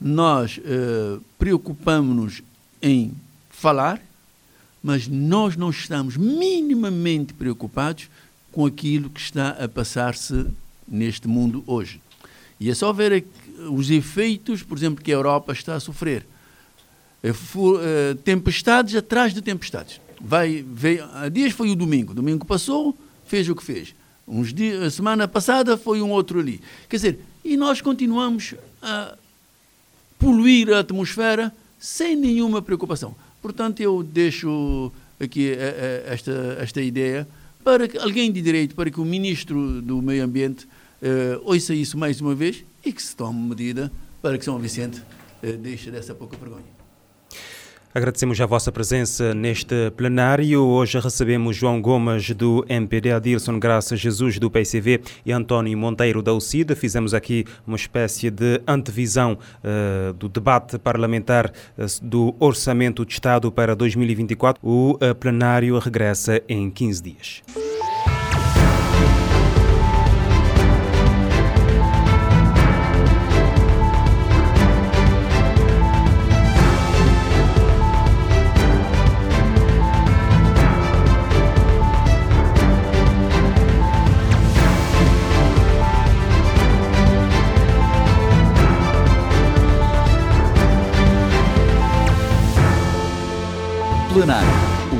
nós 0.00 0.60
eh, 0.62 1.18
preocupamos-nos 1.38 2.42
em 2.82 3.12
falar, 3.50 4.00
mas 4.82 5.08
nós 5.08 5.56
não 5.56 5.70
estamos 5.70 6.16
minimamente 6.16 7.32
preocupados 7.32 8.08
com 8.52 8.66
aquilo 8.66 9.10
que 9.10 9.20
está 9.20 9.50
a 9.50 9.68
passar-se 9.68 10.46
neste 10.88 11.28
mundo 11.28 11.62
hoje. 11.66 12.00
E 12.60 12.70
é 12.70 12.74
só 12.74 12.92
ver 12.92 13.24
os 13.70 13.90
efeitos, 13.90 14.62
por 14.62 14.76
exemplo, 14.76 15.02
que 15.02 15.12
a 15.12 15.14
Europa 15.14 15.52
está 15.52 15.74
a 15.74 15.80
sofrer. 15.80 16.26
É 17.22 17.30
é, 17.30 18.14
tempestades 18.24 18.94
atrás 18.94 19.34
de 19.34 19.42
tempestades. 19.42 20.00
Vai, 20.20 20.64
veio, 20.66 21.04
há 21.12 21.28
dias 21.28 21.52
foi 21.52 21.70
o 21.70 21.76
domingo. 21.76 22.14
Domingo 22.14 22.44
passou, 22.44 22.96
fez 23.26 23.48
o 23.48 23.54
que 23.54 23.62
fez. 23.62 23.94
Uns 24.26 24.52
dias, 24.52 24.82
a 24.82 24.90
semana 24.90 25.26
passada 25.26 25.76
foi 25.76 26.02
um 26.02 26.10
outro 26.10 26.40
ali. 26.40 26.60
Quer 26.88 26.96
dizer, 26.96 27.20
e 27.44 27.56
nós 27.56 27.80
continuamos 27.80 28.54
a 28.82 29.16
poluir 30.18 30.72
a 30.72 30.80
atmosfera 30.80 31.52
sem 31.78 32.16
nenhuma 32.16 32.60
preocupação. 32.60 33.14
Portanto, 33.40 33.80
eu 33.80 34.02
deixo 34.02 34.92
aqui 35.20 35.50
é, 35.52 36.04
esta, 36.08 36.58
esta 36.60 36.82
ideia 36.82 37.26
para 37.64 37.88
que 37.88 37.98
alguém 37.98 38.30
de 38.32 38.40
direito, 38.40 38.74
para 38.74 38.90
que 38.90 39.00
o 39.00 39.04
ministro 39.04 39.82
do 39.82 40.00
Meio 40.00 40.24
Ambiente 40.24 40.66
uh, 41.02 41.40
ouça 41.44 41.74
isso 41.74 41.96
mais 41.96 42.20
uma 42.20 42.34
vez 42.34 42.64
e 42.84 42.92
que 42.92 43.02
se 43.02 43.14
tome 43.14 43.48
medida 43.48 43.90
para 44.22 44.38
que 44.38 44.44
São 44.44 44.58
Vicente 44.58 45.02
uh, 45.42 45.56
deixe 45.56 45.90
dessa 45.90 46.14
pouca 46.14 46.36
vergonha. 46.36 46.78
Agradecemos 47.94 48.38
a 48.40 48.44
vossa 48.44 48.70
presença 48.70 49.34
neste 49.34 49.90
plenário. 49.96 50.60
Hoje 50.60 51.00
recebemos 51.00 51.56
João 51.56 51.80
Gomes 51.80 52.30
do 52.30 52.64
MPD, 52.68 53.12
Adilson 53.12 53.58
Graça 53.58 53.96
Jesus 53.96 54.38
do 54.38 54.50
PCV 54.50 55.00
e 55.24 55.32
António 55.32 55.76
Monteiro 55.76 56.22
da 56.22 56.34
UCID. 56.34 56.74
Fizemos 56.74 57.14
aqui 57.14 57.46
uma 57.66 57.76
espécie 57.76 58.30
de 58.30 58.60
antevisão 58.68 59.38
uh, 59.64 60.12
do 60.12 60.28
debate 60.28 60.78
parlamentar 60.78 61.50
uh, 61.50 62.06
do 62.06 62.36
Orçamento 62.38 63.06
de 63.06 63.14
Estado 63.14 63.50
para 63.50 63.74
2024. 63.74 64.60
O 64.62 64.92
uh, 64.92 65.14
plenário 65.14 65.78
regressa 65.78 66.42
em 66.46 66.70
15 66.70 67.02
dias. 67.02 67.42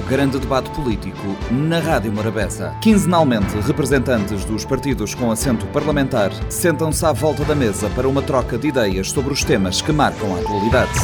Grande 0.09 0.39
debate 0.39 0.71
político 0.71 1.37
na 1.51 1.79
Rádio 1.81 2.11
Morabeza. 2.11 2.75
Quinzenalmente, 2.81 3.55
representantes 3.59 4.43
dos 4.43 4.65
partidos 4.65 5.15
com 5.15 5.31
assento 5.31 5.67
parlamentar 5.67 6.33
sentam-se 6.49 7.05
à 7.05 7.13
volta 7.13 7.45
da 7.45 7.55
mesa 7.55 7.91
para 7.91 8.09
uma 8.09 8.23
troca 8.23 8.57
de 8.57 8.69
ideias 8.69 9.11
sobre 9.11 9.35
os 9.35 9.45
temas 9.45 9.83
que 9.83 9.93
marcam 9.93 10.35
a 10.35 10.41
atualidade. 10.41 10.99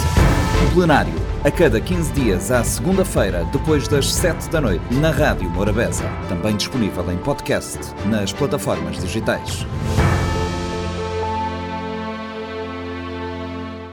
Plenário. 0.72 1.12
A 1.44 1.50
cada 1.50 1.78
15 1.78 2.12
dias, 2.12 2.50
à 2.50 2.64
segunda-feira, 2.64 3.46
depois 3.52 3.86
das 3.86 4.12
7 4.12 4.48
da 4.48 4.62
noite, 4.62 4.82
na 4.94 5.10
Rádio 5.10 5.50
Morabeza. 5.50 6.04
Também 6.26 6.56
disponível 6.56 7.04
em 7.12 7.18
podcast 7.18 7.78
nas 8.06 8.32
plataformas 8.32 8.98
digitais. 8.98 9.66